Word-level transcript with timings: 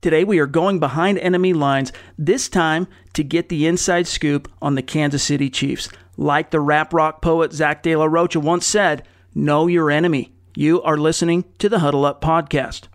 Today, 0.00 0.22
we 0.22 0.38
are 0.38 0.46
going 0.46 0.78
behind 0.78 1.18
enemy 1.18 1.52
lines, 1.52 1.92
this 2.16 2.48
time 2.48 2.86
to 3.14 3.24
get 3.24 3.48
the 3.48 3.66
inside 3.66 4.06
scoop 4.06 4.48
on 4.62 4.76
the 4.76 4.82
Kansas 4.82 5.24
City 5.24 5.50
Chiefs. 5.50 5.88
Like 6.16 6.52
the 6.52 6.60
rap 6.60 6.94
rock 6.94 7.20
poet 7.20 7.52
Zack 7.52 7.82
De 7.82 7.96
La 7.96 8.04
Rocha 8.04 8.38
once 8.38 8.64
said, 8.64 9.02
know 9.34 9.66
your 9.66 9.90
enemy. 9.90 10.32
You 10.54 10.80
are 10.82 10.96
listening 10.96 11.46
to 11.58 11.68
the 11.68 11.80
Huddle 11.80 12.04
Up 12.04 12.20
Podcast. 12.20 12.86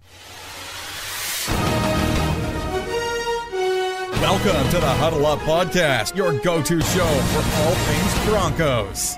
Welcome 4.21 4.69
to 4.69 4.79
the 4.79 4.87
Huddle 4.87 5.25
Up 5.25 5.39
Podcast, 5.39 6.15
your 6.15 6.39
go 6.39 6.61
to 6.61 6.79
show 6.79 7.05
for 7.05 7.63
all 7.63 7.75
things 7.75 8.25
Broncos. 8.29 9.17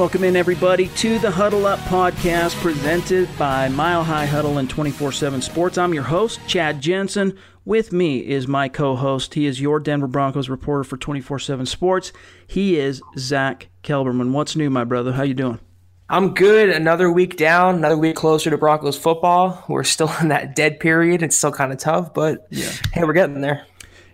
Welcome 0.00 0.24
in, 0.24 0.34
everybody, 0.34 0.88
to 0.88 1.18
the 1.18 1.30
Huddle 1.30 1.66
Up 1.66 1.78
podcast 1.80 2.58
presented 2.62 3.28
by 3.36 3.68
Mile 3.68 4.02
High 4.02 4.24
Huddle 4.24 4.56
and 4.56 4.70
24 4.70 5.12
7 5.12 5.42
Sports. 5.42 5.76
I'm 5.76 5.92
your 5.92 6.04
host, 6.04 6.40
Chad 6.46 6.80
Jensen. 6.80 7.36
With 7.66 7.92
me 7.92 8.20
is 8.20 8.48
my 8.48 8.70
co 8.70 8.96
host. 8.96 9.34
He 9.34 9.44
is 9.44 9.60
your 9.60 9.78
Denver 9.78 10.06
Broncos 10.06 10.48
reporter 10.48 10.84
for 10.84 10.96
24 10.96 11.40
7 11.40 11.66
Sports. 11.66 12.14
He 12.46 12.78
is 12.78 13.02
Zack 13.18 13.68
Kelberman. 13.82 14.32
What's 14.32 14.56
new, 14.56 14.70
my 14.70 14.84
brother? 14.84 15.12
How 15.12 15.22
you 15.22 15.34
doing? 15.34 15.60
I'm 16.08 16.32
good. 16.32 16.70
Another 16.70 17.12
week 17.12 17.36
down, 17.36 17.74
another 17.74 17.98
week 17.98 18.16
closer 18.16 18.48
to 18.48 18.56
Broncos 18.56 18.96
football. 18.96 19.62
We're 19.68 19.84
still 19.84 20.10
in 20.22 20.28
that 20.28 20.56
dead 20.56 20.80
period. 20.80 21.22
It's 21.22 21.36
still 21.36 21.52
kind 21.52 21.72
of 21.72 21.78
tough, 21.78 22.14
but 22.14 22.46
yeah. 22.48 22.72
hey, 22.94 23.04
we're 23.04 23.12
getting 23.12 23.42
there. 23.42 23.66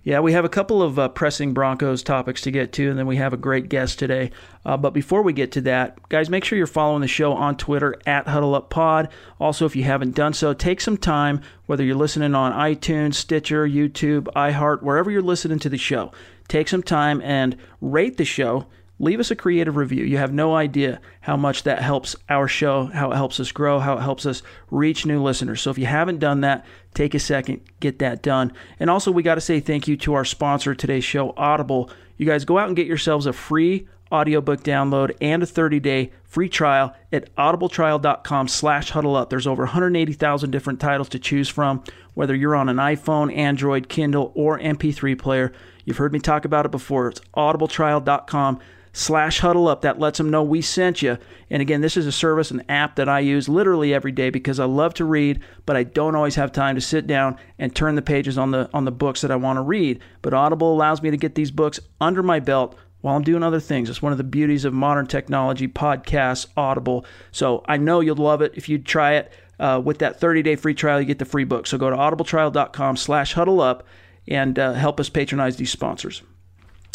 Yeah, 0.07 0.21
we 0.21 0.35
have 0.35 0.45
a 0.45 0.49
couple 0.49 0.83
of 0.83 1.01
uh, 1.01 1.09
pressing 1.09 1.53
Broncos 1.53 2.05
topics 2.05 2.43
to 2.43 2.53
get 2.53 2.73
to, 2.75 2.89
and 2.89 2.97
then 2.97 3.09
we 3.09 3.17
have 3.17 3.33
a 3.33 3.37
great 3.37 3.69
guest 3.69 3.99
today. 3.99 4.31
Uh, 4.65 4.77
but 4.77 4.91
before 4.91 5.21
we 5.23 5.33
get 5.33 5.51
to 5.51 5.61
that, 5.63 5.99
guys, 6.09 6.31
make 6.31 6.45
sure 6.45 6.57
you're 6.57 6.69
following 6.69 7.01
the 7.01 7.09
show 7.09 7.33
on 7.33 7.57
Twitter 7.57 7.97
at 8.07 8.27
HuddleUpPod. 8.27 9.11
Also, 9.41 9.67
if 9.67 9.75
you 9.75 9.83
haven't 9.83 10.15
done 10.15 10.33
so, 10.33 10.55
take 10.55 10.81
some 10.81 10.97
time, 10.97 11.41
whether 11.67 11.83
you're 11.83 11.97
listening 11.97 12.37
on 12.37 12.53
iTunes, 12.53 13.15
Stitcher, 13.15 13.67
YouTube, 13.67 14.29
iHeart, 14.37 14.81
wherever 14.81 15.11
you're 15.11 15.23
listening 15.23 15.59
to 15.59 15.69
the 15.69 15.77
show, 15.77 16.13
take 16.47 16.69
some 16.69 16.85
time 16.85 17.21
and 17.23 17.57
rate 17.81 18.17
the 18.17 18.25
show 18.25 18.67
leave 18.99 19.21
us 19.21 19.31
a 19.31 19.37
creative 19.37 19.77
review. 19.77 20.05
You 20.05 20.19
have 20.19 20.33
no 20.33 20.55
idea 20.55 21.01
how 21.21 21.37
much 21.37 21.65
that 21.65 21.83
helps 21.83 22.17
our 22.29 22.49
show, 22.49 22.87
how 22.87 23.13
it 23.13 23.17
helps 23.17 23.39
us 23.41 23.53
grow, 23.53 23.79
how 23.79 23.99
it 23.99 24.03
helps 24.03 24.27
us 24.27 24.43
reach 24.71 25.07
new 25.07 25.23
listeners. 25.23 25.61
So 25.61 25.71
if 25.71 25.79
you 25.79 25.87
haven't 25.87 26.19
done 26.19 26.41
that, 26.41 26.65
take 26.95 27.15
a 27.15 27.19
second, 27.19 27.61
get 27.81 27.99
that 27.99 28.23
done. 28.23 28.53
And 28.81 28.89
also, 28.89 29.11
we 29.11 29.23
got 29.23 29.35
to 29.37 29.41
say 29.41 29.61
thank 29.61 29.87
you 29.87 29.97
to 29.99 30.15
our 30.15 30.25
sponsor 30.25 30.75
today's 30.75 31.05
show, 31.05 31.35
Audible. 31.37 31.91
You 32.17 32.27
guys 32.27 32.45
go 32.45 32.59
out 32.59 32.69
and 32.69 32.77
get 32.77 32.87
yourselves 32.87 33.27
a 33.27 33.33
free 33.33 33.89
audiobook 34.13 34.63
download 34.63 35.15
and 35.21 35.43
a 35.43 35.47
30-day 35.47 36.13
free 36.23 36.49
trial 36.49 36.95
at 37.13 37.35
audibletrial.com 37.37 38.47
slash 38.47 38.91
huddle 38.91 39.17
up 39.17 39.31
there's 39.31 39.49
over 39.49 39.65
180000 39.65 40.49
different 40.51 40.79
titles 40.79 41.09
to 41.09 41.19
choose 41.19 41.49
from 41.49 41.83
whether 42.15 42.33
you're 42.33 42.55
on 42.55 42.69
an 42.69 42.77
iphone 42.77 43.35
android 43.37 43.89
kindle 43.89 44.31
or 44.37 44.61
mp3 44.61 45.19
player 45.19 45.53
you've 45.85 45.97
heard 45.97 46.13
me 46.13 46.21
talk 46.21 46.45
about 46.45 46.65
it 46.65 46.71
before 46.71 47.09
it's 47.09 47.21
audibletrial.com 47.37 48.61
slash 48.97 49.41
huddle 49.41 49.69
up. 49.69 49.83
That 49.83 49.99
lets 49.99 50.17
them 50.17 50.31
know 50.31 50.43
we 50.43 50.63
sent 50.63 51.03
you. 51.03 51.19
And 51.51 51.61
again, 51.61 51.83
this 51.83 51.99
is 51.99 52.07
a 52.07 52.13
service, 52.13 52.51
an 52.51 52.63
app 52.69 52.97
that 52.97 53.11
I 53.11 53.21
use 53.21 53.47
literally 53.47 53.93
every 53.93 54.11
day 54.11 54.31
because 54.31 54.59
I 54.59 54.65
love 54.65 54.95
to 54.95 55.05
read, 55.05 55.41
but 55.67 55.77
I 55.77 55.83
don't 55.83 56.15
always 56.15 56.37
have 56.37 56.51
time 56.51 56.75
to 56.77 56.81
sit 56.81 57.07
down 57.07 57.37
and 57.59 57.77
turn 57.77 57.95
the 57.95 58.03
pages 58.03 58.39
on 58.39 58.53
the 58.53 58.71
on 58.73 58.87
the 58.87 58.91
books 58.91 59.21
that 59.21 59.31
I 59.31 59.37
want 59.37 59.59
to 59.59 59.63
read. 59.63 60.01
But 60.23 60.33
Audible 60.33 60.73
allows 60.73 61.03
me 61.03 61.11
to 61.11 61.19
get 61.19 61.35
these 61.35 61.51
books 61.51 61.79
under 62.01 62.23
my 62.23 62.41
belt 62.41 62.75
while 63.03 63.17
I'm 63.17 63.23
doing 63.23 63.43
other 63.43 63.61
things. 63.61 63.91
It's 63.91 64.01
one 64.01 64.13
of 64.13 64.19
the 64.19 64.25
beauties 64.25 64.65
of 64.65 64.73
modern 64.73 65.07
technology, 65.07 65.69
podcasts, 65.69 66.47
Audible. 66.57 67.05
So 67.33 67.63
I 67.69 67.77
know 67.77 68.01
you'll 68.01 68.17
love 68.17 68.41
it 68.41 68.53
if 68.57 68.69
you 68.69 68.79
try 68.79 69.15
it. 69.15 69.33
Uh, 69.59 69.81
with 69.83 69.99
that 70.01 70.21
30-day 70.21 70.55
free 70.57 70.75
trial, 70.75 71.01
you 71.01 71.07
get 71.07 71.19
the 71.19 71.25
free 71.25 71.45
book. 71.45 71.67
So 71.67 71.79
go 71.79 71.89
to 71.89 71.97
audibletrial.com 71.97 72.97
slash 72.99 73.33
huddle 73.33 73.63
up 73.63 73.87
and 74.29 74.59
uh, 74.59 74.75
help 74.75 75.01
us 75.01 75.09
patronize 75.09 75.57
these 75.57 75.71
sponsors. 75.71 76.23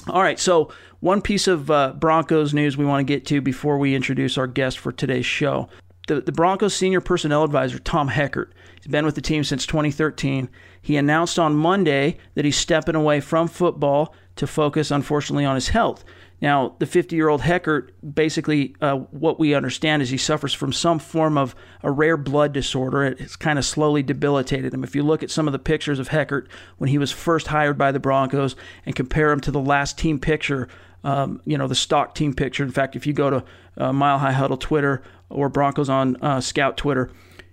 All 0.07 0.21
right, 0.21 0.39
so 0.39 0.71
one 1.01 1.21
piece 1.21 1.47
of 1.47 1.69
uh, 1.69 1.93
Broncos 1.93 2.53
news 2.53 2.77
we 2.77 2.85
want 2.85 3.05
to 3.05 3.13
get 3.13 3.25
to 3.25 3.41
before 3.41 3.77
we 3.77 3.95
introduce 3.95 4.37
our 4.37 4.47
guest 4.47 4.79
for 4.79 4.91
today's 4.91 5.25
show. 5.25 5.67
The, 6.07 6.21
the 6.21 6.31
Broncos 6.31 6.75
senior 6.75 7.01
personnel 7.01 7.43
advisor, 7.43 7.79
Tom 7.79 8.09
Heckert, 8.09 8.51
he's 8.75 8.87
been 8.87 9.05
with 9.05 9.15
the 9.15 9.21
team 9.21 9.43
since 9.43 9.65
2013. 9.65 10.49
He 10.81 10.97
announced 10.97 11.37
on 11.37 11.55
Monday 11.55 12.17
that 12.35 12.45
he's 12.45 12.57
stepping 12.57 12.95
away 12.95 13.19
from 13.19 13.47
football 13.47 14.15
to 14.35 14.47
focus, 14.47 14.91
unfortunately, 14.91 15.45
on 15.45 15.55
his 15.55 15.69
health. 15.69 16.05
Now, 16.41 16.75
the 16.79 16.87
50 16.87 17.15
year 17.15 17.29
old 17.29 17.41
Heckert, 17.41 17.91
basically, 18.15 18.75
uh, 18.81 18.95
what 19.11 19.39
we 19.39 19.53
understand 19.53 20.01
is 20.01 20.09
he 20.09 20.17
suffers 20.17 20.53
from 20.53 20.73
some 20.73 20.97
form 20.97 21.37
of 21.37 21.55
a 21.83 21.91
rare 21.91 22.17
blood 22.17 22.51
disorder. 22.51 23.03
It's 23.03 23.35
kind 23.35 23.59
of 23.59 23.65
slowly 23.65 24.01
debilitated 24.01 24.73
him. 24.73 24.83
If 24.83 24.95
you 24.95 25.03
look 25.03 25.21
at 25.21 25.29
some 25.29 25.47
of 25.47 25.51
the 25.51 25.59
pictures 25.59 25.99
of 25.99 26.07
Heckert 26.07 26.47
when 26.77 26.89
he 26.89 26.97
was 26.97 27.11
first 27.11 27.47
hired 27.47 27.77
by 27.77 27.91
the 27.91 27.99
Broncos 27.99 28.55
and 28.85 28.95
compare 28.95 29.31
him 29.31 29.39
to 29.41 29.51
the 29.51 29.59
last 29.59 29.99
team 29.99 30.19
picture, 30.19 30.67
um, 31.03 31.41
you 31.45 31.57
know, 31.57 31.67
the 31.67 31.75
stock 31.75 32.15
team 32.15 32.33
picture. 32.33 32.63
In 32.63 32.71
fact, 32.71 32.95
if 32.95 33.05
you 33.05 33.13
go 33.13 33.29
to 33.29 33.43
uh, 33.77 33.93
Mile 33.93 34.17
High 34.17 34.31
Huddle 34.31 34.57
Twitter 34.57 35.03
or 35.29 35.47
Broncos 35.47 35.89
on 35.89 36.15
uh, 36.17 36.41
Scout 36.41 36.75
Twitter, 36.75 37.11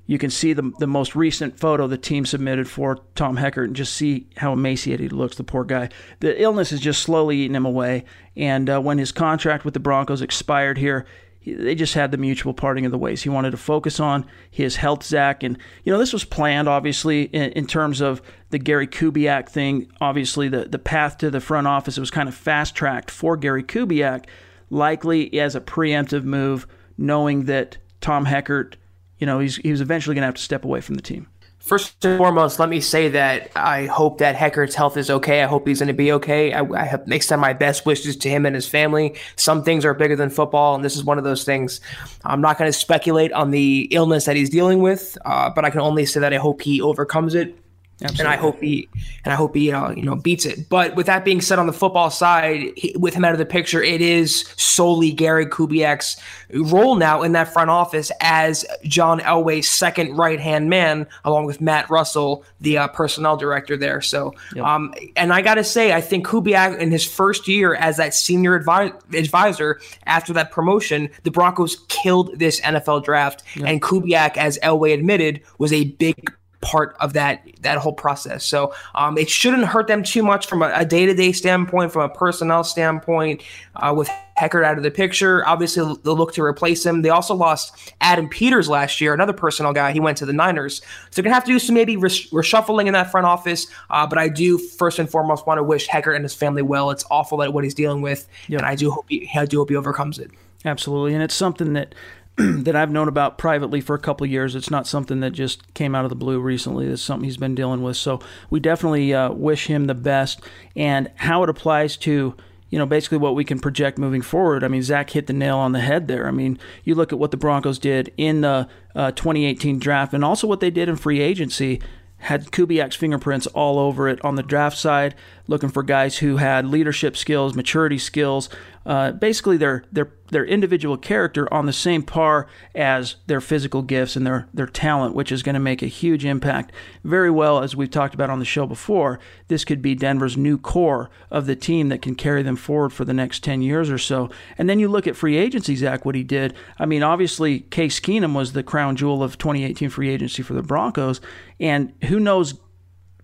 you 0.08 0.16
can 0.16 0.30
see 0.30 0.54
the, 0.54 0.72
the 0.78 0.86
most 0.86 1.14
recent 1.14 1.60
photo 1.60 1.86
the 1.86 1.98
team 1.98 2.24
submitted 2.24 2.66
for 2.66 2.98
Tom 3.14 3.36
Heckert 3.36 3.66
and 3.66 3.76
just 3.76 3.92
see 3.92 4.26
how 4.38 4.54
emaciated 4.54 5.12
he 5.12 5.16
looks, 5.16 5.36
the 5.36 5.44
poor 5.44 5.64
guy. 5.64 5.90
The 6.20 6.42
illness 6.42 6.72
is 6.72 6.80
just 6.80 7.02
slowly 7.02 7.36
eating 7.36 7.54
him 7.54 7.66
away. 7.66 8.04
And 8.34 8.70
uh, 8.70 8.80
when 8.80 8.96
his 8.96 9.12
contract 9.12 9.66
with 9.66 9.74
the 9.74 9.80
Broncos 9.80 10.22
expired 10.22 10.78
here, 10.78 11.04
he, 11.40 11.52
they 11.52 11.74
just 11.74 11.92
had 11.92 12.10
the 12.10 12.16
mutual 12.16 12.54
parting 12.54 12.86
of 12.86 12.90
the 12.90 12.96
ways. 12.96 13.22
He 13.22 13.28
wanted 13.28 13.50
to 13.50 13.58
focus 13.58 14.00
on 14.00 14.24
his 14.50 14.76
health, 14.76 15.02
Zack. 15.04 15.42
And, 15.42 15.58
you 15.84 15.92
know, 15.92 15.98
this 15.98 16.14
was 16.14 16.24
planned, 16.24 16.70
obviously, 16.70 17.24
in, 17.24 17.52
in 17.52 17.66
terms 17.66 18.00
of 18.00 18.22
the 18.48 18.58
Gary 18.58 18.86
Kubiak 18.86 19.50
thing. 19.50 19.92
Obviously, 20.00 20.48
the, 20.48 20.64
the 20.64 20.78
path 20.78 21.18
to 21.18 21.30
the 21.30 21.38
front 21.38 21.66
office, 21.66 21.98
was 21.98 22.10
kind 22.10 22.30
of 22.30 22.34
fast 22.34 22.74
tracked 22.74 23.10
for 23.10 23.36
Gary 23.36 23.62
Kubiak, 23.62 24.24
likely 24.70 25.38
as 25.38 25.54
a 25.54 25.60
preemptive 25.60 26.24
move, 26.24 26.66
knowing 26.96 27.44
that 27.44 27.76
Tom 28.00 28.24
Heckert– 28.24 28.76
you 29.18 29.26
know, 29.26 29.38
he's 29.38 29.56
he 29.56 29.70
was 29.70 29.80
eventually 29.80 30.14
going 30.14 30.22
to 30.22 30.26
have 30.26 30.34
to 30.34 30.42
step 30.42 30.64
away 30.64 30.80
from 30.80 30.94
the 30.94 31.02
team. 31.02 31.28
First 31.58 32.02
and 32.04 32.16
foremost, 32.16 32.58
let 32.60 32.68
me 32.68 32.80
say 32.80 33.08
that 33.10 33.50
I 33.54 33.86
hope 33.86 34.18
that 34.18 34.36
Heckert's 34.36 34.74
health 34.74 34.96
is 34.96 35.10
okay. 35.10 35.42
I 35.42 35.46
hope 35.46 35.66
he's 35.66 35.80
going 35.80 35.88
to 35.88 35.92
be 35.92 36.12
okay. 36.12 36.52
I, 36.52 36.62
I 36.62 36.84
have 36.84 37.02
extend 37.10 37.40
my 37.42 37.52
best 37.52 37.84
wishes 37.84 38.16
to 38.18 38.30
him 38.30 38.46
and 38.46 38.54
his 38.54 38.66
family. 38.66 39.16
Some 39.36 39.64
things 39.64 39.84
are 39.84 39.92
bigger 39.92 40.16
than 40.16 40.30
football, 40.30 40.76
and 40.76 40.84
this 40.84 40.96
is 40.96 41.04
one 41.04 41.18
of 41.18 41.24
those 41.24 41.44
things. 41.44 41.80
I'm 42.24 42.40
not 42.40 42.58
going 42.58 42.70
to 42.70 42.78
speculate 42.78 43.32
on 43.32 43.50
the 43.50 43.88
illness 43.90 44.24
that 44.26 44.36
he's 44.36 44.50
dealing 44.50 44.80
with, 44.80 45.18
uh, 45.26 45.50
but 45.50 45.64
I 45.64 45.70
can 45.70 45.80
only 45.80 46.06
say 46.06 46.20
that 46.20 46.32
I 46.32 46.36
hope 46.36 46.62
he 46.62 46.80
overcomes 46.80 47.34
it 47.34 47.58
Absolutely. 48.00 48.24
And 48.24 48.28
I 48.28 48.36
hope 48.36 48.60
he 48.60 48.88
and 49.24 49.32
I 49.32 49.36
hope 49.36 49.56
he 49.56 49.72
uh, 49.72 49.90
you 49.90 50.02
know 50.02 50.14
beats 50.14 50.46
it. 50.46 50.68
But 50.68 50.94
with 50.94 51.06
that 51.06 51.24
being 51.24 51.40
said, 51.40 51.58
on 51.58 51.66
the 51.66 51.72
football 51.72 52.10
side, 52.10 52.70
he, 52.76 52.94
with 52.96 53.12
him 53.12 53.24
out 53.24 53.32
of 53.32 53.38
the 53.38 53.46
picture, 53.46 53.82
it 53.82 54.00
is 54.00 54.48
solely 54.56 55.10
Gary 55.10 55.46
Kubiak's 55.46 56.16
role 56.54 56.94
now 56.94 57.22
in 57.22 57.32
that 57.32 57.52
front 57.52 57.70
office 57.70 58.12
as 58.20 58.64
John 58.84 59.18
Elway's 59.20 59.68
second 59.68 60.16
right 60.16 60.38
hand 60.38 60.70
man, 60.70 61.08
along 61.24 61.46
with 61.46 61.60
Matt 61.60 61.90
Russell, 61.90 62.44
the 62.60 62.78
uh, 62.78 62.88
personnel 62.88 63.36
director 63.36 63.76
there. 63.76 64.00
So, 64.00 64.32
yep. 64.54 64.64
um, 64.64 64.94
and 65.16 65.32
I 65.32 65.42
got 65.42 65.54
to 65.54 65.64
say, 65.64 65.92
I 65.92 66.00
think 66.00 66.24
Kubiak 66.24 66.78
in 66.78 66.92
his 66.92 67.04
first 67.04 67.48
year 67.48 67.74
as 67.74 67.96
that 67.96 68.14
senior 68.14 68.60
advi- 68.60 68.94
advisor 69.12 69.80
after 70.06 70.32
that 70.34 70.52
promotion, 70.52 71.10
the 71.24 71.32
Broncos 71.32 71.84
killed 71.88 72.38
this 72.38 72.60
NFL 72.60 73.02
draft, 73.02 73.42
yep. 73.56 73.66
and 73.66 73.82
Kubiak, 73.82 74.36
as 74.36 74.56
Elway 74.62 74.94
admitted, 74.94 75.42
was 75.58 75.72
a 75.72 75.84
big 75.84 76.32
part 76.60 76.96
of 77.00 77.12
that 77.12 77.42
that 77.60 77.78
whole 77.78 77.92
process. 77.92 78.44
So 78.44 78.74
um, 78.94 79.16
it 79.16 79.28
shouldn't 79.30 79.64
hurt 79.64 79.86
them 79.86 80.02
too 80.02 80.22
much 80.22 80.46
from 80.46 80.62
a 80.62 80.84
day 80.84 81.06
to 81.06 81.14
day 81.14 81.32
standpoint, 81.32 81.92
from 81.92 82.02
a 82.02 82.08
personnel 82.08 82.64
standpoint. 82.64 83.42
Uh, 83.76 83.94
with 83.96 84.10
Heckert 84.36 84.64
out 84.64 84.76
of 84.76 84.82
the 84.82 84.90
picture, 84.90 85.46
obviously 85.46 85.82
they'll 86.02 86.16
look 86.16 86.32
to 86.34 86.42
replace 86.42 86.84
him. 86.84 87.02
They 87.02 87.10
also 87.10 87.34
lost 87.34 87.94
Adam 88.00 88.28
Peters 88.28 88.68
last 88.68 89.00
year, 89.00 89.14
another 89.14 89.32
personnel 89.32 89.72
guy. 89.72 89.92
He 89.92 90.00
went 90.00 90.18
to 90.18 90.26
the 90.26 90.32
Niners, 90.32 90.78
so 90.78 90.84
they're 91.12 91.24
gonna 91.24 91.34
have 91.34 91.44
to 91.44 91.52
do 91.52 91.58
some 91.58 91.74
maybe 91.74 91.96
res- 91.96 92.30
reshuffling 92.30 92.86
in 92.86 92.92
that 92.92 93.10
front 93.10 93.26
office. 93.26 93.68
Uh, 93.90 94.06
but 94.06 94.18
I 94.18 94.28
do 94.28 94.58
first 94.58 94.98
and 94.98 95.08
foremost 95.08 95.46
want 95.46 95.58
to 95.58 95.62
wish 95.62 95.86
Heckert 95.88 96.16
and 96.16 96.24
his 96.24 96.34
family 96.34 96.62
well. 96.62 96.90
It's 96.90 97.04
awful 97.10 97.38
that 97.38 97.52
what 97.52 97.62
he's 97.64 97.74
dealing 97.74 98.02
with, 98.02 98.28
yep. 98.48 98.60
and 98.60 98.66
I 98.66 98.74
do 98.74 98.90
hope 98.90 99.06
he, 99.08 99.30
I 99.34 99.44
do 99.44 99.58
hope 99.58 99.70
he 99.70 99.76
overcomes 99.76 100.18
it. 100.18 100.30
Absolutely, 100.64 101.14
and 101.14 101.22
it's 101.22 101.34
something 101.34 101.74
that 101.74 101.94
that 102.64 102.76
I've 102.76 102.92
known 102.92 103.08
about 103.08 103.36
privately 103.36 103.80
for 103.80 103.94
a 103.94 103.98
couple 103.98 104.26
years. 104.26 104.54
It's 104.54 104.70
not 104.70 104.86
something 104.86 105.20
that 105.20 105.32
just 105.32 105.74
came 105.74 105.94
out 105.94 106.04
of 106.04 106.08
the 106.08 106.16
blue 106.16 106.40
recently. 106.40 106.86
It's 106.86 107.02
something 107.02 107.24
he's 107.24 107.36
been 107.36 107.56
dealing 107.56 107.82
with. 107.82 107.96
So 107.96 108.20
we 108.48 108.60
definitely 108.60 109.12
uh, 109.12 109.32
wish 109.32 109.66
him 109.66 109.86
the 109.86 109.94
best. 109.94 110.40
And 110.76 111.10
how 111.16 111.42
it 111.42 111.48
applies 111.48 111.96
to 111.98 112.36
you 112.70 112.78
know, 112.78 112.86
basically 112.86 113.18
what 113.18 113.34
we 113.34 113.44
can 113.44 113.58
project 113.58 113.98
moving 113.98 114.22
forward. 114.22 114.62
I 114.62 114.68
mean, 114.68 114.82
Zack 114.82 115.10
hit 115.10 115.26
the 115.26 115.32
nail 115.32 115.56
on 115.56 115.72
the 115.72 115.80
head 115.80 116.06
there. 116.06 116.28
I 116.28 116.30
mean, 116.30 116.58
you 116.84 116.94
look 116.94 117.12
at 117.12 117.18
what 117.18 117.30
the 117.30 117.36
Broncos 117.36 117.78
did 117.78 118.12
in 118.16 118.42
the 118.42 118.68
uh, 118.94 119.10
2018 119.12 119.78
draft 119.78 120.12
and 120.12 120.24
also 120.24 120.46
what 120.46 120.60
they 120.60 120.70
did 120.70 120.88
in 120.88 120.96
free 120.96 121.20
agency 121.20 121.80
had 122.18 122.50
Kubiak's 122.50 122.96
fingerprints 122.96 123.46
all 123.48 123.78
over 123.78 124.08
it 124.08 124.22
on 124.24 124.34
the 124.34 124.42
draft 124.42 124.76
side, 124.76 125.14
looking 125.48 125.70
for 125.70 125.82
guys 125.82 126.18
who 126.18 126.36
had 126.36 126.66
leadership 126.66 127.16
skills, 127.16 127.54
maturity 127.54 127.98
skills, 127.98 128.48
uh, 128.86 129.12
basically 129.12 129.56
their 129.56 129.84
their 129.90 130.12
their 130.30 130.44
individual 130.44 130.96
character 130.96 131.52
on 131.52 131.66
the 131.66 131.72
same 131.72 132.02
par 132.02 132.46
as 132.74 133.16
their 133.26 133.40
physical 133.40 133.82
gifts 133.82 134.14
and 134.14 134.26
their 134.26 134.48
their 134.54 134.66
talent, 134.66 135.14
which 135.14 135.32
is 135.32 135.42
going 135.42 135.54
to 135.54 135.60
make 135.60 135.82
a 135.82 135.86
huge 135.86 136.24
impact. 136.24 136.72
Very 137.02 137.30
well, 137.30 137.62
as 137.62 137.74
we've 137.74 137.90
talked 137.90 138.14
about 138.14 138.30
on 138.30 138.38
the 138.38 138.44
show 138.44 138.66
before, 138.66 139.18
this 139.48 139.64
could 139.64 139.82
be 139.82 139.94
Denver's 139.94 140.36
new 140.36 140.56
core 140.56 141.10
of 141.30 141.46
the 141.46 141.56
team 141.56 141.88
that 141.88 142.02
can 142.02 142.14
carry 142.14 142.42
them 142.42 142.56
forward 142.56 142.90
for 142.90 143.04
the 143.04 143.12
next 143.12 143.42
ten 143.42 143.60
years 143.60 143.90
or 143.90 143.98
so. 143.98 144.30
And 144.56 144.70
then 144.70 144.78
you 144.78 144.88
look 144.88 145.06
at 145.06 145.16
free 145.16 145.36
agency, 145.36 145.76
Zack, 145.76 146.04
what 146.04 146.14
he 146.14 146.22
did. 146.22 146.54
I 146.78 146.86
mean, 146.86 147.02
obviously, 147.02 147.60
Case 147.60 148.00
Keenum 148.00 148.34
was 148.34 148.52
the 148.52 148.62
crown 148.62 148.96
jewel 148.96 149.22
of 149.22 149.38
2018 149.38 149.90
free 149.90 150.08
agency 150.08 150.42
for 150.42 150.54
the 150.54 150.62
Broncos, 150.62 151.20
and 151.58 151.92
who 152.04 152.20
knows 152.20 152.54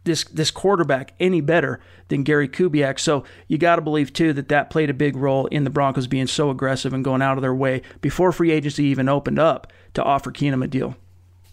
this 0.04 0.24
this 0.24 0.50
quarterback 0.50 1.14
any 1.18 1.40
better 1.40 1.80
than 2.08 2.22
Gary 2.22 2.48
Kubiak. 2.48 2.98
So 2.98 3.24
you 3.48 3.58
got 3.58 3.76
to 3.76 3.82
believe 3.82 4.12
too 4.12 4.32
that 4.34 4.48
that 4.48 4.70
played 4.70 4.90
a 4.90 4.94
big 4.94 5.16
role 5.16 5.46
in 5.46 5.64
the 5.64 5.70
Broncos 5.70 6.06
being 6.06 6.26
so 6.26 6.50
aggressive 6.50 6.92
and 6.92 7.04
going 7.04 7.22
out 7.22 7.36
of 7.36 7.42
their 7.42 7.54
way 7.54 7.82
before 8.00 8.32
free 8.32 8.50
agency 8.50 8.84
even 8.84 9.08
opened 9.08 9.38
up 9.38 9.72
to 9.94 10.02
offer 10.02 10.30
Keenum 10.30 10.64
a 10.64 10.68
deal. 10.68 10.96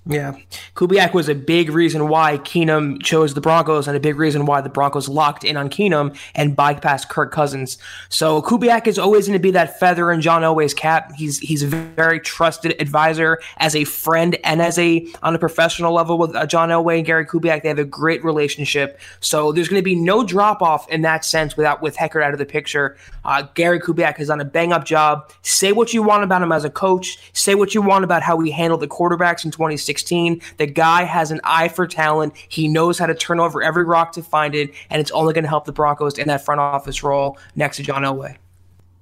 Yeah. 0.07 0.36
Kubiak 0.75 1.13
was 1.13 1.30
a 1.30 1.36
big 1.36 1.69
reason 1.69 2.07
why 2.07 2.39
Keenum 2.39 3.03
chose 3.03 3.36
the 3.36 3.42
Broncos 3.42 3.88
and 3.88 3.95
a 3.95 4.00
big 4.00 4.15
reason 4.15 4.48
why 4.48 4.59
the 4.59 4.69
Broncos 4.69 5.07
locked 5.07 5.44
in 5.44 5.56
on 5.57 5.69
Keenum 5.69 6.18
and 6.33 6.57
bypassed 6.57 7.09
Kirk 7.09 7.31
Cousins. 7.31 7.77
So 8.09 8.42
Kubiak 8.42 8.88
is 8.88 8.98
always 8.98 9.27
going 9.27 9.38
to 9.38 9.42
be 9.42 9.51
that 9.51 9.80
feather 9.80 10.12
in 10.12 10.19
John 10.19 10.42
Elway's 10.42 10.74
cap. 10.74 11.12
He's 11.15 11.38
he's 11.38 11.62
a 11.62 11.68
very 11.68 12.19
trusted 12.19 12.81
advisor 12.81 13.39
as 13.57 13.75
a 13.75 13.83
friend 13.83 14.38
and 14.44 14.59
as 14.59 14.80
a 14.80 15.06
on 15.21 15.36
a 15.36 15.39
professional 15.39 15.94
level 15.94 16.18
with 16.18 16.36
uh, 16.36 16.48
John 16.48 16.69
Elway 16.69 16.98
and 16.98 17.06
Gary 17.06 17.27
Kubiak. 17.27 17.62
They 17.62 17.69
have 17.69 17.77
a 17.77 17.86
great 17.86 18.24
relationship. 18.24 19.00
So 19.19 19.51
there's 19.51 19.69
going 19.69 19.81
to 19.81 19.86
be 19.86 19.95
no 19.95 20.24
drop 20.24 20.63
off 20.63 20.89
in 20.89 21.03
that 21.03 21.24
sense 21.25 21.56
without 21.56 21.83
with 21.83 21.95
Heckert 21.95 22.24
out 22.24 22.33
of 22.33 22.39
the 22.39 22.45
picture. 22.45 22.98
Uh, 23.24 23.44
Gary 23.53 23.80
Kubiak 23.80 24.18
has 24.18 24.30
done 24.30 24.42
a 24.42 24.45
bang 24.45 24.74
up 24.74 24.83
job. 24.83 25.31
Say 25.44 25.74
what 25.74 25.94
you 25.94 26.01
want 26.01 26.24
about 26.24 26.42
him 26.42 26.51
as 26.51 26.65
a 26.65 26.71
coach. 26.71 27.19
Say 27.33 27.53
what 27.53 27.75
you 27.75 27.83
want 27.83 28.03
about 28.03 28.24
how 28.24 28.39
he 28.39 28.50
handled 28.50 28.81
the 28.81 28.88
quarterbacks 28.88 29.45
in 29.45 29.51
2016. 29.51 29.90
16. 29.91 30.41
The 30.55 30.67
guy 30.67 31.03
has 31.03 31.31
an 31.31 31.41
eye 31.43 31.67
for 31.67 31.85
talent. 31.85 32.33
He 32.47 32.69
knows 32.69 32.97
how 32.97 33.07
to 33.07 33.13
turn 33.13 33.41
over 33.41 33.61
every 33.61 33.83
rock 33.83 34.13
to 34.13 34.23
find 34.23 34.55
it, 34.55 34.71
and 34.89 35.01
it's 35.01 35.11
only 35.11 35.33
going 35.33 35.43
to 35.43 35.49
help 35.49 35.65
the 35.65 35.73
Broncos 35.73 36.17
in 36.17 36.29
that 36.29 36.45
front 36.45 36.61
office 36.61 37.03
role 37.03 37.38
next 37.57 37.75
to 37.77 37.83
John 37.83 38.03
Elway. 38.03 38.38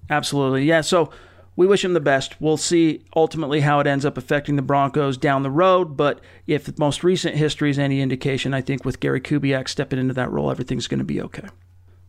Absolutely. 0.10 0.64
Yeah. 0.64 0.82
So 0.82 1.12
we 1.56 1.68
wish 1.68 1.86
him 1.86 1.94
the 1.94 2.00
best. 2.00 2.42
We'll 2.42 2.58
see 2.58 3.04
ultimately 3.16 3.60
how 3.60 3.80
it 3.80 3.86
ends 3.86 4.04
up 4.04 4.18
affecting 4.18 4.56
the 4.56 4.64
Broncos 4.64 5.16
down 5.16 5.44
the 5.44 5.52
road. 5.52 5.96
But 5.96 6.22
if 6.48 6.66
the 6.66 6.74
most 6.80 7.04
recent 7.04 7.36
history 7.36 7.70
is 7.70 7.78
any 7.78 8.02
indication, 8.02 8.56
I 8.56 8.62
think 8.62 8.84
with 8.84 9.00
Gary 9.00 9.22
Kubiak 9.22 9.70
stepping 9.70 10.00
into 10.00 10.16
that 10.16 10.32
role, 10.32 10.50
everything's 10.50 10.88
going 10.88 11.00
to 11.00 11.06
be 11.06 11.22
okay. 11.22 11.48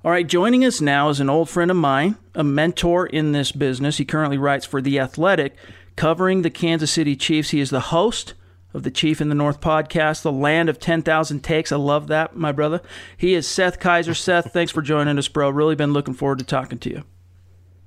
All 0.02 0.10
right, 0.10 0.26
joining 0.26 0.64
us 0.64 0.80
now 0.80 1.10
is 1.10 1.20
an 1.20 1.28
old 1.28 1.50
friend 1.50 1.70
of 1.70 1.76
mine, 1.76 2.16
a 2.34 2.42
mentor 2.42 3.06
in 3.06 3.32
this 3.32 3.52
business. 3.52 3.98
He 3.98 4.06
currently 4.06 4.38
writes 4.38 4.64
for 4.64 4.80
The 4.80 4.98
Athletic, 4.98 5.54
covering 5.96 6.40
the 6.40 6.48
Kansas 6.48 6.90
City 6.90 7.14
Chiefs. 7.14 7.50
He 7.50 7.60
is 7.60 7.68
the 7.68 7.80
host 7.80 8.32
of 8.72 8.82
the 8.82 8.90
Chief 8.90 9.20
in 9.20 9.28
the 9.28 9.34
North 9.34 9.60
podcast, 9.60 10.22
the 10.22 10.32
land 10.32 10.68
of 10.68 10.78
10,000 10.78 11.40
takes. 11.40 11.72
I 11.72 11.76
love 11.76 12.06
that, 12.08 12.36
my 12.36 12.52
brother. 12.52 12.80
He 13.16 13.34
is 13.34 13.46
Seth 13.46 13.80
Keysor. 13.80 14.16
Seth, 14.16 14.52
thanks 14.52 14.72
for 14.72 14.82
joining 14.82 15.18
us, 15.18 15.28
bro. 15.28 15.50
Really 15.50 15.74
been 15.74 15.92
looking 15.92 16.14
forward 16.14 16.38
to 16.38 16.44
talking 16.44 16.78
to 16.78 16.90
you. 16.90 17.04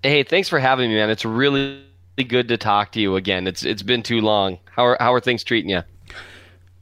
Hey, 0.02 0.24
thanks 0.24 0.50
for 0.50 0.60
having 0.60 0.90
me, 0.90 0.96
man. 0.96 1.10
It's 1.10 1.26
really 1.26 1.84
good 2.28 2.50
to 2.50 2.58
talk 2.58 2.92
to 2.92 3.00
you 3.00 3.16
again. 3.16 3.48
It's 3.48 3.64
it's 3.64 3.82
been 3.82 4.04
too 4.04 4.20
long. 4.20 4.60
How 4.66 4.86
are 4.86 4.98
how 5.00 5.14
are 5.14 5.22
things 5.22 5.44
treating 5.44 5.70
you? 5.70 5.82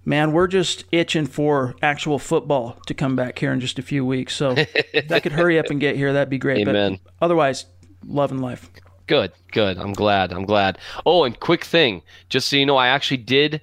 Man, 0.04 0.32
we're 0.32 0.48
just 0.48 0.86
itching 0.92 1.28
for 1.28 1.76
actual 1.84 2.18
football 2.18 2.80
to 2.88 2.94
come 2.96 3.16
back 3.16 3.38
here 3.38 3.54
in 3.54 3.60
just 3.60 3.78
a 3.78 3.84
few 3.84 4.04
weeks. 4.04 4.36
So 4.36 4.56
if 4.58 5.08
that 5.10 5.22
could 5.22 5.32
hurry 5.34 5.60
up 5.60 5.68
and 5.68 5.80
get 5.80 5.96
here, 5.96 6.12
that'd 6.12 6.30
be 6.30 6.40
great. 6.40 6.68
Amen. 6.68 7.00
But 7.04 7.14
otherwise, 7.22 7.66
love 8.08 8.32
and 8.32 8.42
life. 8.42 8.72
Good, 9.06 9.32
good. 9.52 9.78
I'm 9.78 9.94
glad. 9.94 10.34
I'm 10.34 10.46
glad. 10.46 10.80
Oh, 11.06 11.24
and 11.24 11.40
quick 11.40 11.64
thing, 11.64 12.02
just 12.30 12.50
so 12.50 12.56
you 12.56 12.66
know, 12.66 12.78
I 12.78 12.88
actually 12.88 13.18
did 13.18 13.62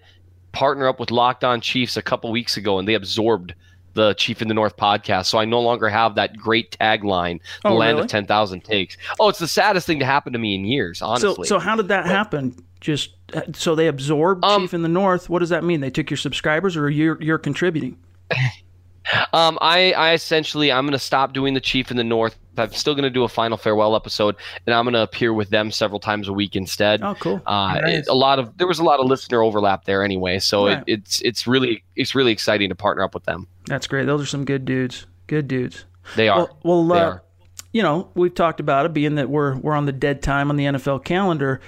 partner 0.53 0.89
up 0.89 1.01
with 1.01 1.11
Locked 1.11 1.45
On 1.45 1.61
Chiefs 1.61 1.97
a 1.97 2.03
couple 2.03 2.31
weeks 2.31 2.57
ago, 2.57 2.79
and 2.79 2.89
they 2.89 2.95
absorbed 2.95 3.55
the 3.95 4.15
Chief 4.15 4.41
in 4.41 4.49
the 4.49 4.55
North 4.55 4.77
podcast. 4.77 5.27
So 5.27 5.39
I 5.39 5.45
no 5.45 5.61
longer 5.61 5.89
have 5.89 6.15
that 6.15 6.37
great 6.37 6.77
tagline, 6.79 7.41
"The 7.63 7.71
oh, 7.71 7.77
Land 7.77 7.97
really? 7.97 8.05
of 8.05 8.11
Ten 8.11 8.27
Thousand 8.27 8.65
Takes." 8.65 8.97
Oh, 9.19 9.29
it's 9.29 9.39
the 9.39 9.49
saddest 9.49 9.87
thing 9.87 9.99
to 9.99 10.05
happen 10.05 10.33
to 10.33 10.39
me 10.39 10.55
in 10.55 10.65
years, 10.65 11.03
honestly. 11.03 11.47
So, 11.49 11.57
so 11.57 11.59
how 11.59 11.77
did 11.77 11.89
that 11.89 12.05
but, 12.05 12.11
happen? 12.11 12.57
Just 12.81 13.11
uh, 13.35 13.43
so 13.55 13.75
they 13.75 13.89
absorbed 13.89 14.45
um, 14.45 14.63
Chief 14.63 14.75
in 14.75 14.83
the 14.83 14.89
North. 14.89 15.29
What 15.29 15.41
does 15.41 15.49
that 15.49 15.65
mean? 15.65 15.81
They 15.81 15.91
took 15.91 16.11
your 16.11 16.17
subscribers, 16.17 16.77
or 16.77 16.89
you're 16.89 17.21
you're 17.21 17.39
contributing? 17.39 17.99
Um, 19.33 19.59
I, 19.61 19.93
I 19.93 20.13
essentially 20.13 20.71
I'm 20.73 20.87
gonna 20.87 20.99
stop 20.99 21.33
doing 21.33 21.55
the 21.55 21.61
Chief 21.61 21.91
in 21.91 21.97
the 21.97 22.05
North. 22.05 22.37
I'm 22.57 22.73
still 22.73 22.95
gonna 22.95 23.11
do 23.11 23.25
a 23.25 23.29
final 23.29 23.57
farewell 23.57 23.95
episode, 23.97 24.37
and 24.67 24.75
I'm 24.75 24.85
gonna 24.85 25.03
appear 25.03 25.33
with 25.33 25.51
them 25.51 25.71
several 25.71 26.01
times 26.01 26.29
a 26.29 26.33
week 26.33 26.57
instead. 26.57 27.03
Oh, 27.03 27.15
cool! 27.15 27.43
Uh, 27.47 27.81
nice. 27.81 27.95
it, 28.01 28.09
a 28.09 28.15
lot 28.15 28.39
of 28.39 28.57
there 28.59 28.67
was 28.67 28.79
a 28.79 28.85
lot 28.85 29.01
of 29.01 29.07
listener 29.07 29.43
overlap 29.43 29.85
there 29.85 30.03
anyway, 30.03 30.39
so 30.39 30.67
right. 30.67 30.79
it, 30.79 30.85
it's 30.87 31.23
it's 31.23 31.47
really 31.47 31.85
it's 31.97 32.15
really 32.15 32.33
exciting 32.33 32.69
to 32.69 32.75
partner 32.75 33.03
up 33.03 33.15
with 33.15 33.25
them. 33.25 33.47
That's 33.67 33.87
great. 33.87 34.07
Those 34.07 34.23
are 34.23 34.27
some 34.27 34.45
good 34.45 34.65
dudes. 34.65 35.07
Good 35.27 35.49
dudes. 35.49 35.85
They 36.17 36.29
are. 36.29 36.39
Well, 36.39 36.59
well 36.65 36.89
they 36.89 37.01
uh, 37.01 37.11
are. 37.11 37.23
you 37.73 37.83
know, 37.83 38.11
we've 38.15 38.35
talked 38.35 38.61
about 38.61 38.87
it 38.87 38.93
being 38.93 39.17
that 39.17 39.29
we're 39.29 39.57
we're 39.57 39.75
on 39.75 39.87
the 39.87 39.93
dead 39.93 40.23
time 40.23 40.51
on 40.51 40.57
the 40.57 40.65
NFL 40.65 41.05
calendar 41.05 41.61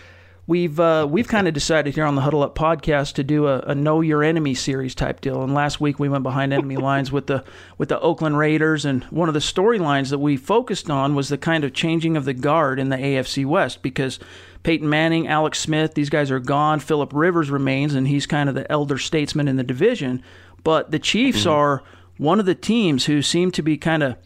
we've 0.50 0.80
uh, 0.80 1.06
we've 1.08 1.28
kind 1.28 1.46
of 1.46 1.54
decided 1.54 1.94
here 1.94 2.04
on 2.04 2.16
the 2.16 2.20
Huddle 2.22 2.42
Up 2.42 2.56
podcast 2.56 3.14
to 3.14 3.24
do 3.24 3.46
a, 3.46 3.60
a, 3.60 3.74
know 3.74 4.00
your 4.00 4.24
enemy 4.24 4.54
series 4.54 4.96
type 4.96 5.20
deal. 5.20 5.44
And 5.44 5.54
last 5.54 5.80
week 5.80 6.00
we 6.00 6.08
went 6.08 6.24
behind 6.24 6.52
enemy 6.52 6.76
lines 6.88 7.12
with 7.12 7.28
the 7.28 7.44
with 7.78 7.88
the 7.88 8.00
Oakland 8.00 8.36
Raiders, 8.36 8.84
and 8.84 9.04
one 9.04 9.28
of 9.28 9.34
the 9.34 9.40
storylines 9.40 10.10
that 10.10 10.18
we 10.18 10.36
focused 10.36 10.90
on 10.90 11.14
was 11.14 11.28
the 11.28 11.38
kind 11.38 11.62
of 11.62 11.72
changing 11.72 12.16
of 12.16 12.24
the 12.24 12.34
guard 12.34 12.80
in 12.80 12.88
the 12.88 12.96
AFC 12.96 13.46
West 13.46 13.80
because 13.80 14.18
Peyton 14.64 14.90
Manning, 14.90 15.28
Alex 15.28 15.60
Smith, 15.60 15.94
these 15.94 16.10
guys 16.10 16.32
are 16.32 16.40
gone. 16.40 16.80
Philip 16.80 17.12
Rivers 17.14 17.48
remains, 17.48 17.94
and 17.94 18.08
he's 18.08 18.26
kind 18.26 18.48
of 18.48 18.56
the 18.56 18.70
elder 18.70 18.98
statesman 18.98 19.46
in 19.46 19.54
the 19.54 19.62
division. 19.62 20.20
But 20.64 20.90
the 20.90 20.98
Chiefs 20.98 21.42
mm-hmm. 21.42 21.50
are 21.50 21.82
one 22.18 22.40
of 22.40 22.46
the 22.46 22.56
teams 22.56 23.06
who 23.06 23.22
seem 23.22 23.52
to 23.52 23.62
be 23.62 23.78
kind 23.78 24.02
of 24.02 24.16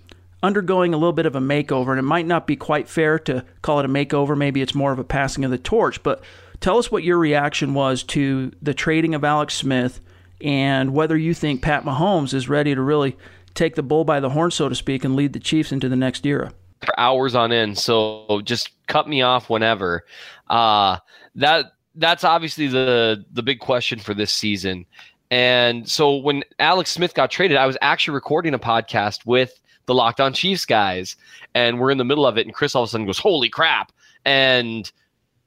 undergoing 0.44 0.94
a 0.94 0.96
little 0.96 1.12
bit 1.12 1.26
of 1.26 1.34
a 1.34 1.40
makeover, 1.40 1.90
and 1.90 1.98
it 1.98 2.02
might 2.02 2.26
not 2.26 2.46
be 2.46 2.56
quite 2.56 2.88
fair 2.88 3.18
to 3.20 3.44
call 3.62 3.80
it 3.80 3.86
a 3.86 3.88
makeover. 3.88 4.36
Maybe 4.36 4.62
it's 4.62 4.74
more 4.74 4.92
of 4.92 4.98
a 4.98 5.04
passing 5.04 5.44
of 5.44 5.50
the 5.50 5.58
torch. 5.58 6.02
But 6.02 6.22
tell 6.60 6.78
us 6.78 6.92
what 6.92 7.02
your 7.02 7.18
reaction 7.18 7.74
was 7.74 8.02
to 8.04 8.52
the 8.62 8.74
trading 8.74 9.14
of 9.14 9.24
Alex 9.24 9.54
Smith 9.54 10.00
and 10.40 10.92
whether 10.92 11.16
you 11.16 11.34
think 11.34 11.62
Pat 11.62 11.84
Mahomes 11.84 12.34
is 12.34 12.48
ready 12.48 12.74
to 12.74 12.82
really 12.82 13.16
take 13.54 13.74
the 13.76 13.82
bull 13.82 14.04
by 14.04 14.20
the 14.20 14.30
horn, 14.30 14.50
so 14.50 14.68
to 14.68 14.74
speak, 14.74 15.04
and 15.04 15.16
lead 15.16 15.32
the 15.32 15.40
Chiefs 15.40 15.72
into 15.72 15.88
the 15.88 15.96
next 15.96 16.26
era. 16.26 16.52
For 16.84 17.00
hours 17.00 17.34
on 17.34 17.50
end, 17.50 17.78
so 17.78 18.42
just 18.44 18.70
cut 18.86 19.08
me 19.08 19.22
off 19.22 19.48
whenever. 19.48 20.04
Uh, 20.50 20.98
that 21.36 21.72
that's 21.94 22.24
obviously 22.24 22.66
the 22.66 23.24
the 23.32 23.42
big 23.42 23.60
question 23.60 23.98
for 23.98 24.12
this 24.12 24.30
season. 24.30 24.84
And 25.30 25.88
so 25.88 26.16
when 26.16 26.44
Alex 26.58 26.90
Smith 26.90 27.14
got 27.14 27.30
traded, 27.30 27.56
I 27.56 27.66
was 27.66 27.78
actually 27.80 28.14
recording 28.14 28.52
a 28.52 28.58
podcast 28.58 29.24
with 29.24 29.58
the 29.86 29.94
Locked 29.94 30.20
On 30.20 30.32
Chiefs 30.32 30.64
guys, 30.64 31.16
and 31.54 31.80
we're 31.80 31.90
in 31.90 31.98
the 31.98 32.04
middle 32.04 32.26
of 32.26 32.38
it, 32.38 32.46
and 32.46 32.54
Chris 32.54 32.74
all 32.74 32.82
of 32.82 32.88
a 32.88 32.90
sudden 32.90 33.06
goes, 33.06 33.18
"Holy 33.18 33.48
crap!" 33.48 33.92
and 34.24 34.90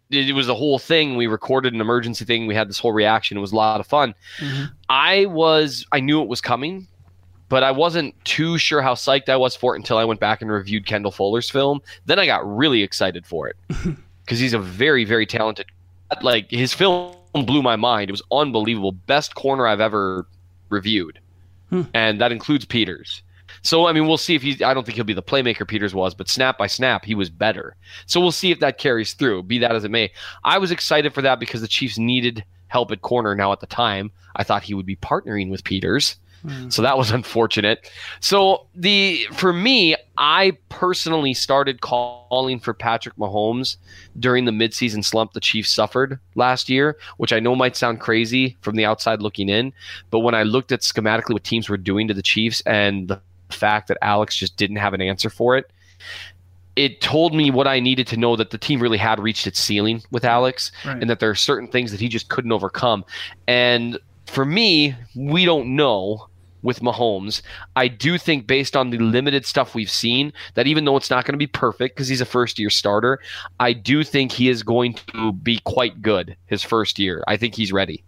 it 0.09 0.33
was 0.33 0.47
a 0.47 0.55
whole 0.55 0.79
thing. 0.79 1.17
We 1.17 1.27
recorded 1.27 1.73
an 1.73 1.81
emergency 1.81 2.23
thing. 2.23 2.47
We 2.47 2.55
had 2.55 2.69
this 2.69 2.79
whole 2.79 2.93
reaction. 2.93 3.37
It 3.37 3.41
was 3.41 3.51
a 3.51 3.55
lot 3.55 3.79
of 3.79 3.87
fun. 3.87 4.15
Mm-hmm. 4.39 4.65
I 4.89 5.25
was, 5.25 5.85
I 5.91 5.99
knew 5.99 6.21
it 6.21 6.29
was 6.29 6.39
coming, 6.39 6.87
but 7.49 7.63
I 7.63 7.71
wasn't 7.71 8.15
too 8.23 8.57
sure 8.57 8.81
how 8.81 8.93
psyched 8.93 9.29
I 9.29 9.35
was 9.35 9.55
for 9.55 9.75
it 9.75 9.79
until 9.79 9.97
I 9.97 10.05
went 10.05 10.19
back 10.19 10.41
and 10.41 10.49
reviewed 10.49 10.85
Kendall 10.85 11.11
Fuller's 11.11 11.49
film. 11.49 11.81
Then 12.05 12.19
I 12.19 12.25
got 12.25 12.47
really 12.47 12.83
excited 12.83 13.25
for 13.25 13.49
it 13.49 13.57
because 14.25 14.39
he's 14.39 14.53
a 14.53 14.59
very, 14.59 15.03
very 15.03 15.25
talented. 15.25 15.65
Like 16.21 16.49
his 16.49 16.73
film 16.73 17.15
blew 17.33 17.61
my 17.61 17.75
mind. 17.75 18.09
It 18.09 18.13
was 18.13 18.23
unbelievable. 18.31 18.93
Best 18.93 19.35
corner 19.35 19.67
I've 19.67 19.81
ever 19.81 20.25
reviewed, 20.69 21.19
hmm. 21.69 21.83
and 21.93 22.21
that 22.21 22.31
includes 22.31 22.63
Peters. 22.63 23.23
So 23.61 23.87
I 23.87 23.93
mean, 23.93 24.07
we'll 24.07 24.17
see 24.17 24.35
if 24.35 24.41
he. 24.41 24.63
I 24.63 24.73
don't 24.73 24.85
think 24.85 24.95
he'll 24.95 25.05
be 25.05 25.13
the 25.13 25.23
playmaker 25.23 25.67
Peters 25.67 25.93
was, 25.95 26.13
but 26.13 26.29
snap 26.29 26.57
by 26.57 26.67
snap, 26.67 27.05
he 27.05 27.15
was 27.15 27.29
better. 27.29 27.75
So 28.05 28.19
we'll 28.19 28.31
see 28.31 28.51
if 28.51 28.59
that 28.59 28.77
carries 28.77 29.13
through. 29.13 29.43
Be 29.43 29.59
that 29.59 29.75
as 29.75 29.83
it 29.83 29.91
may, 29.91 30.11
I 30.43 30.57
was 30.57 30.71
excited 30.71 31.13
for 31.13 31.21
that 31.21 31.39
because 31.39 31.61
the 31.61 31.67
Chiefs 31.67 31.97
needed 31.97 32.43
help 32.67 32.91
at 32.91 33.01
corner. 33.01 33.35
Now 33.35 33.51
at 33.51 33.59
the 33.59 33.67
time, 33.67 34.11
I 34.35 34.43
thought 34.43 34.63
he 34.63 34.73
would 34.73 34.85
be 34.85 34.95
partnering 34.95 35.49
with 35.49 35.63
Peters. 35.63 36.17
Hmm. 36.43 36.69
So 36.69 36.81
that 36.81 36.97
was 36.97 37.11
unfortunate. 37.19 37.91
So 38.19 38.67
the 38.75 39.25
for 39.33 39.53
me, 39.53 39.95
I 40.17 40.57
personally 40.69 41.33
started 41.33 41.81
calling 41.81 42.59
for 42.59 42.73
Patrick 42.73 43.15
Mahomes 43.15 43.77
during 44.19 44.45
the 44.45 44.51
midseason 44.51 45.03
slump 45.03 45.33
the 45.33 45.39
Chiefs 45.39 45.71
suffered 45.71 46.19
last 46.35 46.69
year, 46.69 46.97
which 47.17 47.33
I 47.33 47.39
know 47.39 47.55
might 47.55 47.75
sound 47.75 47.99
crazy 47.99 48.57
from 48.61 48.75
the 48.75 48.85
outside 48.85 49.21
looking 49.21 49.49
in, 49.49 49.73
but 50.09 50.19
when 50.19 50.35
I 50.35 50.43
looked 50.43 50.71
at 50.71 50.81
schematically 50.81 51.33
what 51.33 51.43
teams 51.43 51.69
were 51.69 51.77
doing 51.77 52.07
to 52.07 52.13
the 52.13 52.21
Chiefs 52.21 52.61
and 52.65 53.07
the 53.07 53.21
fact 53.49 53.87
that 53.87 53.97
Alex 54.01 54.35
just 54.35 54.57
didn't 54.57 54.77
have 54.77 54.93
an 54.93 55.01
answer 55.01 55.29
for 55.29 55.57
it, 55.57 55.71
it 56.75 57.01
told 57.01 57.33
me 57.33 57.49
what 57.49 57.67
I 57.67 57.79
needed 57.79 58.07
to 58.07 58.17
know 58.17 58.35
that 58.35 58.51
the 58.51 58.57
team 58.57 58.79
really 58.79 58.99
had 58.99 59.19
reached 59.19 59.47
its 59.47 59.59
ceiling 59.59 60.03
with 60.11 60.23
Alex 60.23 60.71
right. 60.85 60.97
and 61.01 61.09
that 61.09 61.19
there 61.19 61.29
are 61.29 61.35
certain 61.35 61.67
things 61.67 61.91
that 61.91 61.99
he 61.99 62.07
just 62.07 62.29
couldn't 62.29 62.51
overcome. 62.51 63.03
And 63.47 63.97
for 64.27 64.45
me, 64.45 64.95
we 65.15 65.43
don't 65.43 65.75
know 65.75 66.27
with 66.61 66.81
Mahomes. 66.81 67.41
I 67.75 67.87
do 67.87 68.17
think, 68.17 68.45
based 68.45 68.75
on 68.75 68.91
the 68.91 68.97
limited 68.99 69.45
stuff 69.45 69.73
we've 69.73 69.89
seen, 69.89 70.33
that 70.53 70.67
even 70.67 70.85
though 70.85 70.97
it's 70.97 71.09
not 71.09 71.25
going 71.25 71.33
to 71.33 71.39
be 71.39 71.47
perfect 71.47 71.95
because 71.95 72.07
he's 72.07 72.21
a 72.21 72.25
first 72.25 72.59
year 72.59 72.69
starter, 72.69 73.19
I 73.59 73.73
do 73.73 74.03
think 74.03 74.31
he 74.31 74.49
is 74.49 74.61
going 74.61 74.93
to 75.13 75.33
be 75.33 75.59
quite 75.63 76.01
good 76.01 76.35
his 76.45 76.63
first 76.63 76.99
year. 76.99 77.23
I 77.27 77.37
think 77.37 77.55
he's 77.55 77.71
ready. 77.71 78.03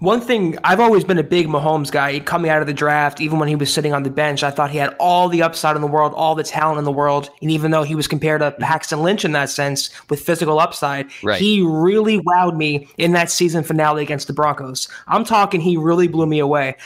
One 0.00 0.20
thing 0.20 0.58
I've 0.64 0.80
always 0.80 1.04
been 1.04 1.18
a 1.18 1.22
big 1.22 1.46
Mahomes 1.46 1.90
guy 1.90 2.18
coming 2.20 2.50
out 2.50 2.60
of 2.60 2.66
the 2.66 2.74
draft, 2.74 3.20
even 3.20 3.38
when 3.38 3.48
he 3.48 3.56
was 3.56 3.72
sitting 3.72 3.92
on 3.92 4.02
the 4.02 4.10
bench, 4.10 4.42
I 4.42 4.50
thought 4.50 4.70
he 4.70 4.78
had 4.78 4.94
all 4.98 5.28
the 5.28 5.42
upside 5.42 5.76
in 5.76 5.82
the 5.82 5.88
world, 5.88 6.12
all 6.14 6.34
the 6.34 6.42
talent 6.42 6.78
in 6.78 6.84
the 6.84 6.92
world. 6.92 7.30
And 7.40 7.50
even 7.50 7.70
though 7.70 7.84
he 7.84 7.94
was 7.94 8.08
compared 8.08 8.40
to 8.40 8.50
Paxton 8.52 9.02
Lynch 9.02 9.24
in 9.24 9.32
that 9.32 9.50
sense 9.50 9.90
with 10.10 10.20
physical 10.20 10.58
upside, 10.58 11.10
right. 11.22 11.40
he 11.40 11.62
really 11.62 12.20
wowed 12.20 12.56
me 12.56 12.88
in 12.98 13.12
that 13.12 13.30
season 13.30 13.62
finale 13.62 14.02
against 14.02 14.26
the 14.26 14.32
Broncos. 14.32 14.88
I'm 15.06 15.24
talking, 15.24 15.60
he 15.60 15.76
really 15.76 16.08
blew 16.08 16.26
me 16.26 16.38
away 16.38 16.76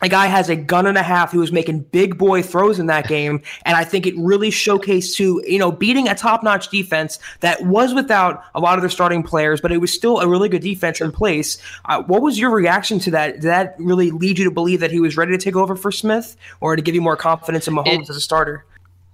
a 0.00 0.08
guy 0.08 0.26
has 0.26 0.48
a 0.48 0.56
gun 0.56 0.86
and 0.86 0.96
a 0.96 1.02
half 1.02 1.32
who 1.32 1.40
was 1.40 1.52
making 1.52 1.80
big 1.80 2.18
boy 2.18 2.42
throws 2.42 2.78
in 2.78 2.86
that 2.86 3.08
game. 3.08 3.42
And 3.64 3.76
I 3.76 3.84
think 3.84 4.06
it 4.06 4.14
really 4.16 4.50
showcased 4.50 5.16
to, 5.16 5.42
you 5.46 5.58
know, 5.58 5.72
beating 5.72 6.08
a 6.08 6.14
top 6.14 6.42
notch 6.42 6.68
defense 6.68 7.18
that 7.40 7.64
was 7.64 7.94
without 7.94 8.44
a 8.54 8.60
lot 8.60 8.78
of 8.78 8.82
their 8.82 8.90
starting 8.90 9.22
players, 9.22 9.60
but 9.60 9.72
it 9.72 9.78
was 9.78 9.92
still 9.92 10.20
a 10.20 10.28
really 10.28 10.48
good 10.48 10.62
defense 10.62 11.00
in 11.00 11.10
place. 11.10 11.58
Uh, 11.86 12.02
what 12.04 12.22
was 12.22 12.38
your 12.38 12.50
reaction 12.50 12.98
to 13.00 13.10
that? 13.10 13.34
Did 13.34 13.42
that 13.42 13.74
really 13.78 14.10
lead 14.10 14.38
you 14.38 14.44
to 14.44 14.50
believe 14.50 14.80
that 14.80 14.90
he 14.90 15.00
was 15.00 15.16
ready 15.16 15.32
to 15.32 15.38
take 15.38 15.56
over 15.56 15.74
for 15.74 15.90
Smith 15.90 16.36
or 16.60 16.76
to 16.76 16.82
give 16.82 16.94
you 16.94 17.02
more 17.02 17.16
confidence 17.16 17.66
in 17.66 17.74
Mahomes 17.74 18.04
it, 18.04 18.10
as 18.10 18.16
a 18.16 18.20
starter? 18.20 18.64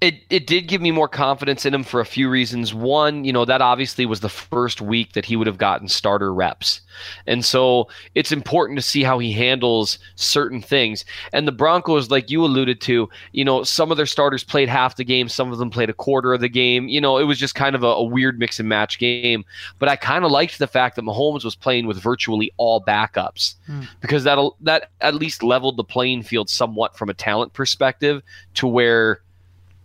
It 0.01 0.17
it 0.29 0.47
did 0.47 0.67
give 0.69 0.83
me 0.83 0.91
more 0.91 1.09
confidence 1.09 1.65
in 1.65 1.73
him 1.73 1.83
for 1.83 2.01
a 2.01 2.05
few 2.05 2.29
reasons. 2.29 2.75
One, 2.75 3.25
you 3.25 3.33
know, 3.33 3.45
that 3.45 3.63
obviously 3.63 4.05
was 4.05 4.21
the 4.21 4.29
first 4.29 4.81
week 4.81 5.13
that 5.13 5.25
he 5.25 5.37
would 5.37 5.47
have 5.47 5.57
gotten 5.57 5.89
starter 5.89 6.35
reps. 6.35 6.81
And 7.27 7.45
so 7.45 7.89
it's 8.15 8.33
important 8.33 8.79
to 8.79 8.83
see 8.83 9.03
how 9.03 9.19
he 9.19 9.33
handles 9.33 9.99
certain 10.17 10.61
things. 10.61 11.05
And 11.33 11.49
the 11.49 11.53
Broncos, 11.53 12.11
like 12.11 12.31
you 12.31 12.45
alluded 12.45 12.81
to, 12.83 13.09
you 13.33 13.45
know, 13.45 13.63
some 13.63 13.91
of 13.91 13.97
their 13.97 14.07
starters 14.07 14.45
played 14.45 14.69
half 14.69 14.97
the 14.97 15.05
game, 15.05 15.29
some 15.29 15.53
of 15.53 15.59
them 15.59 15.71
played 15.71 15.91
a 15.91 15.95
quarter 15.95 16.35
of 16.35 16.41
the 16.41 16.49
game. 16.49 16.89
You 16.89 17.01
know, 17.01 17.17
it 17.17 17.25
was 17.25 17.39
just 17.39 17.55
kind 17.55 17.75
of 17.75 17.83
a, 17.83 17.89
a 17.89 18.05
weird 18.05 18.39
mix 18.39 18.61
and 18.61 18.69
match 18.69 18.99
game. 18.99 19.45
But 19.79 19.89
I 19.89 19.97
kind 19.97 20.25
of 20.25 20.31
liked 20.31 20.59
the 20.59 20.67
fact 20.67 20.97
that 20.97 21.03
Mahomes 21.03 21.45
was 21.45 21.55
playing 21.57 21.87
with 21.87 21.99
virtually 21.99 22.53
all 22.57 22.83
backups 22.83 23.55
mm. 23.69 23.89
because 24.01 24.25
that 24.25 24.39
that 24.61 24.91
at 25.01 25.15
least 25.15 25.43
leveled 25.43 25.77
the 25.77 25.85
playing 25.85 26.23
field 26.23 26.51
somewhat 26.51 26.97
from 26.97 27.09
a 27.09 27.15
talent 27.15 27.53
perspective 27.53 28.23
to 28.55 28.67
where 28.67 29.21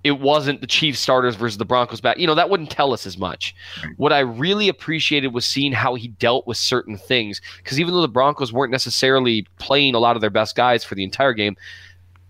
it 0.04 0.20
wasn't 0.20 0.62
the 0.62 0.68
Chiefs 0.68 1.00
starters 1.00 1.36
versus 1.36 1.58
the 1.58 1.66
Broncos 1.66 2.02
back. 2.02 2.18
You 2.18 2.28
know, 2.28 2.36
that 2.36 2.50
wouldn't 2.50 2.72
tell 2.72 2.94
us 2.94 3.06
as 3.06 3.18
much. 3.18 3.56
What 3.98 4.14
I 4.14 4.20
really 4.20 4.70
appreciated 4.70 5.34
was 5.34 5.46
seeing 5.46 5.74
how 5.74 5.96
he 5.96 6.08
dealt 6.08 6.48
with 6.48 6.58
certain 6.58 6.98
things. 6.98 7.42
Because 7.58 7.80
even 7.80 7.94
though 7.94 8.02
the 8.02 8.08
Broncos 8.08 8.54
weren't 8.54 8.72
necessarily 8.72 9.46
playing 9.58 9.96
a 9.96 10.00
lot 10.00 10.16
of 10.16 10.22
their 10.22 10.30
best 10.30 10.56
guys 10.56 10.84
for 10.84 10.96
the 10.96 11.04
entire 11.04 11.34
game, 11.34 11.58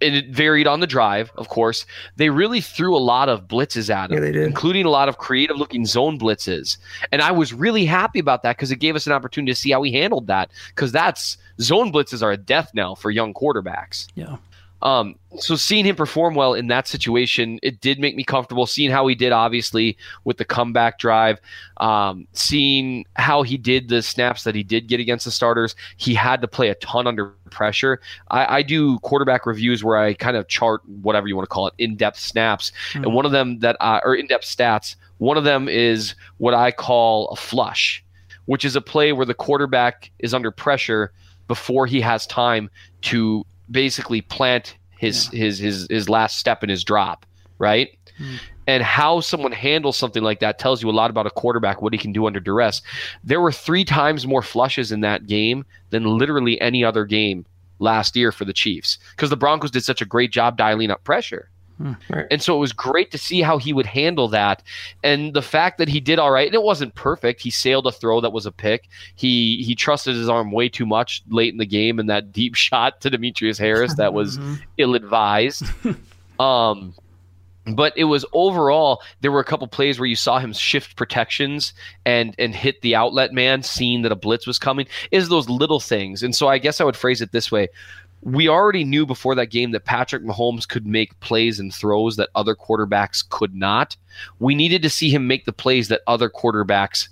and 0.01 0.15
it 0.15 0.29
varied 0.29 0.65
on 0.65 0.79
the 0.79 0.88
drive, 0.88 1.31
of 1.35 1.49
course. 1.49 1.85
They 2.15 2.29
really 2.29 2.61
threw 2.61 2.95
a 2.95 2.99
lot 2.99 3.29
of 3.29 3.47
blitzes 3.47 3.93
at 3.93 4.11
him, 4.11 4.23
yeah, 4.23 4.43
including 4.43 4.85
a 4.85 4.89
lot 4.89 5.09
of 5.09 5.17
creative 5.17 5.57
looking 5.57 5.85
zone 5.85 6.17
blitzes. 6.17 6.77
And 7.11 7.21
I 7.21 7.31
was 7.31 7.53
really 7.53 7.85
happy 7.85 8.19
about 8.19 8.43
that 8.43 8.55
because 8.55 8.71
it 8.71 8.77
gave 8.77 8.95
us 8.95 9.07
an 9.07 9.13
opportunity 9.13 9.51
to 9.51 9.59
see 9.59 9.71
how 9.71 9.81
he 9.83 9.91
handled 9.91 10.27
that. 10.27 10.51
Because 10.69 10.91
that's 10.91 11.38
zone 11.59 11.91
blitzes 11.91 12.23
are 12.23 12.31
a 12.31 12.38
death 12.38 12.71
knell 12.73 12.95
for 12.95 13.11
young 13.11 13.33
quarterbacks. 13.33 14.07
Yeah. 14.15 14.38
Um, 14.81 15.15
so 15.38 15.55
seeing 15.55 15.86
him 15.86 15.95
perform 15.95 16.36
well 16.36 16.53
in 16.53 16.67
that 16.67 16.88
situation, 16.88 17.59
it 17.62 17.81
did 17.81 18.00
make 18.00 18.15
me 18.15 18.24
comfortable. 18.24 18.65
Seeing 18.65 18.91
how 18.91 19.07
he 19.07 19.15
did, 19.15 19.31
obviously, 19.31 19.98
with 20.24 20.38
the 20.38 20.45
comeback 20.45 21.00
drive, 21.00 21.39
um, 21.77 22.27
seeing 22.33 23.05
how 23.15 23.43
he 23.43 23.57
did 23.57 23.89
the 23.89 24.01
snaps 24.01 24.43
that 24.43 24.55
he 24.55 24.63
did 24.63 24.88
get 24.88 25.00
against 25.00 25.25
the 25.25 25.31
starters, 25.31 25.75
he 25.98 26.13
had 26.13 26.41
to 26.41 26.48
play 26.48 26.69
a 26.69 26.75
ton 26.75 27.07
under 27.07 27.33
pressure. 27.51 28.00
I, 28.31 28.57
I 28.57 28.62
do 28.62 29.00
quarterback 29.00 29.45
reviews 29.45 29.83
where 29.83 29.98
I 29.98 30.13
kind 30.13 30.38
of 30.38 30.48
chart 30.48 30.81
whatever 30.88 31.27
you 31.27 31.36
want 31.36 31.50
to 31.50 31.53
call 31.53 31.67
it, 31.67 31.74
in-depth 31.77 32.19
snaps, 32.19 32.71
mm-hmm. 32.93 33.03
and 33.03 33.13
one 33.13 33.25
of 33.25 33.31
them 33.31 33.59
that 33.59 33.75
I, 33.81 34.00
or 34.03 34.15
in-depth 34.15 34.45
stats. 34.45 34.95
One 35.17 35.38
of 35.38 35.43
them 35.43 35.67
is 35.67 36.15
what 36.38 36.53
I 36.53 36.71
call 36.71 37.27
a 37.27 37.36
flush, 37.36 38.03
which 38.45 38.63
is 38.63 38.77
a 38.77 38.81
play 38.81 39.12
where 39.12 39.25
the 39.25 39.33
quarterback 39.33 40.12
is 40.19 40.33
under 40.33 40.51
pressure 40.51 41.12
before 41.50 41.86
he 41.86 42.00
has 42.00 42.25
time 42.25 42.69
to 43.01 43.45
basically 43.71 44.21
plant 44.21 44.77
his 44.97 45.31
yeah. 45.31 45.39
his 45.39 45.59
his 45.59 45.88
his 45.89 46.09
last 46.09 46.38
step 46.38 46.63
in 46.63 46.69
his 46.69 46.83
drop, 46.83 47.25
right? 47.57 47.89
Mm. 48.19 48.39
And 48.67 48.83
how 48.83 49.19
someone 49.21 49.51
handles 49.51 49.97
something 49.97 50.21
like 50.21 50.41
that 50.41 50.59
tells 50.59 50.83
you 50.83 50.89
a 50.89 50.91
lot 50.91 51.09
about 51.09 51.25
a 51.25 51.31
quarterback, 51.31 51.81
what 51.81 51.91
he 51.91 51.97
can 51.97 52.11
do 52.11 52.27
under 52.27 52.39
duress. 52.39 52.83
There 53.23 53.41
were 53.41 53.51
three 53.51 53.83
times 53.83 54.27
more 54.27 54.43
flushes 54.43 54.91
in 54.91 55.01
that 55.01 55.25
game 55.25 55.65
than 55.89 56.17
literally 56.17 56.61
any 56.61 56.83
other 56.83 57.05
game 57.05 57.45
last 57.79 58.15
year 58.15 58.31
for 58.31 58.45
the 58.45 58.53
Chiefs 58.53 58.99
because 59.11 59.29
the 59.29 59.38
Broncos 59.38 59.71
did 59.71 59.83
such 59.83 60.01
a 60.01 60.05
great 60.05 60.31
job 60.31 60.57
dialing 60.57 60.91
up 60.91 61.03
pressure. 61.03 61.49
Hmm. 61.79 61.93
Right. 62.09 62.27
And 62.29 62.41
so 62.41 62.55
it 62.55 62.59
was 62.59 62.74
great 62.74 63.09
to 63.12 63.17
see 63.17 63.41
how 63.41 63.57
he 63.57 63.71
would 63.71 63.86
handle 63.86 64.27
that. 64.29 64.62
And 65.01 65.33
the 65.33 65.41
fact 65.41 65.77
that 65.77 65.88
he 65.88 66.01
did 66.01 66.19
all 66.19 66.29
right, 66.29 66.45
and 66.45 66.53
it 66.53 66.62
wasn't 66.62 66.93
perfect. 66.93 67.41
He 67.41 67.50
sailed 67.50 67.88
a 67.88 67.91
throw 67.91 68.19
that 68.19 68.33
was 68.33 68.45
a 68.45 68.51
pick. 68.51 68.89
He 69.15 69.63
he 69.63 69.75
trusted 69.75 70.15
his 70.15 70.27
arm 70.27 70.51
way 70.51 70.67
too 70.67 70.86
much 70.86 71.24
late 71.29 71.53
in 71.53 71.57
the 71.57 71.65
game 71.65 71.98
and 71.98 72.09
that 72.09 72.33
deep 72.33 72.55
shot 72.55 73.00
to 73.01 73.09
Demetrius 73.09 73.57
Harris 73.57 73.95
that 73.95 74.13
was 74.13 74.38
mm-hmm. 74.39 74.55
ill 74.77 74.95
advised. 74.95 75.63
um 76.39 76.93
but 77.75 77.93
it 77.95 78.05
was 78.05 78.25
overall 78.33 79.01
there 79.21 79.31
were 79.31 79.39
a 79.39 79.45
couple 79.45 79.67
plays 79.67 80.00
where 80.00 80.07
you 80.07 80.15
saw 80.15 80.39
him 80.39 80.53
shift 80.53 80.95
protections 80.95 81.74
and 82.05 82.33
and 82.39 82.55
hit 82.55 82.81
the 82.81 82.95
outlet 82.95 83.31
man 83.31 83.62
seeing 83.62 84.01
that 84.01 84.12
a 84.12 84.15
blitz 84.15 84.48
was 84.48 84.57
coming 84.57 84.88
is 85.12 85.29
those 85.29 85.50
little 85.50 85.79
things 85.79 86.24
and 86.24 86.36
so 86.36 86.48
i 86.48 86.57
guess 86.57 86.81
i 86.81 86.83
would 86.83 86.95
phrase 86.95 87.21
it 87.21 87.31
this 87.31 87.51
way 87.51 87.67
we 88.21 88.49
already 88.49 88.83
knew 88.83 89.05
before 89.05 89.35
that 89.35 89.47
game 89.47 89.71
that 89.71 89.85
Patrick 89.85 90.23
Mahomes 90.23 90.67
could 90.67 90.85
make 90.85 91.17
plays 91.19 91.59
and 91.59 91.73
throws 91.73 92.17
that 92.17 92.29
other 92.35 92.55
quarterbacks 92.55 93.27
could 93.27 93.55
not. 93.55 93.95
We 94.39 94.55
needed 94.55 94.81
to 94.81 94.89
see 94.89 95.09
him 95.09 95.27
make 95.27 95.45
the 95.45 95.53
plays 95.53 95.88
that 95.88 96.01
other 96.07 96.29
quarterbacks 96.29 97.07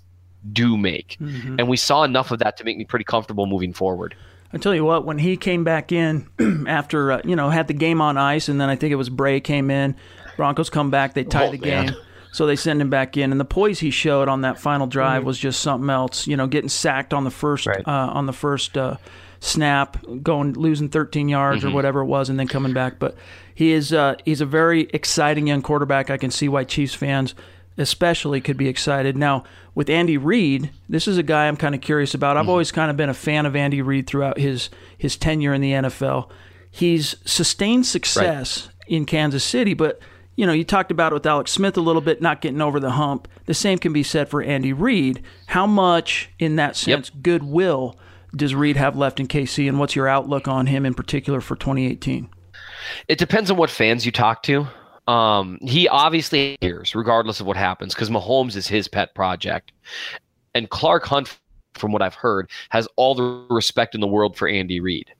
do 0.52 0.78
make. 0.78 1.18
Mm-hmm. 1.22 1.56
And 1.60 1.68
we 1.68 1.78
saw 1.78 2.04
enough 2.04 2.32
of 2.32 2.40
that 2.40 2.58
to 2.58 2.64
make 2.64 2.78
me 2.78 2.86
pretty 2.86 3.06
comfortable 3.06 3.46
moving 3.46 3.74
forward. 3.74 4.16
I 4.54 4.58
tell 4.58 4.74
you 4.74 4.86
what, 4.86 5.06
when 5.06 5.18
he 5.18 5.36
came 5.38 5.64
back 5.64 5.92
in 5.92 6.28
after, 6.68 7.14
uh, 7.14 7.22
you 7.24 7.36
know, 7.36 7.50
had 7.50 7.68
the 7.68 7.74
game 7.74 8.02
on 8.02 8.18
ice, 8.18 8.48
and 8.48 8.60
then 8.60 8.70
I 8.70 8.76
think 8.76 8.92
it 8.92 8.96
was 8.96 9.10
Bray 9.10 9.40
came 9.40 9.70
in, 9.70 9.96
Broncos 10.38 10.70
come 10.70 10.90
back, 10.90 11.14
they 11.14 11.24
tie 11.24 11.48
oh, 11.48 11.52
the 11.52 11.58
game. 11.58 11.92
So 12.32 12.46
they 12.46 12.56
send 12.56 12.82
him 12.82 12.90
back 12.90 13.18
in, 13.18 13.32
and 13.32 13.40
the 13.40 13.46
poise 13.46 13.80
he 13.80 13.90
showed 13.90 14.28
on 14.28 14.42
that 14.42 14.60
final 14.60 14.86
drive 14.86 15.22
mm-hmm. 15.22 15.28
was 15.28 15.40
just 15.40 15.62
something 15.62 15.90
else. 15.90 16.28
You 16.28 16.38
know, 16.38 16.46
getting 16.46 16.70
sacked 16.70 17.14
on 17.14 17.24
the 17.24 17.32
first 17.32 17.66
right. 17.66 17.82
uh, 17.88 18.12
on 18.14 18.26
the 18.26 18.34
first 18.34 18.78
uh, 18.78 18.98
snap, 19.40 19.98
going 20.24 20.54
losing 20.54 20.90
13 20.90 21.30
yards 21.30 21.60
mm-hmm. 21.60 21.72
or 21.72 21.74
whatever 21.74 22.02
it 22.02 22.06
was, 22.06 22.30
and 22.30 22.40
then 22.40 22.48
coming 22.48 22.74
back. 22.74 23.00
But 23.00 23.16
he 23.54 23.72
is 23.72 23.94
uh, 23.94 24.16
he's 24.26 24.42
a 24.42 24.46
very 24.46 24.90
exciting 24.94 25.48
young 25.48 25.62
quarterback. 25.62 26.10
I 26.10 26.18
can 26.18 26.32
see 26.32 26.48
why 26.48 26.64
Chiefs 26.64 26.94
fans 26.94 27.36
especially 27.78 28.42
could 28.42 28.58
be 28.58 28.68
excited. 28.68 29.16
Now 29.16 29.44
with 29.76 29.90
Andy 29.90 30.18
Reid, 30.18 30.72
this 30.90 31.08
is 31.08 31.18
a 31.18 31.24
guy 31.24 31.48
I'm 31.48 31.58
kind 31.58 31.76
of 31.76 31.82
curious 31.82 32.14
about. 32.14 32.38
I've 32.38 32.44
mm-hmm. 32.44 32.52
always 32.52 32.72
kind 32.72 32.90
of 32.90 32.98
been 32.98 33.10
a 33.10 33.14
fan 33.14 33.46
of 33.46 33.56
Andy 33.56 33.82
Reid 33.82 34.08
throughout 34.08 34.40
his 34.40 34.70
his 34.98 35.18
tenure 35.18 35.54
in 35.54 35.62
the 35.62 35.72
NFL. 35.72 36.30
He's 36.70 37.16
sustained 37.26 37.86
success 37.86 38.68
right. 38.68 38.88
in 38.88 39.06
Kansas 39.06 39.44
City, 39.44 39.74
but 39.74 40.00
you 40.36 40.46
know, 40.46 40.54
you 40.54 40.64
talked 40.64 40.92
about 40.92 41.12
it 41.12 41.16
with 41.16 41.26
Alex 41.26 41.52
Smith 41.52 41.78
a 41.78 41.82
little 41.82 42.02
bit, 42.02 42.22
not 42.22 42.42
getting 42.42 42.62
over 42.62 42.80
the 42.80 42.92
hump. 42.92 43.28
The 43.46 43.56
same 43.56 43.80
can 43.80 43.92
be 43.92 44.04
said 44.04 44.30
for 44.30 44.44
Andy 44.44 44.72
Reid. 44.72 45.24
How 45.48 45.66
much, 45.66 46.30
in 46.38 46.58
that 46.58 46.76
sense, 46.76 47.10
yep. 47.12 47.24
goodwill 47.24 47.98
does 48.36 48.54
Reid 48.54 48.78
have 48.78 48.96
left 48.96 49.20
in 49.20 49.28
KC, 49.28 49.68
and 49.68 49.80
what's 49.80 49.96
your 49.96 50.08
outlook 50.08 50.48
on 50.48 50.68
him 50.68 50.86
in 50.86 50.94
particular 50.94 51.42
for 51.42 51.56
2018? 51.56 52.30
It 53.08 53.18
depends 53.18 53.52
on 53.52 53.58
what 53.58 53.70
fans 53.70 54.06
you 54.06 54.12
talk 54.12 54.44
to. 54.44 54.68
Um, 55.08 55.58
he 55.62 55.88
obviously 55.88 56.58
hears, 56.60 56.94
regardless 56.94 57.40
of 57.40 57.48
what 57.48 57.58
happens, 57.58 57.94
because 57.94 58.10
Mahomes 58.10 58.56
is 58.56 58.68
his 58.68 58.88
pet 58.88 59.16
project, 59.16 59.72
and 60.54 60.70
Clark 60.70 61.06
Hunt, 61.06 61.38
from 61.76 61.92
what 61.92 62.02
I've 62.02 62.16
heard, 62.16 62.50
has 62.70 62.88
all 62.96 63.16
the 63.16 63.46
respect 63.50 63.96
in 63.96 64.02
the 64.02 64.08
world 64.08 64.36
for 64.36 64.48
Andy 64.48 64.80
Reid. 64.80 65.14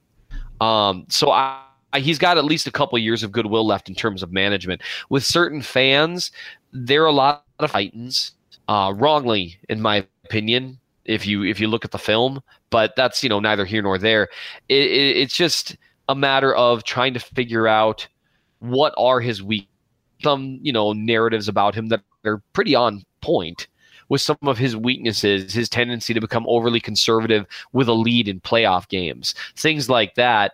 Um, 0.60 1.06
so 1.08 1.30
I, 1.30 1.62
I, 1.92 2.00
he's 2.00 2.18
got 2.18 2.36
at 2.36 2.44
least 2.44 2.66
a 2.66 2.72
couple 2.72 2.98
years 2.98 3.22
of 3.22 3.32
goodwill 3.32 3.66
left 3.66 3.88
in 3.88 3.94
terms 3.94 4.22
of 4.22 4.32
management. 4.32 4.82
With 5.08 5.24
certain 5.24 5.62
fans, 5.62 6.32
there 6.72 7.02
are 7.04 7.06
a 7.06 7.12
lot 7.12 7.44
of 7.58 7.70
Titans, 7.70 8.32
uh, 8.66 8.92
wrongly, 8.94 9.58
in 9.68 9.80
my 9.80 10.06
opinion. 10.24 10.78
If 11.08 11.26
you 11.26 11.42
if 11.42 11.58
you 11.58 11.66
look 11.66 11.84
at 11.84 11.90
the 11.90 11.98
film, 11.98 12.40
but 12.70 12.94
that's 12.94 13.24
you 13.24 13.28
know 13.28 13.40
neither 13.40 13.64
here 13.64 13.82
nor 13.82 13.98
there. 13.98 14.28
It, 14.68 14.90
it, 14.90 15.16
it's 15.16 15.34
just 15.34 15.76
a 16.08 16.14
matter 16.14 16.54
of 16.54 16.84
trying 16.84 17.14
to 17.14 17.20
figure 17.20 17.66
out 17.66 18.06
what 18.60 18.94
are 18.96 19.20
his 19.20 19.42
weak 19.42 19.68
some 20.22 20.58
you 20.62 20.72
know 20.72 20.92
narratives 20.92 21.48
about 21.48 21.74
him 21.74 21.88
that 21.88 22.02
are 22.24 22.42
pretty 22.52 22.74
on 22.74 23.02
point 23.20 23.68
with 24.08 24.20
some 24.20 24.38
of 24.42 24.58
his 24.58 24.76
weaknesses, 24.76 25.52
his 25.52 25.68
tendency 25.68 26.14
to 26.14 26.20
become 26.20 26.46
overly 26.48 26.80
conservative 26.80 27.46
with 27.72 27.88
a 27.88 27.92
lead 27.92 28.28
in 28.28 28.40
playoff 28.40 28.88
games, 28.88 29.34
things 29.56 29.88
like 29.88 30.14
that. 30.14 30.52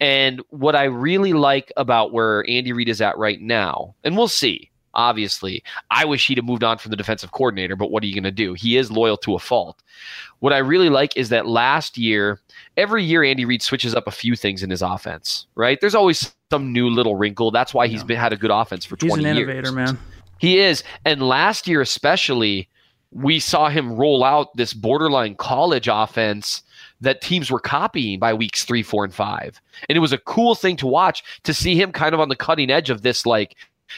And 0.00 0.42
what 0.50 0.74
I 0.74 0.84
really 0.84 1.32
like 1.32 1.72
about 1.76 2.12
where 2.12 2.44
Andy 2.48 2.72
Reid 2.72 2.88
is 2.88 3.00
at 3.00 3.18
right 3.18 3.40
now, 3.40 3.94
and 4.04 4.16
we'll 4.16 4.28
see, 4.28 4.70
obviously, 4.94 5.62
I 5.90 6.04
wish 6.04 6.26
he'd 6.26 6.38
have 6.38 6.44
moved 6.44 6.64
on 6.64 6.78
from 6.78 6.90
the 6.90 6.96
defensive 6.96 7.32
coordinator, 7.32 7.76
but 7.76 7.90
what 7.90 8.02
are 8.02 8.06
you 8.06 8.14
going 8.14 8.24
to 8.24 8.30
do? 8.30 8.54
He 8.54 8.76
is 8.76 8.90
loyal 8.90 9.16
to 9.18 9.34
a 9.34 9.38
fault. 9.38 9.82
What 10.40 10.52
I 10.52 10.58
really 10.58 10.88
like 10.88 11.16
is 11.16 11.28
that 11.28 11.46
last 11.46 11.96
year, 11.96 12.40
every 12.76 13.04
year 13.04 13.22
Andy 13.22 13.44
Reid 13.44 13.62
switches 13.62 13.94
up 13.94 14.06
a 14.06 14.10
few 14.10 14.36
things 14.36 14.62
in 14.62 14.70
his 14.70 14.82
offense, 14.82 15.46
right? 15.54 15.80
There's 15.80 15.94
always 15.94 16.34
some 16.50 16.72
new 16.72 16.88
little 16.88 17.14
wrinkle. 17.14 17.50
That's 17.50 17.72
why 17.72 17.86
he's 17.86 18.00
yeah. 18.00 18.06
been 18.06 18.18
had 18.18 18.32
a 18.32 18.36
good 18.36 18.50
offense 18.50 18.84
for 18.84 18.96
20 18.96 19.14
years. 19.14 19.18
He's 19.18 19.30
an 19.30 19.36
innovator, 19.36 19.68
years. 19.68 19.74
man. 19.74 19.98
He 20.38 20.58
is. 20.58 20.82
And 21.04 21.22
last 21.22 21.68
year 21.68 21.80
especially, 21.80 22.68
we 23.12 23.38
saw 23.38 23.68
him 23.68 23.92
roll 23.92 24.24
out 24.24 24.56
this 24.56 24.72
borderline 24.72 25.34
college 25.36 25.88
offense 25.90 26.62
that 27.00 27.20
teams 27.20 27.50
were 27.50 27.60
copying 27.60 28.18
by 28.18 28.32
weeks 28.32 28.64
three, 28.64 28.82
four, 28.82 29.04
and 29.04 29.14
five. 29.14 29.60
And 29.88 29.96
it 29.96 30.00
was 30.00 30.12
a 30.12 30.18
cool 30.18 30.54
thing 30.54 30.76
to 30.76 30.86
watch 30.86 31.22
to 31.42 31.52
see 31.52 31.80
him 31.80 31.92
kind 31.92 32.14
of 32.14 32.20
on 32.20 32.28
the 32.28 32.36
cutting 32.36 32.70
edge 32.70 32.90
of 32.90 33.02
this, 33.02 33.26
like, 33.26 33.56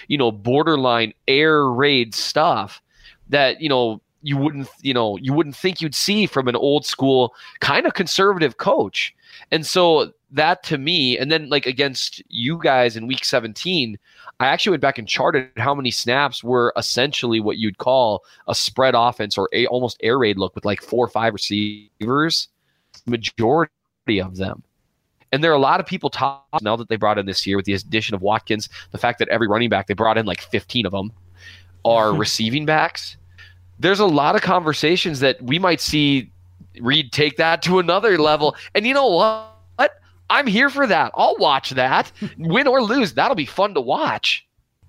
you 0.08 0.18
know, 0.18 0.30
borderline 0.30 1.12
air 1.28 1.66
raid 1.66 2.14
stuff 2.14 2.82
that, 3.28 3.60
you 3.60 3.68
know, 3.68 4.00
you 4.22 4.36
wouldn't, 4.38 4.68
you 4.80 4.94
know, 4.94 5.18
you 5.18 5.32
wouldn't 5.32 5.56
think 5.56 5.80
you'd 5.80 5.94
see 5.94 6.26
from 6.26 6.48
an 6.48 6.56
old 6.56 6.86
school 6.86 7.34
kind 7.60 7.86
of 7.86 7.94
conservative 7.94 8.56
coach. 8.56 9.14
And 9.50 9.66
so 9.66 10.12
that 10.30 10.62
to 10.64 10.78
me, 10.78 11.18
and 11.18 11.30
then 11.30 11.48
like 11.48 11.66
against 11.66 12.22
you 12.28 12.58
guys 12.58 12.96
in 12.96 13.06
week 13.06 13.24
17, 13.24 13.98
I 14.40 14.46
actually 14.46 14.70
went 14.70 14.82
back 14.82 14.98
and 14.98 15.06
charted 15.06 15.50
how 15.56 15.74
many 15.74 15.90
snaps 15.90 16.42
were 16.42 16.72
essentially 16.76 17.38
what 17.38 17.58
you'd 17.58 17.78
call 17.78 18.24
a 18.48 18.54
spread 18.54 18.94
offense 18.96 19.38
or 19.38 19.48
a 19.52 19.66
almost 19.66 19.98
air 20.02 20.18
raid 20.18 20.38
look 20.38 20.54
with 20.54 20.64
like 20.64 20.82
four 20.82 21.04
or 21.04 21.08
five 21.08 21.34
receivers. 21.34 22.48
Majority 23.06 24.20
of 24.20 24.36
them. 24.36 24.62
And 25.34 25.42
there 25.42 25.50
are 25.50 25.56
a 25.56 25.58
lot 25.58 25.80
of 25.80 25.86
people 25.86 26.10
talk 26.10 26.46
now 26.62 26.76
that 26.76 26.88
they 26.88 26.94
brought 26.94 27.18
in 27.18 27.26
this 27.26 27.44
year 27.44 27.56
with 27.56 27.66
the 27.66 27.74
addition 27.74 28.14
of 28.14 28.22
Watkins, 28.22 28.68
the 28.92 28.98
fact 28.98 29.18
that 29.18 29.26
every 29.30 29.48
running 29.48 29.68
back 29.68 29.88
they 29.88 29.94
brought 29.94 30.16
in 30.16 30.26
like 30.26 30.40
15 30.40 30.86
of 30.86 30.92
them 30.92 31.12
are 31.84 32.14
receiving 32.16 32.64
backs. 32.64 33.16
There's 33.80 33.98
a 33.98 34.06
lot 34.06 34.36
of 34.36 34.42
conversations 34.42 35.18
that 35.20 35.42
we 35.42 35.58
might 35.58 35.80
see 35.80 36.30
Reid 36.80 37.10
take 37.10 37.36
that 37.38 37.62
to 37.62 37.80
another 37.80 38.16
level. 38.16 38.54
And 38.76 38.86
you 38.86 38.94
know 38.94 39.08
what? 39.08 39.50
I'm 40.30 40.46
here 40.46 40.70
for 40.70 40.86
that. 40.86 41.10
I'll 41.16 41.36
watch 41.36 41.70
that. 41.70 42.12
Win 42.38 42.68
or 42.68 42.80
lose, 42.80 43.14
that'll 43.14 43.34
be 43.34 43.44
fun 43.44 43.74
to 43.74 43.80
watch. 43.80 44.46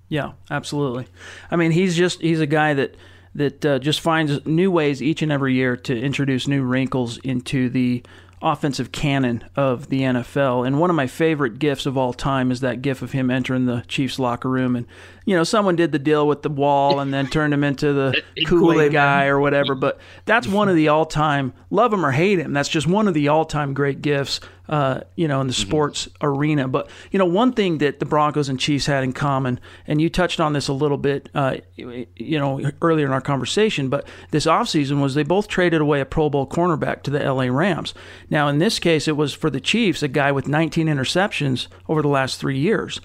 Yeah, 0.10 0.34
absolutely. 0.52 1.08
I 1.50 1.56
mean, 1.56 1.72
he's 1.72 1.96
just 1.96 2.22
he's 2.22 2.40
a 2.40 2.46
guy 2.46 2.76
that 2.76 2.96
that 3.34 3.66
uh, 3.66 3.80
just 3.80 4.00
finds 4.00 4.46
new 4.46 4.70
ways 4.70 5.02
each 5.02 5.24
and 5.24 5.32
every 5.32 5.56
year 5.56 5.76
to 5.76 6.00
introduce 6.00 6.48
new 6.48 6.62
wrinkles 6.62 7.18
into 7.18 7.70
the 7.70 8.04
offensive 8.46 8.92
canon 8.92 9.44
of 9.56 9.90
the 9.90 10.02
NFL. 10.02 10.66
And 10.66 10.80
one 10.80 10.92
of 10.92 10.96
my 10.96 11.08
favorite 11.08 11.58
gifs 11.58 11.88
of 11.88 11.98
all 11.98 12.14
time 12.14 12.52
is 12.52 12.62
that 12.62 12.84
gif 12.84 13.02
of 13.02 13.12
him 13.12 13.32
entering 13.32 13.66
the 13.66 13.84
Chiefs 13.88 14.20
locker 14.20 14.50
room 14.50 14.76
and 14.76 14.86
you 15.26 15.36
know, 15.36 15.44
someone 15.44 15.76
did 15.76 15.92
the 15.92 16.00
deal 16.00 16.28
with 16.28 16.44
the 16.44 16.50
wall 16.50 17.00
and 17.00 17.14
then 17.14 17.28
turned 17.28 17.54
him 17.54 17.64
into 17.64 17.94
the 17.94 18.22
Kool 18.48 18.80
Aid 18.80 18.92
guy 18.92 19.26
or 19.26 19.40
whatever. 19.40 19.74
But 19.74 20.00
that's 20.26 20.48
one 20.48 20.70
of 20.70 20.76
the 20.76 20.88
all 20.88 21.06
time, 21.06 21.54
love 21.72 21.92
him 21.92 22.06
or 22.06 22.12
hate 22.12 22.40
him, 22.40 22.54
that's 22.54 22.70
just 22.70 22.88
one 22.88 23.08
of 23.08 23.16
the 23.16 23.28
all 23.28 23.44
time 23.44 23.74
great 23.74 24.04
gifts, 24.04 24.40
uh, 24.70 25.02
you 25.16 25.28
know, 25.28 25.42
in 25.42 25.48
the 25.48 25.54
mm-hmm. 25.54 25.68
sports 25.68 26.08
arena. 26.22 26.68
But, 26.68 26.90
you 27.12 27.18
know, 27.18 27.26
one 27.26 27.54
thing 27.54 27.80
that 27.80 28.00
the 28.00 28.06
Broncos 28.06 28.50
and 28.50 28.60
Chiefs 28.60 28.86
had 28.86 29.04
in 29.04 29.14
common, 29.14 29.60
and 29.88 30.00
you 30.00 30.10
touched 30.10 30.40
on 30.40 30.54
this 30.54 30.68
a 30.68 30.74
little 30.74 30.98
bit, 30.98 31.30
uh, 31.34 31.58
you 31.76 32.38
know, 32.40 32.72
earlier 32.84 33.08
in 33.08 33.12
our 33.12 33.22
conversation, 33.22 33.90
but 33.90 34.08
this 34.30 34.46
offseason 34.46 35.02
was 35.02 35.16
they 35.16 35.24
both 35.24 35.48
traded 35.48 35.82
away 35.82 36.02
a 36.02 36.06
Pro 36.06 36.30
Bowl 36.30 36.48
cornerback 36.48 37.02
to 37.04 37.12
the 37.12 37.20
LA 37.20 37.46
Rams. 37.46 37.96
Now, 38.30 38.48
in 38.48 38.60
this 38.60 38.78
case, 38.78 39.08
it 39.08 39.18
was 39.18 39.34
for 39.34 39.50
the 39.50 39.60
Chiefs, 39.60 40.04
a 40.04 40.08
guy 40.08 40.32
with 40.32 40.48
19 40.48 40.86
interceptions 40.86 41.68
over 41.90 42.04
the 42.04 42.08
last 42.08 42.40
three 42.40 42.60
years. 42.60 43.02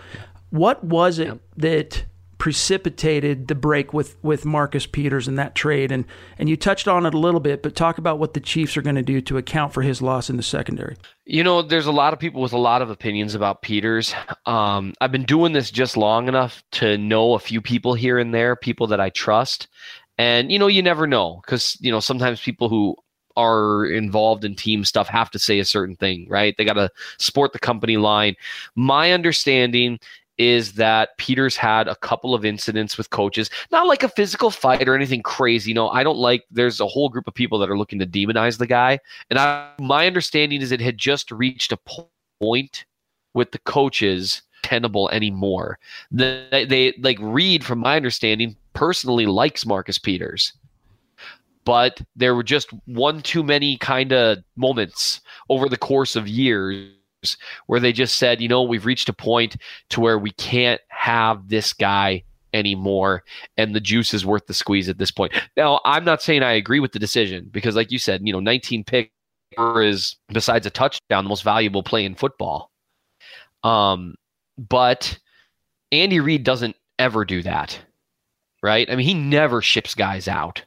What 0.50 0.84
was 0.84 1.18
it 1.18 1.40
that 1.56 2.04
precipitated 2.40 3.48
the 3.48 3.54
break 3.54 3.92
with 3.92 4.16
with 4.24 4.46
Marcus 4.46 4.86
Peters 4.86 5.28
in 5.28 5.34
that 5.34 5.54
trade 5.54 5.92
and 5.92 6.06
and 6.38 6.48
you 6.48 6.56
touched 6.56 6.88
on 6.88 7.04
it 7.04 7.12
a 7.12 7.18
little 7.18 7.38
bit 7.38 7.62
but 7.62 7.76
talk 7.76 7.98
about 7.98 8.18
what 8.18 8.32
the 8.32 8.40
Chiefs 8.40 8.78
are 8.78 8.82
going 8.82 8.96
to 8.96 9.02
do 9.02 9.20
to 9.20 9.36
account 9.36 9.74
for 9.74 9.82
his 9.82 10.00
loss 10.00 10.30
in 10.30 10.38
the 10.38 10.42
secondary. 10.42 10.96
You 11.26 11.44
know, 11.44 11.60
there's 11.60 11.84
a 11.84 11.92
lot 11.92 12.14
of 12.14 12.18
people 12.18 12.40
with 12.40 12.54
a 12.54 12.58
lot 12.58 12.80
of 12.80 12.88
opinions 12.88 13.34
about 13.34 13.60
Peters. 13.60 14.14
Um, 14.46 14.94
I've 15.02 15.12
been 15.12 15.26
doing 15.26 15.52
this 15.52 15.70
just 15.70 15.98
long 15.98 16.28
enough 16.28 16.62
to 16.72 16.96
know 16.96 17.34
a 17.34 17.38
few 17.38 17.60
people 17.60 17.92
here 17.92 18.18
and 18.18 18.32
there, 18.32 18.56
people 18.56 18.86
that 18.86 19.00
I 19.00 19.10
trust. 19.10 19.68
And 20.16 20.50
you 20.50 20.58
know, 20.58 20.66
you 20.66 20.82
never 20.82 21.06
know 21.06 21.42
cuz 21.46 21.76
you 21.78 21.92
know, 21.92 22.00
sometimes 22.00 22.40
people 22.40 22.70
who 22.70 22.96
are 23.36 23.86
involved 23.86 24.44
in 24.44 24.54
team 24.54 24.84
stuff 24.84 25.08
have 25.08 25.30
to 25.30 25.38
say 25.38 25.58
a 25.58 25.64
certain 25.64 25.96
thing, 25.96 26.26
right? 26.28 26.54
They 26.56 26.64
got 26.64 26.74
to 26.74 26.90
sport 27.18 27.52
the 27.52 27.58
company 27.58 27.96
line. 27.96 28.34
My 28.74 29.12
understanding 29.12 30.00
is 30.40 30.72
that 30.72 31.18
Peters 31.18 31.54
had 31.54 31.86
a 31.86 31.94
couple 31.94 32.34
of 32.34 32.46
incidents 32.46 32.96
with 32.96 33.10
coaches, 33.10 33.50
not 33.70 33.86
like 33.86 34.02
a 34.02 34.08
physical 34.08 34.50
fight 34.50 34.88
or 34.88 34.96
anything 34.96 35.22
crazy. 35.22 35.70
You 35.70 35.74
know, 35.74 35.90
I 35.90 36.02
don't 36.02 36.16
like. 36.16 36.44
There's 36.50 36.80
a 36.80 36.86
whole 36.86 37.10
group 37.10 37.28
of 37.28 37.34
people 37.34 37.58
that 37.58 37.68
are 37.68 37.76
looking 37.76 37.98
to 37.98 38.06
demonize 38.06 38.56
the 38.56 38.66
guy, 38.66 38.98
and 39.28 39.38
I, 39.38 39.70
my 39.78 40.06
understanding 40.06 40.62
is 40.62 40.72
it 40.72 40.80
had 40.80 40.96
just 40.96 41.30
reached 41.30 41.72
a 41.72 41.78
point 42.40 42.86
with 43.34 43.52
the 43.52 43.58
coaches 43.60 44.40
tenable 44.62 45.10
anymore. 45.10 45.78
They, 46.10 46.66
they 46.66 46.94
like 47.00 47.18
Reid, 47.20 47.62
from 47.62 47.80
my 47.80 47.96
understanding, 47.96 48.56
personally 48.72 49.26
likes 49.26 49.66
Marcus 49.66 49.98
Peters. 49.98 50.54
But 51.66 52.00
there 52.16 52.34
were 52.34 52.42
just 52.42 52.70
one 52.86 53.20
too 53.20 53.42
many 53.42 53.76
kind 53.76 54.12
of 54.12 54.38
moments 54.56 55.20
over 55.50 55.68
the 55.68 55.76
course 55.76 56.16
of 56.16 56.26
years 56.26 56.88
where 57.66 57.80
they 57.80 57.92
just 57.92 58.16
said, 58.16 58.40
you 58.40 58.48
know, 58.48 58.62
we've 58.62 58.86
reached 58.86 59.08
a 59.08 59.12
point 59.12 59.56
to 59.90 60.00
where 60.00 60.18
we 60.18 60.30
can't 60.32 60.80
have 60.88 61.48
this 61.48 61.72
guy 61.72 62.22
anymore 62.52 63.22
and 63.56 63.74
the 63.74 63.80
juice 63.80 64.12
is 64.12 64.26
worth 64.26 64.46
the 64.46 64.54
squeeze 64.54 64.88
at 64.88 64.98
this 64.98 65.10
point. 65.10 65.32
Now, 65.56 65.80
I'm 65.84 66.04
not 66.04 66.22
saying 66.22 66.42
I 66.42 66.52
agree 66.52 66.80
with 66.80 66.92
the 66.92 66.98
decision 66.98 67.48
because 67.50 67.76
like 67.76 67.92
you 67.92 67.98
said, 67.98 68.22
you 68.24 68.32
know, 68.32 68.40
19 68.40 68.84
pick 68.84 69.12
is 69.58 70.16
besides 70.28 70.66
a 70.66 70.70
touchdown 70.70 71.24
the 71.24 71.28
most 71.28 71.42
valuable 71.42 71.82
play 71.82 72.04
in 72.04 72.14
football. 72.14 72.70
Um 73.62 74.14
but 74.56 75.18
Andy 75.92 76.20
Reid 76.20 76.44
doesn't 76.44 76.76
ever 76.98 77.24
do 77.24 77.42
that. 77.42 77.78
Right? 78.62 78.90
I 78.90 78.96
mean, 78.96 79.06
he 79.06 79.14
never 79.14 79.62
ships 79.62 79.94
guys 79.94 80.28
out. 80.28 80.64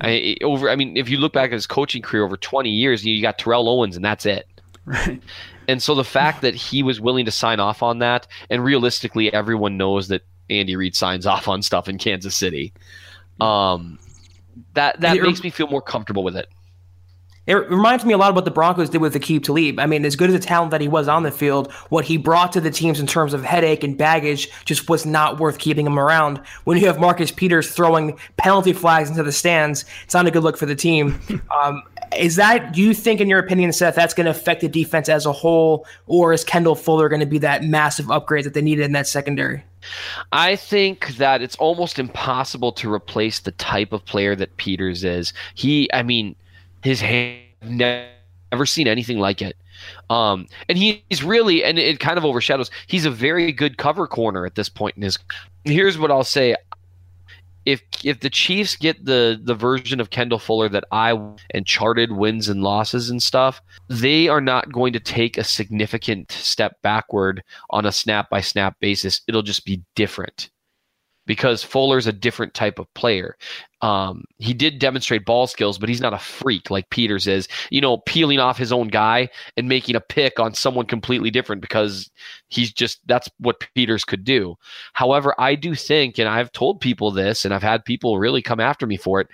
I, 0.00 0.36
over 0.42 0.70
I 0.70 0.76
mean, 0.76 0.96
if 0.96 1.08
you 1.08 1.18
look 1.18 1.32
back 1.32 1.46
at 1.46 1.54
his 1.54 1.66
coaching 1.66 2.02
career 2.02 2.24
over 2.24 2.36
20 2.36 2.68
years, 2.68 3.04
you 3.04 3.22
got 3.22 3.38
Terrell 3.38 3.68
Owens 3.68 3.96
and 3.96 4.04
that's 4.04 4.26
it. 4.26 4.46
Right. 4.94 5.22
And 5.66 5.82
so 5.82 5.94
the 5.94 6.04
fact 6.04 6.42
that 6.42 6.54
he 6.54 6.82
was 6.82 7.00
willing 7.00 7.24
to 7.24 7.30
sign 7.30 7.58
off 7.58 7.82
on 7.82 8.00
that, 8.00 8.26
and 8.50 8.62
realistically, 8.62 9.32
everyone 9.32 9.78
knows 9.78 10.08
that 10.08 10.22
Andy 10.50 10.76
Reid 10.76 10.94
signs 10.94 11.24
off 11.26 11.48
on 11.48 11.62
stuff 11.62 11.88
in 11.88 11.96
Kansas 11.96 12.36
City. 12.36 12.74
Um, 13.40 13.98
that 14.74 15.00
that 15.00 15.20
makes 15.20 15.42
me 15.42 15.50
feel 15.50 15.68
more 15.68 15.82
comfortable 15.82 16.22
with 16.22 16.36
it. 16.36 16.48
It 17.46 17.54
reminds 17.68 18.06
me 18.06 18.14
a 18.14 18.16
lot 18.16 18.30
of 18.30 18.36
what 18.36 18.46
the 18.46 18.50
Broncos 18.50 18.88
did 18.88 19.02
with 19.02 19.14
Aqib 19.14 19.44
Talib. 19.44 19.78
I 19.78 19.84
mean, 19.84 20.06
as 20.06 20.16
good 20.16 20.30
as 20.30 20.34
the 20.34 20.40
talent 20.40 20.70
that 20.70 20.80
he 20.80 20.88
was 20.88 21.08
on 21.08 21.24
the 21.24 21.30
field, 21.30 21.70
what 21.90 22.06
he 22.06 22.16
brought 22.16 22.52
to 22.52 22.60
the 22.60 22.70
teams 22.70 23.00
in 23.00 23.06
terms 23.06 23.34
of 23.34 23.44
headache 23.44 23.84
and 23.84 23.98
baggage 23.98 24.48
just 24.64 24.88
was 24.88 25.04
not 25.04 25.38
worth 25.38 25.58
keeping 25.58 25.86
him 25.86 25.98
around. 25.98 26.38
When 26.64 26.78
you 26.78 26.86
have 26.86 26.98
Marcus 26.98 27.30
Peters 27.30 27.70
throwing 27.70 28.18
penalty 28.38 28.72
flags 28.72 29.10
into 29.10 29.22
the 29.22 29.32
stands, 29.32 29.84
it's 30.04 30.14
not 30.14 30.26
a 30.26 30.30
good 30.30 30.42
look 30.42 30.56
for 30.56 30.66
the 30.66 30.74
team. 30.74 31.20
Um, 31.54 31.82
is 32.18 32.36
that, 32.36 32.72
do 32.72 32.82
you 32.82 32.94
think, 32.94 33.20
in 33.20 33.28
your 33.28 33.38
opinion, 33.38 33.72
Seth, 33.72 33.94
that's 33.94 34.14
going 34.14 34.24
to 34.24 34.30
affect 34.30 34.60
the 34.60 34.68
defense 34.68 35.08
as 35.08 35.26
a 35.26 35.32
whole, 35.32 35.86
or 36.06 36.32
is 36.32 36.44
Kendall 36.44 36.74
Fuller 36.74 37.08
going 37.08 37.20
to 37.20 37.26
be 37.26 37.38
that 37.38 37.64
massive 37.64 38.10
upgrade 38.10 38.44
that 38.44 38.54
they 38.54 38.62
needed 38.62 38.84
in 38.84 38.92
that 38.92 39.06
secondary? 39.06 39.64
I 40.32 40.56
think 40.56 41.16
that 41.16 41.42
it's 41.42 41.56
almost 41.56 41.98
impossible 41.98 42.72
to 42.72 42.92
replace 42.92 43.40
the 43.40 43.52
type 43.52 43.92
of 43.92 44.04
player 44.04 44.34
that 44.36 44.56
Peters 44.56 45.04
is. 45.04 45.32
He, 45.54 45.92
I 45.92 46.02
mean, 46.02 46.34
his 46.82 47.00
hand 47.00 47.42
never 47.64 48.66
seen 48.66 48.88
anything 48.88 49.18
like 49.18 49.42
it. 49.42 49.56
Um, 50.10 50.46
and 50.68 50.78
he's 50.78 51.22
really, 51.22 51.64
and 51.64 51.78
it 51.78 52.00
kind 52.00 52.18
of 52.18 52.24
overshadows. 52.24 52.70
He's 52.86 53.04
a 53.04 53.10
very 53.10 53.52
good 53.52 53.78
cover 53.78 54.06
corner 54.06 54.46
at 54.46 54.54
this 54.54 54.68
point 54.68 54.96
in 54.96 55.02
his. 55.02 55.18
Here's 55.64 55.98
what 55.98 56.10
I'll 56.10 56.24
say: 56.24 56.54
if 57.66 57.82
if 58.04 58.20
the 58.20 58.30
Chiefs 58.30 58.76
get 58.76 59.04
the 59.04 59.40
the 59.42 59.54
version 59.54 60.00
of 60.00 60.10
Kendall 60.10 60.38
Fuller 60.38 60.68
that 60.68 60.84
I 60.92 61.18
and 61.50 61.66
charted 61.66 62.12
wins 62.12 62.48
and 62.48 62.62
losses 62.62 63.10
and 63.10 63.22
stuff, 63.22 63.60
they 63.88 64.28
are 64.28 64.40
not 64.40 64.72
going 64.72 64.92
to 64.92 65.00
take 65.00 65.38
a 65.38 65.44
significant 65.44 66.32
step 66.32 66.80
backward 66.82 67.42
on 67.70 67.86
a 67.86 67.92
snap 67.92 68.30
by 68.30 68.40
snap 68.40 68.78
basis. 68.80 69.20
It'll 69.26 69.42
just 69.42 69.64
be 69.64 69.82
different 69.94 70.50
because 71.26 71.62
Fuller's 71.62 72.06
a 72.06 72.12
different 72.12 72.54
type 72.54 72.78
of 72.78 72.92
player. 72.94 73.36
Um, 73.82 74.24
he 74.38 74.54
did 74.54 74.78
demonstrate 74.78 75.26
ball 75.26 75.46
skills, 75.46 75.78
but 75.78 75.88
he's 75.88 76.00
not 76.00 76.14
a 76.14 76.18
freak 76.18 76.70
like 76.70 76.90
Peters 76.90 77.26
is. 77.26 77.48
You 77.70 77.80
know, 77.80 77.98
peeling 77.98 78.38
off 78.38 78.58
his 78.58 78.72
own 78.72 78.88
guy 78.88 79.28
and 79.56 79.68
making 79.68 79.96
a 79.96 80.00
pick 80.00 80.40
on 80.40 80.54
someone 80.54 80.86
completely 80.86 81.30
different 81.30 81.60
because 81.60 82.10
he's 82.48 82.72
just 82.72 83.00
that's 83.06 83.28
what 83.38 83.64
Peters 83.74 84.04
could 84.04 84.24
do. 84.24 84.56
However, 84.92 85.34
I 85.38 85.54
do 85.54 85.74
think, 85.74 86.18
and 86.18 86.28
I've 86.28 86.52
told 86.52 86.80
people 86.80 87.10
this, 87.10 87.44
and 87.44 87.52
I've 87.52 87.62
had 87.62 87.84
people 87.84 88.18
really 88.18 88.42
come 88.42 88.60
after 88.60 88.86
me 88.86 88.96
for 88.96 89.20
it. 89.20 89.28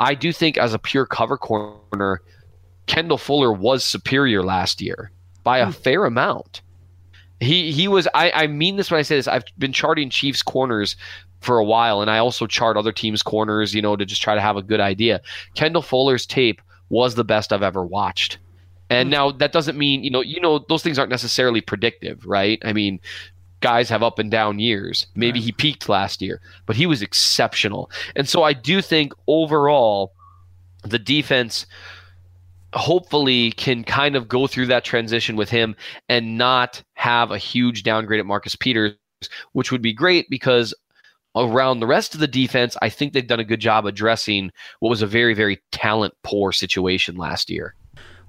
I 0.00 0.14
do 0.14 0.32
think 0.32 0.58
as 0.58 0.74
a 0.74 0.78
pure 0.78 1.06
cover 1.06 1.36
corner, 1.36 2.22
Kendall 2.86 3.18
Fuller 3.18 3.52
was 3.52 3.84
superior 3.84 4.42
last 4.42 4.80
year 4.80 5.10
by 5.44 5.58
a 5.58 5.66
hmm. 5.66 5.72
fair 5.72 6.04
amount. 6.04 6.62
He 7.40 7.72
he 7.72 7.88
was. 7.88 8.08
I 8.14 8.30
I 8.32 8.46
mean 8.46 8.76
this 8.76 8.90
when 8.90 8.98
I 8.98 9.02
say 9.02 9.16
this. 9.16 9.28
I've 9.28 9.44
been 9.58 9.72
charting 9.72 10.10
Chiefs 10.10 10.42
corners 10.42 10.96
for 11.40 11.58
a 11.58 11.64
while, 11.64 12.00
and 12.02 12.10
I 12.10 12.18
also 12.18 12.46
chart 12.46 12.76
other 12.76 12.92
teams' 12.92 13.22
corners. 13.22 13.74
You 13.74 13.82
know, 13.82 13.96
to 13.96 14.04
just 14.04 14.22
try 14.22 14.34
to 14.34 14.40
have 14.40 14.56
a 14.56 14.62
good 14.62 14.80
idea. 14.80 15.20
Kendall 15.54 15.82
Fuller's 15.82 16.26
tape 16.26 16.60
was 16.88 17.14
the 17.14 17.24
best 17.24 17.52
I've 17.52 17.62
ever 17.62 17.84
watched. 17.84 18.38
And 18.90 19.08
hmm. 19.08 19.12
now 19.12 19.30
that 19.32 19.52
doesn't 19.52 19.78
mean 19.78 20.02
you 20.02 20.10
know 20.10 20.20
you 20.20 20.40
know 20.40 20.58
those 20.68 20.82
things 20.82 20.98
aren't 20.98 21.10
necessarily 21.10 21.60
predictive, 21.60 22.26
right? 22.26 22.60
I 22.64 22.72
mean, 22.72 23.00
guys 23.60 23.88
have 23.88 24.02
up 24.02 24.18
and 24.18 24.30
down 24.30 24.58
years. 24.58 25.06
Maybe 25.14 25.38
right. 25.38 25.44
he 25.44 25.52
peaked 25.52 25.88
last 25.88 26.22
year, 26.22 26.40
but 26.66 26.76
he 26.76 26.86
was 26.86 27.02
exceptional. 27.02 27.90
And 28.16 28.28
so 28.28 28.42
I 28.42 28.52
do 28.52 28.82
think 28.82 29.12
overall 29.26 30.12
the 30.84 30.98
defense 30.98 31.66
hopefully 32.74 33.52
can 33.52 33.84
kind 33.84 34.16
of 34.16 34.28
go 34.28 34.46
through 34.46 34.66
that 34.66 34.84
transition 34.84 35.36
with 35.36 35.50
him 35.50 35.74
and 36.08 36.36
not 36.36 36.82
have 36.94 37.30
a 37.30 37.38
huge 37.38 37.82
downgrade 37.82 38.20
at 38.20 38.26
Marcus 38.26 38.56
Peters, 38.56 38.94
which 39.52 39.72
would 39.72 39.82
be 39.82 39.92
great 39.92 40.28
because 40.28 40.74
around 41.34 41.80
the 41.80 41.86
rest 41.86 42.14
of 42.14 42.20
the 42.20 42.26
defense, 42.26 42.76
I 42.82 42.88
think 42.88 43.12
they've 43.12 43.26
done 43.26 43.40
a 43.40 43.44
good 43.44 43.60
job 43.60 43.86
addressing 43.86 44.50
what 44.80 44.90
was 44.90 45.02
a 45.02 45.06
very, 45.06 45.34
very 45.34 45.60
talent 45.72 46.14
poor 46.22 46.52
situation 46.52 47.16
last 47.16 47.50
year. 47.50 47.74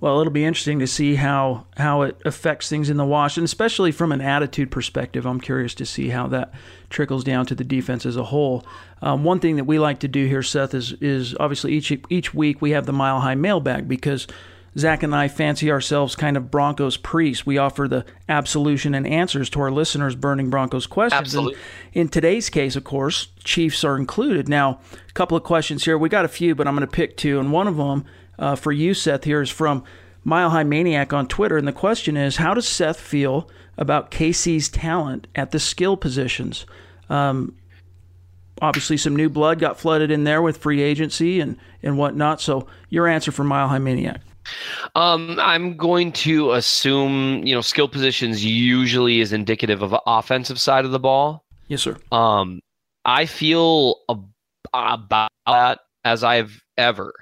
Well, 0.01 0.21
it'll 0.21 0.31
be 0.31 0.45
interesting 0.45 0.79
to 0.79 0.87
see 0.87 1.15
how 1.15 1.65
how 1.75 2.03
it 2.03 2.21
affects 2.23 2.69
things 2.69 2.89
in 2.89 2.97
the 2.97 3.05
wash, 3.05 3.37
and 3.37 3.43
especially 3.43 3.91
from 3.91 4.11
an 4.11 4.21
attitude 4.21 4.71
perspective. 4.71 5.25
I'm 5.25 5.41
curious 5.41 5.73
to 5.75 5.85
see 5.85 6.09
how 6.09 6.27
that 6.27 6.53
trickles 6.89 7.23
down 7.23 7.45
to 7.47 7.55
the 7.55 7.65
defense 7.65 8.05
as 8.05 8.15
a 8.15 8.23
whole. 8.23 8.65
Um, 9.01 9.23
one 9.23 9.39
thing 9.39 9.57
that 9.57 9.65
we 9.65 9.77
like 9.77 9.99
to 9.99 10.07
do 10.07 10.25
here, 10.25 10.43
Seth, 10.43 10.73
is 10.73 10.93
is 10.93 11.35
obviously 11.39 11.73
each 11.73 11.91
each 12.09 12.33
week 12.33 12.61
we 12.61 12.71
have 12.71 12.85
the 12.85 12.93
mile 12.93 13.19
high 13.19 13.35
mailbag 13.35 13.89
because 13.89 14.25
Zack 14.77 15.03
and 15.03 15.15
I 15.15 15.27
fancy 15.27 15.71
ourselves 15.71 16.15
kind 16.15 16.37
of 16.37 16.51
Broncos 16.51 16.95
priests. 16.95 17.45
We 17.45 17.57
offer 17.57 17.87
the 17.87 18.05
absolution 18.27 18.93
and 18.93 19.05
answers 19.05 19.49
to 19.51 19.61
our 19.61 19.71
listeners' 19.71 20.15
burning 20.15 20.49
Broncos 20.49 20.87
questions. 20.87 21.19
Absolutely. 21.19 21.55
And 21.55 22.01
in 22.01 22.09
today's 22.09 22.49
case, 22.49 22.75
of 22.75 22.83
course, 22.83 23.29
Chiefs 23.43 23.83
are 23.83 23.97
included. 23.97 24.47
Now, 24.47 24.79
a 25.09 25.13
couple 25.13 25.35
of 25.35 25.43
questions 25.43 25.85
here. 25.85 25.97
We 25.97 26.07
got 26.07 26.23
a 26.25 26.29
few, 26.29 26.55
but 26.55 26.67
I'm 26.67 26.75
going 26.75 26.87
to 26.87 26.95
pick 26.95 27.17
two, 27.17 27.39
and 27.39 27.51
one 27.51 27.67
of 27.67 27.77
them 27.77 28.05
uh, 28.39 28.55
for 28.55 28.71
you, 28.71 28.93
Seth, 28.93 29.25
here 29.25 29.41
is 29.41 29.49
from 29.49 29.83
Mile 30.23 30.49
High 30.49 30.63
Maniac 30.63 31.13
on 31.13 31.27
Twitter. 31.27 31.57
And 31.57 31.67
the 31.67 31.73
question 31.73 32.17
is 32.17 32.37
How 32.37 32.53
does 32.53 32.67
Seth 32.67 32.99
feel 32.99 33.49
about 33.77 34.11
KC's 34.11 34.69
talent 34.69 35.27
at 35.35 35.51
the 35.51 35.59
skill 35.59 35.97
positions? 35.97 36.65
Um, 37.09 37.55
obviously, 38.61 38.97
some 38.97 39.15
new 39.15 39.29
blood 39.29 39.59
got 39.59 39.79
flooded 39.79 40.09
in 40.09 40.23
there 40.23 40.41
with 40.41 40.57
free 40.57 40.81
agency 40.81 41.39
and, 41.41 41.57
and 41.83 41.97
whatnot. 41.97 42.41
So, 42.41 42.67
your 42.89 43.07
answer 43.07 43.31
for 43.31 43.43
Mile 43.43 43.67
High 43.67 43.79
Maniac. 43.79 44.21
Um, 44.95 45.37
I'm 45.39 45.77
going 45.77 46.11
to 46.13 46.53
assume, 46.53 47.45
you 47.45 47.53
know, 47.53 47.61
skill 47.61 47.87
positions 47.87 48.43
usually 48.43 49.19
is 49.19 49.31
indicative 49.31 49.83
of 49.83 49.93
offensive 50.07 50.59
side 50.59 50.85
of 50.85 50.91
the 50.91 50.99
ball. 50.99 51.45
Yes, 51.67 51.83
sir. 51.83 51.97
Um, 52.11 52.59
I 53.05 53.27
feel 53.27 53.97
about 54.73 55.29
that 55.45 55.79
as 56.03 56.23
I've 56.23 56.63
ever 56.77 57.13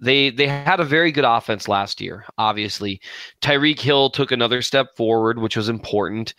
they 0.00 0.30
they 0.30 0.46
had 0.46 0.80
a 0.80 0.84
very 0.84 1.12
good 1.12 1.24
offense 1.24 1.68
last 1.68 2.00
year. 2.00 2.24
Obviously, 2.38 3.00
Tyreek 3.40 3.80
Hill 3.80 4.10
took 4.10 4.30
another 4.30 4.62
step 4.62 4.96
forward, 4.96 5.38
which 5.38 5.56
was 5.56 5.68
important, 5.68 6.34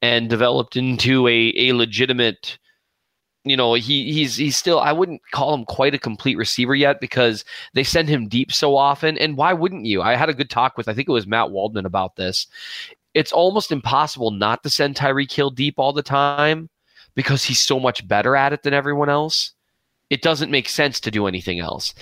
and 0.00 0.30
developed 0.30 0.76
into 0.76 1.26
a 1.28 1.52
a 1.56 1.72
legitimate. 1.72 2.58
You 3.44 3.56
know, 3.56 3.74
he 3.74 4.12
he's 4.12 4.36
he's 4.36 4.56
still. 4.56 4.80
I 4.80 4.92
wouldn't 4.92 5.20
call 5.32 5.52
him 5.54 5.64
quite 5.64 5.94
a 5.94 5.98
complete 5.98 6.36
receiver 6.36 6.74
yet 6.74 7.00
because 7.00 7.44
they 7.74 7.84
send 7.84 8.08
him 8.08 8.28
deep 8.28 8.52
so 8.52 8.76
often. 8.76 9.18
And 9.18 9.36
why 9.36 9.52
wouldn't 9.52 9.86
you? 9.86 10.02
I 10.02 10.14
had 10.14 10.28
a 10.28 10.34
good 10.34 10.50
talk 10.50 10.76
with 10.76 10.88
I 10.88 10.94
think 10.94 11.08
it 11.08 11.12
was 11.12 11.26
Matt 11.26 11.50
Waldman 11.50 11.86
about 11.86 12.16
this. 12.16 12.46
It's 13.14 13.32
almost 13.32 13.72
impossible 13.72 14.30
not 14.30 14.62
to 14.62 14.70
send 14.70 14.96
Tyreek 14.96 15.32
Hill 15.32 15.50
deep 15.50 15.74
all 15.78 15.92
the 15.92 16.02
time 16.02 16.70
because 17.14 17.44
he's 17.44 17.60
so 17.60 17.78
much 17.80 18.06
better 18.08 18.36
at 18.36 18.52
it 18.52 18.62
than 18.62 18.72
everyone 18.72 19.10
else 19.10 19.52
it 20.12 20.20
doesn't 20.20 20.50
make 20.50 20.68
sense 20.68 21.00
to 21.00 21.10
do 21.10 21.26
anything 21.26 21.58
else. 21.58 21.94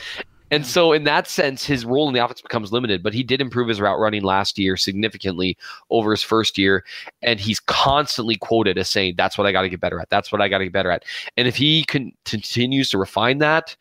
And 0.50 0.66
so, 0.66 0.92
in 0.92 1.04
that 1.04 1.28
sense, 1.28 1.64
his 1.64 1.84
role 1.84 2.08
in 2.08 2.14
the 2.14 2.24
offense 2.24 2.40
becomes 2.40 2.72
limited. 2.72 3.02
But 3.02 3.14
he 3.14 3.22
did 3.22 3.40
improve 3.40 3.68
his 3.68 3.80
route 3.80 3.98
running 3.98 4.22
last 4.22 4.58
year 4.58 4.76
significantly 4.76 5.56
over 5.90 6.10
his 6.10 6.22
first 6.22 6.58
year, 6.58 6.84
and 7.22 7.38
he's 7.38 7.60
constantly 7.60 8.36
quoted 8.36 8.76
as 8.78 8.88
saying, 8.88 9.14
"That's 9.16 9.38
what 9.38 9.46
I 9.46 9.52
got 9.52 9.62
to 9.62 9.68
get 9.68 9.80
better 9.80 10.00
at. 10.00 10.10
That's 10.10 10.32
what 10.32 10.40
I 10.40 10.48
got 10.48 10.58
to 10.58 10.64
get 10.64 10.72
better 10.72 10.90
at." 10.90 11.04
And 11.36 11.46
if 11.46 11.56
he 11.56 11.84
can, 11.84 12.12
continues 12.24 12.90
to 12.90 12.98
refine 12.98 13.38
that, 13.38 13.76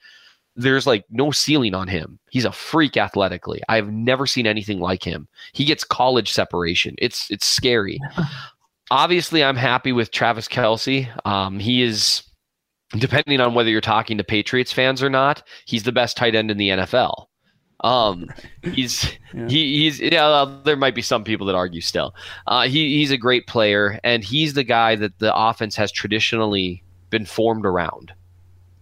there's 0.55 0.85
like 0.85 1.05
no 1.09 1.31
ceiling 1.31 1.73
on 1.73 1.87
him. 1.87 2.19
He's 2.31 2.45
a 2.45 2.51
freak 2.51 2.97
athletically. 2.97 3.61
I've 3.69 3.91
never 3.91 4.27
seen 4.27 4.45
anything 4.45 4.79
like 4.79 5.03
him. 5.03 5.27
He 5.53 5.65
gets 5.65 5.83
college 5.83 6.31
separation. 6.31 6.95
It's 6.97 7.31
it's 7.31 7.47
scary. 7.47 7.99
Obviously, 8.91 9.43
I'm 9.43 9.55
happy 9.55 9.91
with 9.91 10.11
Travis 10.11 10.47
Kelce. 10.47 11.07
Um, 11.25 11.59
he 11.59 11.81
is 11.83 12.23
depending 12.97 13.39
on 13.39 13.53
whether 13.53 13.69
you're 13.69 13.81
talking 13.81 14.17
to 14.17 14.23
Patriots 14.23 14.71
fans 14.71 15.03
or 15.03 15.09
not, 15.09 15.43
he's 15.65 15.83
the 15.83 15.91
best 15.91 16.17
tight 16.17 16.35
end 16.35 16.49
in 16.49 16.57
the 16.57 16.69
NFL. 16.69 17.27
Um, 17.81 18.27
he's 18.73 19.11
yeah. 19.33 19.47
he, 19.47 19.77
he's 19.83 19.99
yeah. 19.99 20.59
There 20.63 20.75
might 20.75 20.95
be 20.95 21.01
some 21.01 21.23
people 21.23 21.47
that 21.47 21.55
argue 21.55 21.81
still. 21.81 22.15
Uh, 22.47 22.67
he 22.67 22.97
he's 22.97 23.11
a 23.11 23.17
great 23.17 23.47
player, 23.47 23.99
and 24.03 24.23
he's 24.23 24.53
the 24.53 24.63
guy 24.63 24.95
that 24.95 25.17
the 25.19 25.35
offense 25.35 25.75
has 25.75 25.91
traditionally 25.91 26.83
been 27.09 27.25
formed 27.25 27.65
around, 27.65 28.11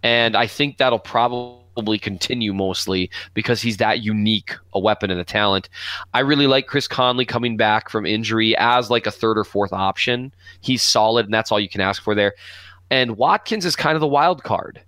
and 0.02 0.36
I 0.36 0.46
think 0.46 0.78
that'll 0.78 0.98
probably 0.98 1.98
continue 1.98 2.52
mostly 2.52 3.08
because 3.34 3.62
he's 3.62 3.76
that 3.76 4.00
unique 4.00 4.56
a 4.72 4.80
weapon 4.80 5.10
and 5.12 5.20
a 5.20 5.24
talent. 5.24 5.68
I 6.12 6.20
really 6.20 6.48
like 6.48 6.66
Chris 6.66 6.88
Conley 6.88 7.24
coming 7.24 7.56
back 7.56 7.88
from 7.88 8.04
injury 8.04 8.56
as 8.56 8.90
like 8.90 9.06
a 9.06 9.12
third 9.12 9.38
or 9.38 9.44
fourth 9.44 9.72
option. 9.72 10.32
He's 10.60 10.82
solid, 10.82 11.26
and 11.26 11.34
that's 11.34 11.52
all 11.52 11.60
you 11.60 11.68
can 11.68 11.80
ask 11.80 12.02
for 12.02 12.16
there. 12.16 12.34
And 12.90 13.16
Watkins 13.16 13.64
is 13.64 13.76
kind 13.76 13.94
of 13.94 14.00
the 14.00 14.06
wild 14.06 14.42
card 14.42 14.80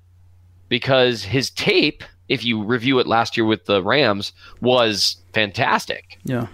because 0.69 1.23
his 1.23 1.51
tape, 1.51 2.03
if 2.29 2.45
you 2.45 2.63
review 2.63 2.99
it 2.99 3.07
last 3.07 3.37
year 3.37 3.45
with 3.45 3.67
the 3.67 3.83
Rams, 3.83 4.33
was 4.61 5.17
fantastic. 5.35 6.19
Yeah. 6.25 6.47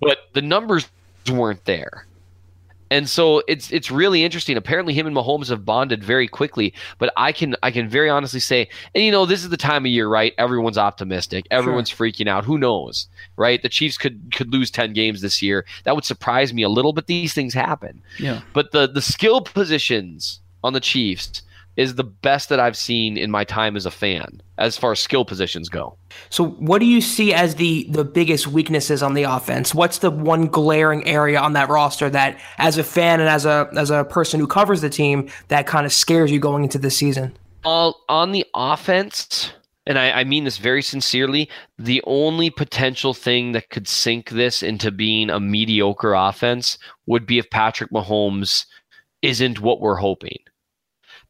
But 0.00 0.18
the 0.34 0.42
numbers 0.42 0.88
weren't 1.30 1.64
there. 1.64 2.06
And 2.90 3.08
so 3.08 3.42
it's 3.48 3.72
it's 3.72 3.90
really 3.90 4.22
interesting. 4.22 4.58
Apparently, 4.58 4.92
him 4.92 5.06
and 5.06 5.16
Mahomes 5.16 5.48
have 5.48 5.64
bonded 5.64 6.04
very 6.04 6.28
quickly. 6.28 6.74
But 6.98 7.10
I 7.16 7.32
can 7.32 7.56
I 7.62 7.70
can 7.70 7.88
very 7.88 8.10
honestly 8.10 8.38
say, 8.38 8.68
and 8.94 9.02
you 9.02 9.10
know, 9.10 9.24
this 9.24 9.42
is 9.42 9.48
the 9.48 9.56
time 9.56 9.86
of 9.86 9.90
year, 9.90 10.08
right? 10.08 10.34
Everyone's 10.36 10.76
optimistic. 10.76 11.46
Everyone's 11.50 11.88
sure. 11.88 12.06
freaking 12.06 12.28
out. 12.28 12.44
Who 12.44 12.58
knows, 12.58 13.08
right? 13.36 13.62
The 13.62 13.70
Chiefs 13.70 13.96
could 13.96 14.34
could 14.34 14.52
lose 14.52 14.70
ten 14.70 14.92
games 14.92 15.22
this 15.22 15.40
year. 15.40 15.64
That 15.84 15.94
would 15.94 16.04
surprise 16.04 16.52
me 16.52 16.64
a 16.64 16.68
little. 16.68 16.92
But 16.92 17.06
these 17.06 17.32
things 17.32 17.54
happen. 17.54 18.02
Yeah. 18.18 18.42
But 18.52 18.72
the 18.72 18.86
the 18.86 19.00
skill 19.00 19.40
positions 19.40 20.41
on 20.62 20.72
the 20.72 20.80
Chiefs 20.80 21.42
is 21.76 21.94
the 21.94 22.04
best 22.04 22.48
that 22.50 22.60
I've 22.60 22.76
seen 22.76 23.16
in 23.16 23.30
my 23.30 23.44
time 23.44 23.76
as 23.76 23.86
a 23.86 23.90
fan 23.90 24.42
as 24.58 24.76
far 24.76 24.92
as 24.92 25.00
skill 25.00 25.24
positions 25.24 25.68
go. 25.68 25.96
So 26.28 26.50
what 26.50 26.78
do 26.80 26.86
you 26.86 27.00
see 27.00 27.32
as 27.32 27.54
the 27.54 27.86
the 27.90 28.04
biggest 28.04 28.46
weaknesses 28.46 29.02
on 29.02 29.14
the 29.14 29.22
offense? 29.22 29.74
What's 29.74 29.98
the 29.98 30.10
one 30.10 30.46
glaring 30.46 31.06
area 31.06 31.40
on 31.40 31.54
that 31.54 31.68
roster 31.68 32.10
that 32.10 32.38
as 32.58 32.78
a 32.78 32.84
fan 32.84 33.20
and 33.20 33.28
as 33.28 33.46
a 33.46 33.68
as 33.76 33.90
a 33.90 34.04
person 34.04 34.38
who 34.38 34.46
covers 34.46 34.80
the 34.80 34.90
team 34.90 35.30
that 35.48 35.66
kind 35.66 35.86
of 35.86 35.92
scares 35.92 36.30
you 36.30 36.38
going 36.38 36.64
into 36.64 36.78
the 36.78 36.90
season? 36.90 37.36
Uh, 37.64 37.92
on 38.08 38.32
the 38.32 38.44
offense, 38.54 39.52
and 39.86 39.96
I, 39.96 40.10
I, 40.10 40.24
mean 40.24 40.42
this 40.42 40.58
very 40.58 40.82
sincerely, 40.82 41.48
the 41.78 42.02
only 42.08 42.50
potential 42.50 43.14
thing 43.14 43.52
that 43.52 43.70
could 43.70 43.86
sink 43.86 44.30
this 44.30 44.64
into 44.64 44.90
being 44.90 45.30
a 45.30 45.38
mediocre 45.38 46.12
offense 46.12 46.76
would 47.06 47.24
be 47.24 47.38
if 47.38 47.50
Patrick 47.50 47.92
Mahomes 47.92 48.66
isn't 49.22 49.60
what 49.60 49.80
we're 49.80 49.94
hoping 49.94 50.38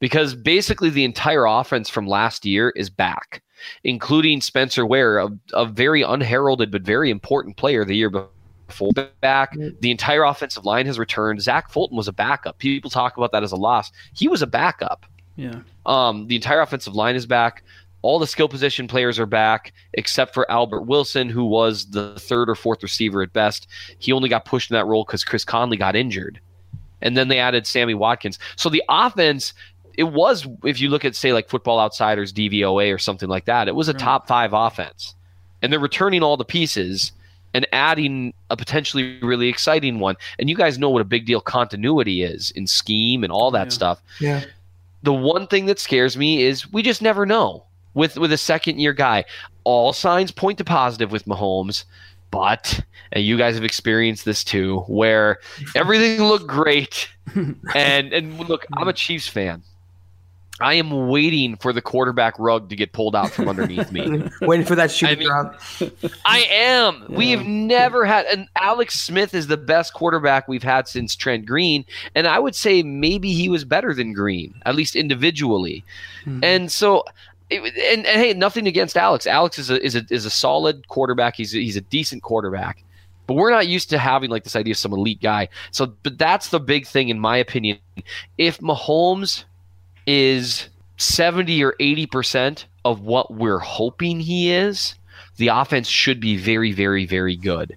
because 0.02 0.34
basically 0.34 0.90
the 0.90 1.04
entire 1.04 1.44
offense 1.44 1.88
from 1.88 2.08
last 2.08 2.44
year 2.44 2.70
is 2.74 2.90
back, 2.90 3.40
including 3.84 4.40
Spencer 4.40 4.84
Ware, 4.84 5.18
a, 5.18 5.28
a 5.52 5.64
very 5.64 6.02
unheralded 6.02 6.72
but 6.72 6.82
very 6.82 7.08
important 7.08 7.56
player 7.56 7.84
the 7.84 7.94
year 7.94 8.10
before. 8.10 8.90
Back, 9.20 9.56
the 9.80 9.90
entire 9.92 10.24
offensive 10.24 10.64
line 10.64 10.86
has 10.86 10.98
returned. 10.98 11.40
Zach 11.40 11.70
Fulton 11.70 11.96
was 11.96 12.08
a 12.08 12.12
backup. 12.12 12.58
People 12.58 12.90
talk 12.90 13.16
about 13.16 13.30
that 13.30 13.44
as 13.44 13.52
a 13.52 13.56
loss. 13.56 13.92
He 14.12 14.26
was 14.26 14.42
a 14.42 14.46
backup. 14.46 15.06
Yeah. 15.36 15.60
Um, 15.86 16.26
the 16.26 16.34
entire 16.34 16.62
offensive 16.62 16.96
line 16.96 17.14
is 17.14 17.26
back. 17.26 17.62
All 18.00 18.18
the 18.18 18.26
skill 18.26 18.48
position 18.48 18.88
players 18.88 19.20
are 19.20 19.26
back, 19.26 19.72
except 19.92 20.34
for 20.34 20.50
Albert 20.50 20.82
Wilson, 20.82 21.28
who 21.28 21.44
was 21.44 21.90
the 21.90 22.18
third 22.18 22.50
or 22.50 22.56
fourth 22.56 22.82
receiver 22.82 23.22
at 23.22 23.32
best. 23.32 23.68
He 23.98 24.10
only 24.10 24.28
got 24.28 24.46
pushed 24.46 24.70
in 24.70 24.74
that 24.74 24.86
role 24.86 25.04
because 25.04 25.22
Chris 25.22 25.44
Conley 25.44 25.76
got 25.76 25.94
injured. 25.94 26.40
And 27.02 27.16
then 27.16 27.28
they 27.28 27.38
added 27.38 27.66
Sammy 27.66 27.94
Watkins. 27.94 28.38
So 28.56 28.68
the 28.68 28.82
offense, 28.88 29.52
it 29.98 30.04
was, 30.04 30.46
if 30.64 30.80
you 30.80 30.88
look 30.88 31.04
at, 31.04 31.14
say, 31.14 31.32
like 31.32 31.48
Football 31.48 31.78
Outsiders, 31.80 32.32
DVOA, 32.32 32.94
or 32.94 32.98
something 32.98 33.28
like 33.28 33.44
that, 33.46 33.68
it 33.68 33.74
was 33.74 33.88
a 33.88 33.94
top 33.94 34.26
five 34.26 34.52
offense. 34.52 35.14
And 35.62 35.72
they're 35.72 35.80
returning 35.80 36.22
all 36.22 36.36
the 36.36 36.44
pieces 36.44 37.12
and 37.54 37.66
adding 37.72 38.32
a 38.50 38.56
potentially 38.56 39.18
really 39.20 39.48
exciting 39.48 39.98
one. 40.00 40.16
And 40.38 40.48
you 40.48 40.56
guys 40.56 40.78
know 40.78 40.88
what 40.90 41.02
a 41.02 41.04
big 41.04 41.26
deal 41.26 41.40
continuity 41.40 42.22
is 42.22 42.50
in 42.52 42.66
scheme 42.66 43.22
and 43.24 43.32
all 43.32 43.50
that 43.50 43.66
Yeah. 43.66 43.70
stuff. 43.72 44.02
Yeah. 44.20 44.44
The 45.02 45.12
one 45.12 45.46
thing 45.46 45.66
that 45.66 45.78
scares 45.78 46.16
me 46.16 46.42
is 46.42 46.72
we 46.72 46.82
just 46.82 47.02
never 47.02 47.26
know 47.26 47.64
with 47.94 48.16
with 48.16 48.32
a 48.32 48.38
second 48.38 48.78
year 48.78 48.92
guy. 48.92 49.24
All 49.64 49.92
signs 49.92 50.30
point 50.32 50.58
to 50.58 50.64
positive 50.64 51.12
with 51.12 51.26
Mahomes, 51.26 51.84
but 52.30 52.80
and 53.12 53.22
you 53.24 53.36
guys 53.36 53.54
have 53.56 53.64
experienced 53.64 54.24
this 54.24 54.42
too, 54.44 54.78
where 54.88 55.38
everything 55.76 56.22
looked 56.22 56.46
great, 56.46 57.08
and 57.74 58.12
and 58.12 58.38
look, 58.48 58.64
I'm 58.76 58.88
a 58.88 58.92
Chiefs 58.92 59.28
fan. 59.28 59.62
I 60.60 60.74
am 60.74 61.08
waiting 61.08 61.56
for 61.56 61.72
the 61.72 61.82
quarterback 61.82 62.38
rug 62.38 62.68
to 62.68 62.76
get 62.76 62.92
pulled 62.92 63.16
out 63.16 63.30
from 63.30 63.48
underneath 63.48 63.90
me. 63.90 64.22
Waiting 64.42 64.66
for 64.66 64.74
that 64.74 64.90
shoe 64.90 65.06
I 65.06 65.14
to 65.14 65.16
mean- 65.16 65.28
drop. 65.28 65.60
I 66.24 66.40
am. 66.50 67.04
We've 67.08 67.44
never 67.44 68.04
had, 68.04 68.26
and 68.26 68.48
Alex 68.54 69.00
Smith 69.00 69.34
is 69.34 69.46
the 69.46 69.56
best 69.56 69.94
quarterback 69.94 70.46
we've 70.48 70.62
had 70.62 70.86
since 70.88 71.16
Trent 71.16 71.46
Green, 71.46 71.84
and 72.14 72.26
I 72.26 72.38
would 72.38 72.54
say 72.54 72.82
maybe 72.82 73.32
he 73.32 73.48
was 73.48 73.64
better 73.64 73.94
than 73.94 74.12
Green, 74.12 74.54
at 74.66 74.74
least 74.74 74.94
individually. 74.94 75.84
Mm-hmm. 76.26 76.44
And 76.44 76.70
so, 76.70 77.04
and, 77.50 77.66
and 77.66 78.06
hey, 78.06 78.34
nothing 78.34 78.66
against 78.66 78.96
Alex. 78.96 79.26
Alex 79.26 79.58
is 79.58 79.70
a 79.70 79.82
is 79.84 79.96
a 79.96 80.04
is 80.10 80.26
a 80.26 80.30
solid 80.30 80.86
quarterback. 80.88 81.34
He's 81.34 81.54
a, 81.54 81.58
he's 81.58 81.76
a 81.76 81.80
decent 81.82 82.22
quarterback. 82.22 82.84
But 83.26 83.34
we're 83.34 83.50
not 83.50 83.68
used 83.68 83.88
to 83.90 83.98
having 83.98 84.30
like 84.30 84.44
this 84.44 84.56
idea 84.56 84.72
of 84.72 84.78
some 84.78 84.92
elite 84.92 85.20
guy. 85.22 85.48
So, 85.70 85.94
but 86.02 86.18
that's 86.18 86.48
the 86.48 86.60
big 86.60 86.86
thing, 86.86 87.08
in 87.08 87.18
my 87.18 87.36
opinion. 87.36 87.78
If 88.36 88.58
Mahomes 88.58 89.44
is 90.06 90.68
70 90.96 91.62
or 91.64 91.74
80% 91.80 92.64
of 92.84 93.00
what 93.00 93.32
we're 93.32 93.58
hoping 93.58 94.20
he 94.20 94.52
is, 94.52 94.94
the 95.36 95.48
offense 95.48 95.88
should 95.88 96.20
be 96.20 96.36
very, 96.36 96.72
very, 96.72 97.06
very 97.06 97.36
good. 97.36 97.76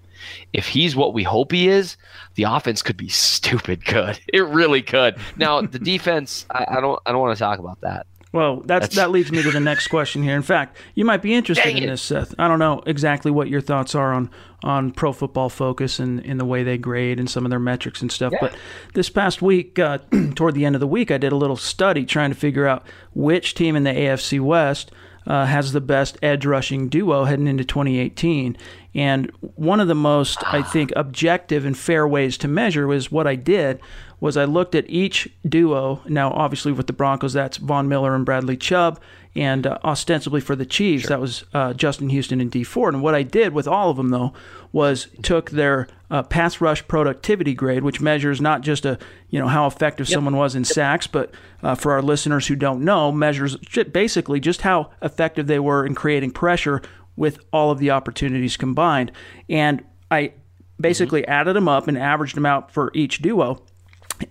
If 0.54 0.68
he's 0.68 0.96
what 0.96 1.14
we 1.14 1.24
hope 1.24 1.52
he 1.52 1.68
is, 1.68 1.98
the 2.36 2.44
offense 2.44 2.82
could 2.82 2.98
be 2.98 3.10
stupid 3.10 3.86
good. 3.86 4.20
It 4.32 4.46
really 4.46 4.82
could. 4.82 5.18
Now, 5.38 5.62
the 5.62 5.80
defense, 5.94 6.46
I, 6.50 6.66
I 6.68 6.82
don't 6.82 7.00
I 7.06 7.12
don't 7.12 7.22
want 7.22 7.38
to 7.38 7.44
talk 7.44 7.60
about 7.60 7.82
that. 7.82 8.08
Well, 8.36 8.58
that's, 8.58 8.68
That's- 8.90 8.96
that 8.96 9.12
leads 9.12 9.32
me 9.32 9.42
to 9.44 9.50
the 9.52 9.62
next 9.62 9.88
question 9.88 10.22
here. 10.22 10.36
In 10.36 10.42
fact, 10.42 10.76
you 10.94 11.06
might 11.06 11.22
be 11.22 11.34
interested 11.34 11.64
Dang 11.64 11.78
in 11.78 11.84
it. 11.86 11.88
this, 11.88 12.02
Seth. 12.02 12.36
I 12.38 12.50
don't 12.50 12.60
know 12.60 12.84
exactly 12.86 13.32
what 13.32 13.48
your 13.48 13.62
thoughts 13.62 13.96
are 13.96 14.14
on 14.14 14.30
on 14.62 14.92
Pro 14.92 15.14
Football 15.14 15.48
Focus 15.50 16.00
and 16.00 16.20
in 16.22 16.38
the 16.38 16.44
way 16.46 16.64
they 16.64 16.78
grade 16.78 17.20
and 17.20 17.30
some 17.30 17.46
of 17.46 17.50
their 17.52 17.60
metrics 17.60 18.02
and 18.02 18.12
stuff. 18.12 18.34
But 18.42 18.56
this 18.94 19.10
past 19.10 19.42
week, 19.42 19.78
uh, 19.80 20.00
toward 20.36 20.56
the 20.56 20.66
end 20.66 20.76
of 20.76 20.80
the 20.82 20.88
week, 20.88 21.12
I 21.12 21.18
did 21.18 21.32
a 21.32 21.36
little 21.38 21.56
study 21.56 22.04
trying 22.04 22.32
to 22.32 22.36
figure 22.36 22.68
out 22.68 22.84
which 23.14 23.54
team 23.54 23.76
in 23.76 23.84
the 23.84 23.92
AFC 23.92 24.42
West 24.42 24.92
uh, 25.28 25.46
has 25.46 25.72
the 25.72 25.82
best 25.82 26.18
edge 26.22 26.46
rushing 26.46 26.90
duo 26.90 27.24
heading 27.26 27.48
into 27.48 27.64
2018. 27.64 28.58
And 28.96 29.32
one 29.40 29.80
of 29.80 29.88
the 29.88 29.96
most, 29.96 30.40
I 30.52 30.62
think, 30.62 30.92
objective 30.96 31.64
and 31.66 31.78
fair 31.78 32.08
ways 32.08 32.38
to 32.40 32.48
measure 32.48 32.88
was 32.88 33.12
what 33.12 33.28
I 33.28 33.36
did 33.36 33.80
was 34.20 34.38
I 34.38 34.46
looked 34.46 34.76
at 34.76 34.90
each 34.90 35.30
duo. 35.48 36.02
Now, 36.08 36.32
obviously, 36.32 36.72
with 36.72 36.88
the 36.88 36.94
Broncos, 36.94 37.34
that's 37.34 37.58
Von 37.58 37.88
Miller 37.88 38.16
and 38.16 38.26
Bradley 38.26 38.58
Chubb, 38.58 39.00
and 39.36 39.68
uh, 39.68 39.78
ostensibly 39.84 40.40
for 40.40 40.56
the 40.56 40.66
Chiefs, 40.66 41.08
that 41.08 41.20
was 41.20 41.44
uh, 41.54 41.74
Justin 41.74 42.10
Houston 42.10 42.40
and 42.40 42.50
Dee 42.50 42.64
Ford. 42.64 42.94
And 42.94 43.04
what 43.04 43.16
I 43.16 43.24
did 43.24 43.54
with 43.54 43.68
all 43.68 43.90
of 43.90 43.98
them, 43.98 44.10
though, 44.10 44.34
was 44.72 45.08
took 45.22 45.52
their 45.52 45.88
uh, 46.10 46.24
pass 46.24 46.62
rush 46.62 46.88
productivity 46.88 47.54
grade, 47.54 47.84
which 47.84 48.02
measures 48.02 48.40
not 48.40 48.62
just 48.62 48.86
a 48.86 48.98
you 49.30 49.40
know 49.40 49.48
how 49.48 49.68
effective 49.68 50.08
someone 50.08 50.38
was 50.38 50.56
in 50.56 50.64
sacks, 50.64 51.08
but 51.08 51.32
uh, 51.64 51.76
for 51.76 51.92
our 51.92 52.02
listeners 52.02 52.48
who 52.48 52.56
don't 52.56 52.84
know, 52.84 53.12
measures 53.12 53.58
basically 53.92 54.40
just 54.40 54.62
how 54.62 54.92
effective 55.02 55.48
they 55.48 55.60
were 55.60 55.86
in 55.86 55.96
creating 55.96 56.32
pressure 56.32 56.82
with 57.16 57.40
all 57.52 57.72
of 57.72 57.80
the 57.80 57.92
opportunities 57.92 58.58
combined. 58.58 59.12
And 59.50 59.84
I 60.12 60.34
basically 60.80 61.28
added 61.28 61.56
them 61.56 61.68
up 61.68 61.88
and 61.88 61.98
averaged 61.98 62.36
them 62.36 62.46
out 62.46 62.72
for 62.72 62.92
each 62.94 63.22
duo. 63.22 63.64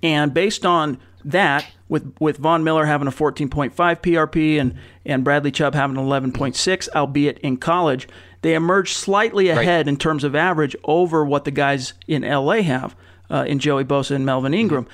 And 0.02 0.32
based 0.32 0.64
on 0.64 0.98
that, 1.24 1.66
with 1.88 2.14
with 2.20 2.38
Von 2.38 2.64
Miller 2.64 2.86
having 2.86 3.08
a 3.08 3.12
14.5 3.12 3.72
PRP 3.74 4.60
and 4.60 4.74
and 5.04 5.24
Bradley 5.24 5.50
Chubb 5.50 5.74
having 5.74 5.96
an 5.96 6.04
11.6, 6.04 6.88
albeit 6.94 7.38
in 7.38 7.56
college, 7.56 8.08
they 8.42 8.54
emerge 8.54 8.92
slightly 8.92 9.48
ahead 9.48 9.88
in 9.88 9.96
terms 9.96 10.24
of 10.24 10.34
average 10.34 10.76
over 10.84 11.24
what 11.24 11.44
the 11.44 11.50
guys 11.50 11.94
in 12.06 12.22
LA 12.22 12.62
have 12.62 12.96
uh, 13.30 13.44
in 13.46 13.58
Joey 13.58 13.84
Bosa 13.84 14.12
and 14.12 14.26
Melvin 14.26 14.54
Ingram. 14.54 14.86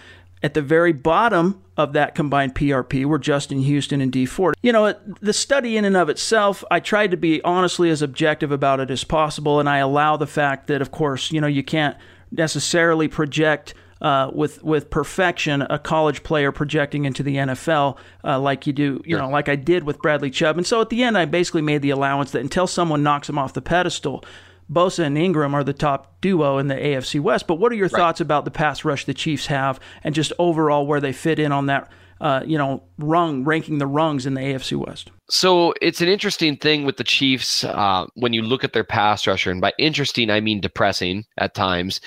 At 0.42 0.54
the 0.54 0.62
very 0.62 0.92
bottom 0.92 1.62
of 1.76 1.92
that 1.92 2.14
combined 2.14 2.54
PRP 2.54 3.04
were 3.04 3.18
Justin 3.18 3.60
Houston 3.60 4.00
and 4.00 4.10
Dee 4.10 4.24
Ford. 4.24 4.54
You 4.62 4.72
know, 4.72 4.94
the 5.20 5.32
study 5.34 5.76
in 5.76 5.84
and 5.84 5.96
of 5.96 6.08
itself, 6.08 6.64
I 6.70 6.80
tried 6.80 7.10
to 7.10 7.16
be 7.16 7.42
honestly 7.42 7.90
as 7.90 8.00
objective 8.02 8.50
about 8.50 8.80
it 8.80 8.90
as 8.90 9.04
possible, 9.04 9.60
and 9.60 9.68
I 9.68 9.78
allow 9.78 10.16
the 10.16 10.26
fact 10.26 10.66
that, 10.68 10.80
of 10.80 10.90
course, 10.90 11.30
you 11.30 11.40
know, 11.40 11.46
you 11.46 11.62
can't 11.62 11.96
necessarily 12.30 13.06
project 13.08 13.74
uh, 14.00 14.30
with 14.32 14.62
with 14.62 14.90
perfection 14.90 15.62
a 15.62 15.78
college 15.78 16.22
player 16.22 16.52
projecting 16.52 17.04
into 17.04 17.22
the 17.22 17.36
NFL 17.36 17.98
uh, 18.24 18.38
like 18.38 18.66
you 18.66 18.72
do, 18.72 19.02
you 19.04 19.16
know, 19.16 19.28
like 19.28 19.48
I 19.48 19.56
did 19.56 19.84
with 19.84 19.98
Bradley 20.00 20.30
Chubb. 20.30 20.56
And 20.56 20.66
so 20.66 20.80
at 20.80 20.88
the 20.88 21.02
end, 21.02 21.18
I 21.18 21.24
basically 21.26 21.62
made 21.62 21.82
the 21.82 21.90
allowance 21.90 22.30
that 22.32 22.40
until 22.40 22.66
someone 22.66 23.02
knocks 23.02 23.28
him 23.28 23.38
off 23.38 23.52
the 23.52 23.62
pedestal, 23.62 24.24
Bosa 24.72 25.04
and 25.04 25.18
Ingram 25.18 25.54
are 25.54 25.64
the 25.64 25.72
top 25.72 26.20
duo 26.20 26.58
in 26.58 26.68
the 26.68 26.74
AFC 26.74 27.20
West. 27.20 27.46
But 27.46 27.56
what 27.56 27.72
are 27.72 27.76
your 27.76 27.88
thoughts 27.88 28.20
about 28.20 28.44
the 28.44 28.50
pass 28.50 28.84
rush 28.84 29.04
the 29.04 29.14
Chiefs 29.14 29.46
have, 29.46 29.80
and 30.04 30.14
just 30.14 30.32
overall 30.38 30.86
where 30.86 31.00
they 31.00 31.12
fit 31.12 31.38
in 31.38 31.50
on 31.52 31.66
that, 31.66 31.90
uh, 32.20 32.42
you 32.44 32.58
know, 32.58 32.82
rung 32.98 33.44
ranking 33.44 33.78
the 33.78 33.86
rungs 33.86 34.26
in 34.26 34.34
the 34.34 34.40
AFC 34.40 34.76
West? 34.76 35.10
So 35.30 35.74
it's 35.80 36.00
an 36.00 36.08
interesting 36.08 36.56
thing 36.56 36.84
with 36.84 36.96
the 36.96 37.04
Chiefs 37.04 37.64
uh, 37.64 38.06
when 38.14 38.32
you 38.32 38.42
look 38.42 38.64
at 38.64 38.72
their 38.72 38.84
pass 38.84 39.26
rusher, 39.26 39.50
and 39.50 39.60
by 39.60 39.72
interesting 39.78 40.30
I 40.30 40.40
mean 40.40 40.60
depressing 40.60 41.24
at 41.38 41.54
times. 41.54 42.00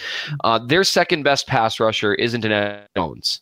Uh, 0.43 0.59
their 0.59 0.83
second 0.83 1.23
best 1.23 1.47
pass 1.47 1.79
rusher 1.79 2.13
isn't 2.13 2.45
an 2.45 2.51
Ed 2.51 2.87
Jones, 2.95 3.41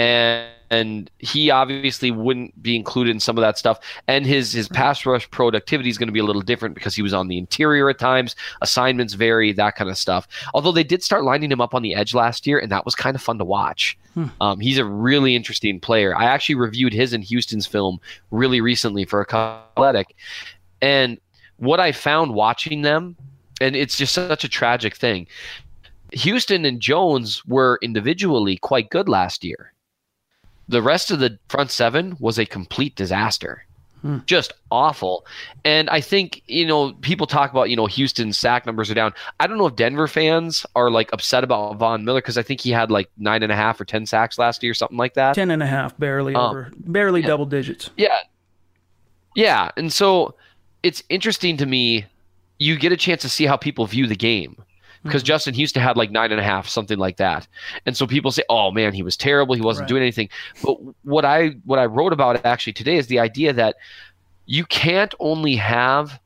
and 0.00 0.46
and 0.72 1.10
he 1.18 1.50
obviously 1.50 2.12
wouldn't 2.12 2.62
be 2.62 2.76
included 2.76 3.10
in 3.10 3.18
some 3.18 3.36
of 3.36 3.42
that 3.42 3.58
stuff. 3.58 3.80
And 4.06 4.24
his 4.24 4.52
his 4.52 4.68
pass 4.68 5.04
rush 5.04 5.28
productivity 5.30 5.90
is 5.90 5.98
going 5.98 6.06
to 6.06 6.12
be 6.12 6.20
a 6.20 6.24
little 6.24 6.42
different 6.42 6.74
because 6.74 6.94
he 6.94 7.02
was 7.02 7.12
on 7.12 7.28
the 7.28 7.36
interior 7.36 7.90
at 7.90 7.98
times. 7.98 8.36
Assignments 8.62 9.14
vary, 9.14 9.52
that 9.52 9.74
kind 9.74 9.90
of 9.90 9.98
stuff. 9.98 10.28
Although 10.54 10.72
they 10.72 10.84
did 10.84 11.02
start 11.02 11.24
lining 11.24 11.50
him 11.50 11.60
up 11.60 11.74
on 11.74 11.82
the 11.82 11.94
edge 11.94 12.14
last 12.14 12.46
year, 12.46 12.58
and 12.58 12.70
that 12.70 12.84
was 12.84 12.94
kind 12.94 13.16
of 13.16 13.20
fun 13.20 13.38
to 13.38 13.44
watch. 13.44 13.98
Um, 14.40 14.60
he's 14.60 14.78
a 14.78 14.84
really 14.84 15.34
interesting 15.36 15.80
player. 15.80 16.16
I 16.16 16.24
actually 16.24 16.54
reviewed 16.54 16.92
his 16.92 17.12
and 17.12 17.24
Houston's 17.24 17.66
film 17.66 18.00
really 18.30 18.60
recently 18.60 19.04
for 19.04 19.26
Athletic, 19.28 20.14
and 20.80 21.18
what 21.58 21.80
I 21.80 21.92
found 21.92 22.32
watching 22.32 22.82
them, 22.82 23.16
and 23.60 23.76
it's 23.76 23.98
just 23.98 24.14
such 24.14 24.44
a 24.44 24.48
tragic 24.48 24.96
thing. 24.96 25.26
Houston 26.12 26.64
and 26.64 26.80
Jones 26.80 27.44
were 27.44 27.78
individually 27.82 28.56
quite 28.56 28.88
good 28.90 29.08
last 29.08 29.44
year. 29.44 29.72
The 30.70 30.80
rest 30.82 31.10
of 31.10 31.18
the 31.18 31.38
front 31.48 31.70
seven 31.70 32.16
was 32.20 32.38
a 32.38 32.46
complete 32.46 32.94
disaster. 32.94 33.64
Just 34.24 34.54
awful. 34.70 35.26
And 35.62 35.90
I 35.90 36.00
think, 36.00 36.42
you 36.46 36.64
know, 36.64 36.94
people 37.02 37.26
talk 37.26 37.50
about, 37.50 37.68
you 37.68 37.76
know, 37.76 37.84
Houston's 37.84 38.38
sack 38.38 38.64
numbers 38.64 38.90
are 38.90 38.94
down. 38.94 39.12
I 39.38 39.46
don't 39.46 39.58
know 39.58 39.66
if 39.66 39.76
Denver 39.76 40.08
fans 40.08 40.64
are 40.74 40.90
like 40.90 41.12
upset 41.12 41.44
about 41.44 41.76
Von 41.76 42.02
Miller 42.06 42.22
because 42.22 42.38
I 42.38 42.42
think 42.42 42.62
he 42.62 42.70
had 42.70 42.90
like 42.90 43.10
nine 43.18 43.42
and 43.42 43.52
a 43.52 43.56
half 43.56 43.78
or 43.78 43.84
10 43.84 44.06
sacks 44.06 44.38
last 44.38 44.62
year, 44.62 44.72
something 44.72 44.96
like 44.96 45.12
that. 45.14 45.34
Ten 45.34 45.50
and 45.50 45.62
a 45.62 45.66
half, 45.66 45.98
barely 45.98 46.34
Um, 46.34 46.50
over, 46.50 46.70
barely 46.78 47.20
double 47.20 47.44
digits. 47.44 47.90
Yeah. 47.98 48.16
Yeah. 49.34 49.70
And 49.76 49.92
so 49.92 50.34
it's 50.82 51.02
interesting 51.10 51.58
to 51.58 51.66
me. 51.66 52.06
You 52.58 52.78
get 52.78 52.92
a 52.92 52.96
chance 52.96 53.20
to 53.22 53.28
see 53.28 53.44
how 53.44 53.56
people 53.58 53.86
view 53.86 54.06
the 54.06 54.16
game 54.16 54.56
because 55.02 55.22
mm-hmm. 55.22 55.26
Justin 55.26 55.54
Houston 55.54 55.82
had 55.82 55.96
like 55.96 56.10
nine 56.10 56.30
and 56.32 56.40
a 56.40 56.44
half, 56.44 56.68
something 56.68 56.98
like 56.98 57.16
that. 57.16 57.46
And 57.86 57.96
so 57.96 58.06
people 58.06 58.30
say, 58.30 58.42
"Oh 58.48 58.70
man, 58.70 58.92
he 58.92 59.02
was 59.02 59.16
terrible. 59.16 59.54
He 59.54 59.60
wasn't 59.60 59.84
Right. 59.84 59.88
doing 59.88 60.02
anything." 60.02 60.28
But 60.62 60.76
what 61.04 61.24
I 61.24 61.56
what 61.64 61.78
I 61.78 61.86
wrote 61.86 62.12
about 62.12 62.44
actually 62.44 62.74
today 62.74 62.96
is 62.96 63.06
the 63.06 63.18
idea 63.18 63.52
that 63.52 63.76
you 64.46 64.64
can't 64.64 65.14
only 65.20 65.56
have 65.56 66.20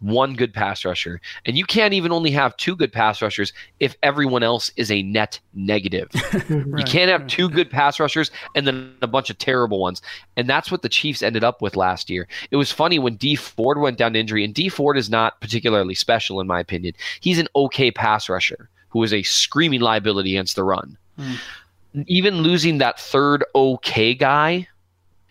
one 0.00 0.34
good 0.34 0.54
pass 0.54 0.84
rusher, 0.84 1.20
and 1.44 1.56
you 1.56 1.64
can't 1.64 1.94
even 1.94 2.12
only 2.12 2.30
have 2.30 2.56
two 2.56 2.76
good 2.76 2.92
pass 2.92 3.20
rushers 3.20 3.52
if 3.80 3.96
everyone 4.02 4.42
else 4.42 4.70
is 4.76 4.90
a 4.90 5.02
net 5.02 5.40
negative. 5.54 6.10
You 6.48 6.84
can't 6.84 7.10
have 7.10 7.26
two 7.26 7.48
good 7.48 7.70
pass 7.70 7.98
rushers 7.98 8.30
and 8.54 8.66
then 8.66 8.94
a 9.02 9.06
bunch 9.06 9.30
of 9.30 9.38
terrible 9.38 9.80
ones. 9.80 10.00
And 10.36 10.48
that's 10.48 10.70
what 10.70 10.82
the 10.82 10.88
Chiefs 10.88 11.22
ended 11.22 11.42
up 11.42 11.60
with 11.60 11.76
last 11.76 12.08
year. 12.08 12.28
It 12.50 12.56
was 12.56 12.70
funny 12.70 12.98
when 12.98 13.16
Dee 13.16 13.36
Ford 13.36 13.78
went 13.78 13.98
down 13.98 14.12
to 14.12 14.18
injury, 14.18 14.44
and 14.44 14.54
Dee 14.54 14.68
Ford 14.68 14.96
is 14.96 15.10
not 15.10 15.40
particularly 15.40 15.94
special 15.94 16.40
in 16.40 16.46
my 16.46 16.60
opinion. 16.60 16.94
He's 17.20 17.38
an 17.38 17.48
okay 17.56 17.90
pass 17.90 18.28
rusher 18.28 18.68
who 18.90 19.02
is 19.02 19.12
a 19.12 19.22
screaming 19.22 19.80
liability 19.80 20.30
against 20.36 20.56
the 20.56 20.64
run. 20.64 20.96
Hmm. 21.18 21.34
Even 22.06 22.42
losing 22.42 22.78
that 22.78 23.00
third 23.00 23.44
okay 23.54 24.14
guy 24.14 24.68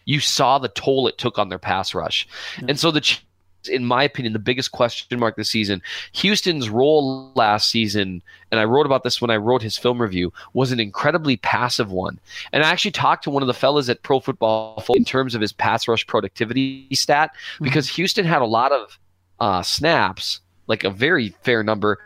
you 0.07 0.21
saw 0.21 0.57
the 0.57 0.69
toll 0.69 1.07
it 1.07 1.17
took 1.17 1.37
on 1.37 1.49
their 1.49 1.59
pass 1.59 1.93
rush. 1.93 2.27
Yeah. 2.59 2.67
And 2.69 2.79
so 2.79 2.91
the 2.91 3.19
in 3.67 3.85
my 3.85 4.03
opinion, 4.03 4.33
the 4.33 4.39
biggest 4.39 4.71
question 4.71 5.19
mark 5.19 5.35
this 5.35 5.49
season. 5.49 5.81
Houston's 6.13 6.69
role 6.69 7.31
last 7.35 7.69
season, 7.69 8.21
and 8.51 8.59
I 8.59 8.65
wrote 8.65 8.85
about 8.85 9.03
this 9.03 9.21
when 9.21 9.31
I 9.31 9.37
wrote 9.37 9.61
his 9.61 9.77
film 9.77 10.01
review, 10.01 10.33
was 10.53 10.71
an 10.71 10.79
incredibly 10.79 11.37
passive 11.37 11.91
one. 11.91 12.19
And 12.51 12.63
I 12.63 12.69
actually 12.69 12.91
talked 12.91 13.23
to 13.25 13.29
one 13.29 13.43
of 13.43 13.47
the 13.47 13.53
fellas 13.53 13.89
at 13.89 14.03
Pro 14.03 14.19
Football 14.19 14.83
in 14.89 15.05
terms 15.05 15.35
of 15.35 15.41
his 15.41 15.53
pass 15.53 15.87
rush 15.87 16.05
productivity 16.07 16.87
stat, 16.93 17.31
mm-hmm. 17.33 17.63
because 17.63 17.89
Houston 17.89 18.25
had 18.25 18.41
a 18.41 18.45
lot 18.45 18.71
of 18.71 18.99
uh, 19.39 19.61
snaps, 19.61 20.39
like 20.67 20.83
a 20.83 20.89
very 20.89 21.29
fair 21.43 21.63
number. 21.63 21.99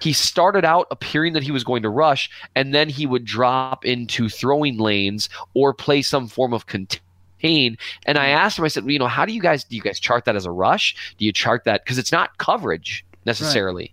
He 0.00 0.12
started 0.12 0.64
out 0.64 0.88
appearing 0.90 1.34
that 1.34 1.44
he 1.44 1.52
was 1.52 1.62
going 1.62 1.82
to 1.82 1.88
rush, 1.88 2.28
and 2.56 2.74
then 2.74 2.88
he 2.88 3.06
would 3.06 3.24
drop 3.24 3.84
into 3.84 4.28
throwing 4.28 4.78
lanes 4.78 5.28
or 5.54 5.72
play 5.72 6.02
some 6.02 6.26
form 6.26 6.52
of 6.52 6.66
contain 6.66 7.00
pain. 7.42 7.76
And 8.06 8.18
I 8.18 8.28
asked 8.28 8.58
him, 8.58 8.64
I 8.64 8.68
said, 8.68 8.84
well, 8.84 8.92
you 8.92 8.98
know, 8.98 9.08
how 9.08 9.26
do 9.26 9.32
you 9.32 9.40
guys 9.40 9.64
do 9.64 9.76
you 9.76 9.82
guys 9.82 10.00
chart 10.00 10.24
that 10.24 10.36
as 10.36 10.46
a 10.46 10.50
rush? 10.50 11.14
Do 11.18 11.24
you 11.24 11.32
chart 11.32 11.64
that 11.64 11.84
because 11.84 11.98
it's 11.98 12.12
not 12.12 12.38
coverage 12.38 13.04
necessarily? 13.24 13.82
Right. 13.82 13.92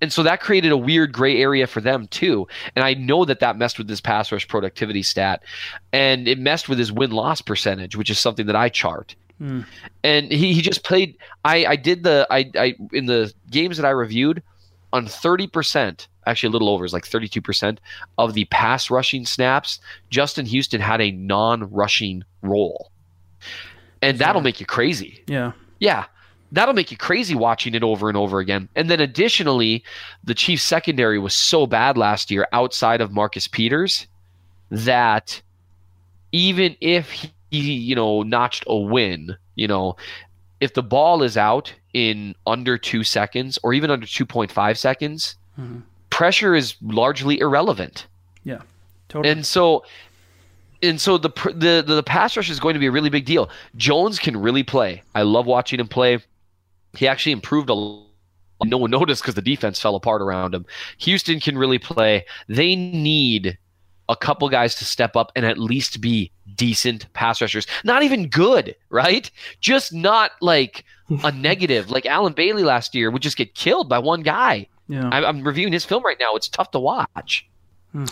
And 0.00 0.12
so 0.12 0.22
that 0.22 0.40
created 0.40 0.70
a 0.70 0.76
weird 0.76 1.12
gray 1.12 1.40
area 1.40 1.66
for 1.66 1.80
them 1.80 2.06
too. 2.08 2.46
And 2.76 2.84
I 2.84 2.94
know 2.94 3.24
that 3.24 3.40
that 3.40 3.56
messed 3.56 3.78
with 3.78 3.88
his 3.88 4.00
pass 4.00 4.30
rush 4.30 4.46
productivity 4.46 5.02
stat, 5.02 5.42
and 5.92 6.28
it 6.28 6.38
messed 6.38 6.68
with 6.68 6.78
his 6.78 6.92
win 6.92 7.10
loss 7.10 7.40
percentage, 7.40 7.96
which 7.96 8.10
is 8.10 8.18
something 8.18 8.46
that 8.46 8.56
I 8.56 8.68
chart. 8.68 9.16
Mm. 9.40 9.66
And 10.04 10.32
he, 10.32 10.52
he 10.52 10.62
just 10.62 10.84
played. 10.84 11.16
I 11.44 11.64
I 11.66 11.76
did 11.76 12.04
the 12.04 12.26
I 12.30 12.50
I 12.56 12.74
in 12.92 13.06
the 13.06 13.32
games 13.50 13.76
that 13.76 13.86
I 13.86 13.90
reviewed 13.90 14.42
on 14.92 15.06
thirty 15.06 15.46
percent 15.46 16.08
actually 16.28 16.48
a 16.48 16.52
little 16.52 16.68
over, 16.68 16.84
is 16.84 16.92
like 16.92 17.04
32% 17.04 17.78
of 18.18 18.34
the 18.34 18.44
pass 18.46 18.90
rushing 18.90 19.26
snaps, 19.26 19.80
Justin 20.10 20.46
Houston 20.46 20.80
had 20.80 21.00
a 21.00 21.10
non 21.10 21.70
rushing 21.72 22.22
role. 22.42 22.90
And 24.02 24.18
that'll 24.18 24.42
make 24.42 24.60
you 24.60 24.66
crazy. 24.66 25.24
Yeah. 25.26 25.52
Yeah. 25.80 26.04
That'll 26.52 26.74
make 26.74 26.90
you 26.90 26.96
crazy 26.96 27.34
watching 27.34 27.74
it 27.74 27.82
over 27.82 28.08
and 28.08 28.16
over 28.16 28.38
again. 28.38 28.68
And 28.76 28.88
then 28.90 29.00
additionally, 29.00 29.82
the 30.24 30.34
Chiefs 30.34 30.62
secondary 30.62 31.18
was 31.18 31.34
so 31.34 31.66
bad 31.66 31.98
last 31.98 32.30
year 32.30 32.46
outside 32.52 33.00
of 33.00 33.10
Marcus 33.10 33.48
Peters 33.48 34.06
that 34.70 35.42
even 36.32 36.76
if 36.80 37.10
he, 37.10 37.32
you 37.50 37.94
know, 37.94 38.22
notched 38.22 38.64
a 38.66 38.76
win, 38.76 39.36
you 39.56 39.66
know, 39.66 39.96
if 40.60 40.74
the 40.74 40.82
ball 40.82 41.22
is 41.22 41.36
out 41.36 41.72
in 41.92 42.34
under 42.46 42.78
two 42.78 43.04
seconds 43.04 43.58
or 43.62 43.72
even 43.74 43.90
under 43.90 44.06
2.5 44.06 44.76
seconds, 44.76 45.36
mm-hmm 45.58 45.80
pressure 46.18 46.56
is 46.56 46.74
largely 46.82 47.38
irrelevant. 47.38 48.08
Yeah, 48.42 48.62
totally. 49.08 49.30
And 49.30 49.46
so, 49.46 49.84
and 50.82 51.00
so 51.00 51.16
the 51.16 51.28
the 51.54 51.84
the 51.86 52.02
pass 52.02 52.36
rush 52.36 52.50
is 52.50 52.58
going 52.58 52.74
to 52.74 52.80
be 52.80 52.86
a 52.86 52.90
really 52.90 53.08
big 53.08 53.24
deal. 53.24 53.48
Jones 53.76 54.18
can 54.18 54.36
really 54.36 54.64
play. 54.64 55.04
I 55.14 55.22
love 55.22 55.46
watching 55.46 55.78
him 55.78 55.86
play. 55.86 56.18
He 56.96 57.06
actually 57.06 57.30
improved 57.30 57.70
a 57.70 57.74
lot 57.74 58.06
no 58.64 58.78
one 58.78 58.90
noticed 58.90 59.22
because 59.22 59.36
the 59.36 59.42
defense 59.42 59.80
fell 59.80 59.94
apart 59.94 60.20
around 60.20 60.56
him. 60.56 60.66
Houston 60.98 61.38
can 61.38 61.56
really 61.56 61.78
play. 61.78 62.24
They 62.48 62.74
need 62.74 63.56
a 64.08 64.16
couple 64.16 64.48
guys 64.48 64.74
to 64.74 64.84
step 64.84 65.14
up 65.14 65.30
and 65.36 65.46
at 65.46 65.56
least 65.56 66.00
be 66.00 66.32
decent 66.56 67.12
pass 67.12 67.40
rushers. 67.40 67.68
Not 67.84 68.02
even 68.02 68.26
good, 68.26 68.74
right? 68.90 69.30
Just 69.60 69.92
not 69.92 70.32
like 70.40 70.84
a 71.22 71.30
negative. 71.46 71.92
Like 71.92 72.06
Allen 72.06 72.32
Bailey 72.32 72.64
last 72.64 72.96
year 72.96 73.12
would 73.12 73.22
just 73.22 73.36
get 73.36 73.54
killed 73.54 73.88
by 73.88 74.00
one 74.00 74.22
guy. 74.22 74.66
Yeah. 74.88 75.08
I, 75.10 75.28
am 75.28 75.42
reviewing 75.42 75.72
his 75.72 75.84
film 75.84 76.04
right 76.04 76.16
now. 76.18 76.34
It's 76.34 76.48
tough 76.48 76.70
to 76.72 76.80
watch. 76.80 77.46
Hmm. 77.92 78.06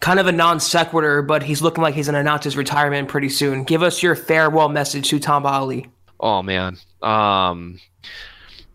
Kind 0.00 0.20
of 0.20 0.26
a 0.26 0.32
non 0.32 0.60
sequitur, 0.60 1.22
but 1.22 1.42
he's 1.42 1.62
looking 1.62 1.82
like 1.82 1.94
he's 1.94 2.06
going 2.06 2.14
to 2.14 2.20
announce 2.20 2.44
his 2.44 2.56
retirement 2.56 3.08
pretty 3.08 3.28
soon. 3.28 3.64
Give 3.64 3.82
us 3.82 4.02
your 4.02 4.14
farewell 4.14 4.68
message 4.68 5.08
to 5.10 5.18
Tamba 5.18 5.50
Hali. 5.50 5.90
Oh, 6.20 6.42
man. 6.42 6.76
Um, 7.02 7.80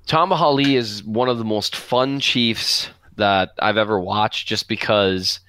Tamba 0.06 0.36
Hali 0.36 0.75
is 0.75 1.04
one 1.04 1.30
of 1.30 1.38
the 1.38 1.45
most 1.45 1.75
fun 1.75 2.19
Chiefs 2.19 2.89
that 3.15 3.52
I've 3.60 3.78
ever 3.78 3.99
watched 3.99 4.47
just 4.47 4.67
because 4.67 5.39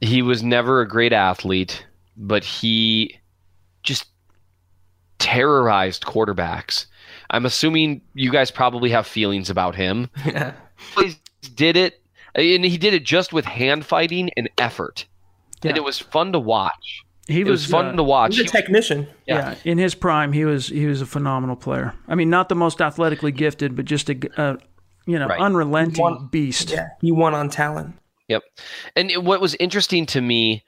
he 0.00 0.22
was 0.22 0.42
never 0.42 0.80
a 0.80 0.88
great 0.88 1.12
athlete, 1.12 1.84
but 2.16 2.44
he 2.44 3.18
just 3.82 4.06
terrorized 5.18 6.02
quarterbacks. 6.02 6.86
I'm 7.30 7.46
assuming 7.46 8.02
you 8.14 8.30
guys 8.30 8.50
probably 8.50 8.90
have 8.90 9.06
feelings 9.06 9.50
about 9.50 9.74
him. 9.74 10.08
Yeah 10.24 10.54
He 10.96 11.16
did 11.54 11.76
it, 11.76 12.02
and 12.34 12.64
he 12.64 12.78
did 12.78 12.94
it 12.94 13.04
just 13.04 13.32
with 13.32 13.44
hand 13.44 13.84
fighting 13.84 14.30
and 14.36 14.48
effort, 14.58 15.06
yeah. 15.62 15.70
and 15.70 15.78
it 15.78 15.84
was 15.84 15.98
fun 15.98 16.32
to 16.32 16.38
watch. 16.38 17.04
He 17.26 17.44
was, 17.44 17.62
was, 17.62 17.70
fun 17.70 17.86
uh, 17.86 17.92
to 17.92 18.02
watch. 18.02 18.36
He 18.36 18.42
was 18.42 18.50
a 18.50 18.56
technician. 18.56 19.06
Yeah. 19.26 19.50
yeah. 19.50 19.70
in 19.70 19.78
his 19.78 19.94
prime, 19.94 20.32
he 20.32 20.44
was 20.44 20.68
he 20.68 20.86
was 20.86 21.00
a 21.00 21.06
phenomenal 21.06 21.56
player. 21.56 21.94
I 22.08 22.14
mean, 22.14 22.30
not 22.30 22.48
the 22.48 22.54
most 22.54 22.80
athletically 22.80 23.32
gifted, 23.32 23.76
but 23.76 23.84
just 23.84 24.10
a, 24.10 24.18
a 24.36 24.58
you 25.06 25.18
know 25.18 25.26
right. 25.26 25.40
unrelenting 25.40 26.02
won, 26.02 26.28
beast. 26.28 26.70
Yeah, 26.70 26.88
he 27.00 27.12
won 27.12 27.34
on 27.34 27.50
talent. 27.50 27.94
Yep. 28.28 28.42
And 28.96 29.12
what 29.26 29.40
was 29.40 29.54
interesting 29.56 30.06
to 30.06 30.20
me 30.20 30.64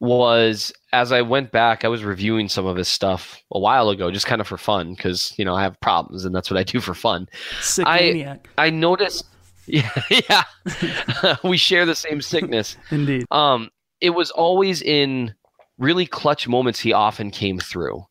was 0.00 0.72
as 0.92 1.10
I 1.12 1.22
went 1.22 1.52
back, 1.52 1.84
I 1.84 1.88
was 1.88 2.04
reviewing 2.04 2.48
some 2.48 2.66
of 2.66 2.76
his 2.76 2.88
stuff 2.88 3.42
a 3.50 3.58
while 3.58 3.88
ago, 3.88 4.10
just 4.10 4.26
kind 4.26 4.40
of 4.40 4.46
for 4.46 4.58
fun, 4.58 4.94
because 4.94 5.32
you 5.38 5.44
know 5.44 5.54
I 5.54 5.62
have 5.62 5.80
problems, 5.80 6.24
and 6.24 6.34
that's 6.34 6.50
what 6.50 6.58
I 6.58 6.62
do 6.64 6.80
for 6.80 6.94
fun. 6.94 7.28
Sick 7.60 7.86
I 7.86 7.98
maniac. 7.98 8.48
I 8.58 8.70
noticed 8.70 9.26
yeah, 9.66 9.90
yeah. 10.28 11.36
we 11.44 11.56
share 11.56 11.86
the 11.86 11.94
same 11.94 12.20
sickness. 12.20 12.76
Indeed. 12.90 13.26
Um, 13.30 13.70
it 14.00 14.10
was 14.10 14.30
always 14.30 14.82
in 14.82 15.34
really 15.78 16.06
clutch 16.06 16.48
moments 16.48 16.80
he 16.80 16.92
often 16.92 17.30
came 17.30 17.58
through. 17.58 18.04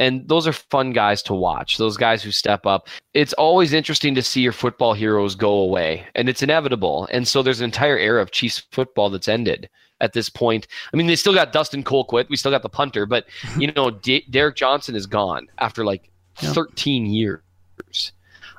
And 0.00 0.26
those 0.28 0.46
are 0.46 0.52
fun 0.52 0.92
guys 0.92 1.22
to 1.24 1.34
watch. 1.34 1.76
Those 1.76 1.98
guys 1.98 2.22
who 2.22 2.30
step 2.30 2.64
up. 2.64 2.88
It's 3.12 3.34
always 3.34 3.74
interesting 3.74 4.14
to 4.14 4.22
see 4.22 4.40
your 4.40 4.52
football 4.52 4.94
heroes 4.94 5.34
go 5.34 5.52
away, 5.52 6.06
and 6.14 6.28
it's 6.28 6.42
inevitable. 6.42 7.06
And 7.12 7.28
so 7.28 7.42
there's 7.42 7.60
an 7.60 7.66
entire 7.66 7.98
era 7.98 8.22
of 8.22 8.30
Chiefs 8.30 8.62
football 8.72 9.10
that's 9.10 9.28
ended 9.28 9.68
at 10.00 10.12
this 10.12 10.28
point. 10.28 10.66
I 10.92 10.96
mean, 10.96 11.06
they 11.06 11.16
still 11.16 11.34
got 11.34 11.52
Dustin 11.52 11.84
Colquitt. 11.84 12.28
We 12.28 12.36
still 12.36 12.50
got 12.50 12.62
the 12.62 12.68
punter, 12.68 13.06
but 13.06 13.26
you 13.58 13.72
know, 13.72 13.90
D- 13.90 14.26
Derrick 14.30 14.56
Johnson 14.56 14.94
is 14.94 15.06
gone 15.06 15.48
after 15.58 15.84
like 15.84 16.10
13 16.36 17.06
years. 17.06 17.40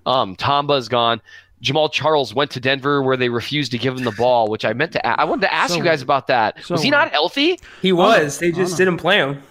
Um, 0.05 0.35
Tamba's 0.35 0.87
gone. 0.87 1.21
Jamaal 1.61 1.91
Charles 1.91 2.33
went 2.33 2.49
to 2.51 2.59
Denver 2.59 3.03
where 3.03 3.15
they 3.15 3.29
refused 3.29 3.71
to 3.71 3.77
give 3.77 3.95
him 3.95 4.03
the 4.03 4.11
ball, 4.11 4.49
which 4.49 4.65
I 4.65 4.73
meant 4.73 4.93
to. 4.93 5.05
I 5.05 5.25
wanted 5.25 5.41
to 5.41 5.53
ask 5.53 5.71
so, 5.71 5.77
you 5.77 5.83
guys 5.83 6.01
about 6.01 6.27
that. 6.27 6.57
So 6.63 6.73
was 6.73 6.81
he 6.81 6.89
not 6.89 7.11
healthy? 7.11 7.59
He 7.81 7.93
was. 7.93 8.39
They 8.39 8.51
just 8.51 8.77
didn't 8.77 8.97
play 8.97 9.17
him. 9.17 9.43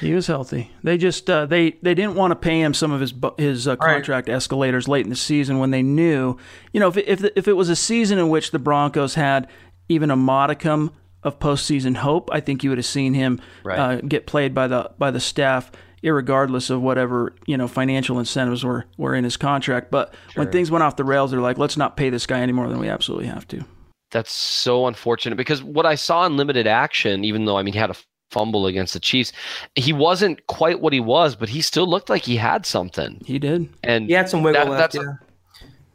He 0.00 0.14
was 0.14 0.28
healthy. 0.28 0.70
They 0.82 0.96
just 0.96 1.28
uh, 1.28 1.46
they 1.46 1.72
they 1.82 1.94
didn't 1.94 2.14
want 2.14 2.30
to 2.30 2.36
pay 2.36 2.60
him 2.60 2.74
some 2.74 2.92
of 2.92 3.00
his 3.00 3.12
his 3.36 3.66
uh, 3.66 3.76
contract 3.76 4.28
right. 4.28 4.36
escalators 4.36 4.86
late 4.86 5.04
in 5.04 5.10
the 5.10 5.16
season 5.16 5.58
when 5.58 5.72
they 5.72 5.82
knew, 5.82 6.36
you 6.72 6.80
know, 6.80 6.88
if 6.88 6.96
if 6.96 7.24
if 7.36 7.48
it 7.48 7.54
was 7.54 7.68
a 7.68 7.76
season 7.76 8.18
in 8.18 8.28
which 8.28 8.52
the 8.52 8.58
Broncos 8.58 9.14
had 9.14 9.48
even 9.88 10.10
a 10.10 10.16
modicum 10.16 10.92
of 11.22 11.38
postseason 11.38 11.96
hope, 11.96 12.28
I 12.32 12.40
think 12.40 12.62
you 12.62 12.70
would 12.70 12.78
have 12.78 12.86
seen 12.86 13.14
him 13.14 13.40
right. 13.64 13.78
uh, 13.78 14.00
get 14.00 14.26
played 14.26 14.54
by 14.54 14.68
the 14.68 14.90
by 14.98 15.10
the 15.10 15.20
staff 15.20 15.70
irregardless 16.02 16.70
of 16.70 16.80
whatever 16.80 17.34
you 17.46 17.56
know 17.56 17.66
financial 17.66 18.18
incentives 18.18 18.64
were 18.64 18.84
were 18.96 19.14
in 19.14 19.24
his 19.24 19.36
contract. 19.36 19.90
But 19.90 20.14
sure. 20.30 20.44
when 20.44 20.52
things 20.52 20.70
went 20.70 20.82
off 20.84 20.96
the 20.96 21.04
rails, 21.04 21.30
they're 21.30 21.40
like, 21.40 21.58
let's 21.58 21.76
not 21.76 21.96
pay 21.96 22.10
this 22.10 22.26
guy 22.26 22.40
any 22.40 22.52
more 22.52 22.68
than 22.68 22.78
we 22.78 22.88
absolutely 22.88 23.26
have 23.26 23.46
to. 23.48 23.64
That's 24.10 24.32
so 24.32 24.86
unfortunate 24.86 25.36
because 25.36 25.62
what 25.62 25.86
I 25.86 25.94
saw 25.94 26.24
in 26.24 26.36
limited 26.36 26.66
action, 26.66 27.24
even 27.24 27.44
though 27.44 27.58
I 27.58 27.62
mean 27.62 27.74
he 27.74 27.80
had 27.80 27.90
a 27.90 27.96
fumble 28.30 28.66
against 28.66 28.94
the 28.94 29.00
Chiefs, 29.00 29.32
he 29.74 29.92
wasn't 29.92 30.46
quite 30.46 30.80
what 30.80 30.92
he 30.92 31.00
was, 31.00 31.34
but 31.34 31.48
he 31.48 31.60
still 31.60 31.86
looked 31.86 32.08
like 32.08 32.22
he 32.22 32.36
had 32.36 32.64
something. 32.64 33.20
He 33.24 33.38
did, 33.38 33.68
and 33.82 34.06
he 34.06 34.12
had 34.12 34.28
some 34.28 34.42
wiggle 34.42 34.66
that, 34.66 34.70
left. 34.70 34.94
yeah. 34.94 35.12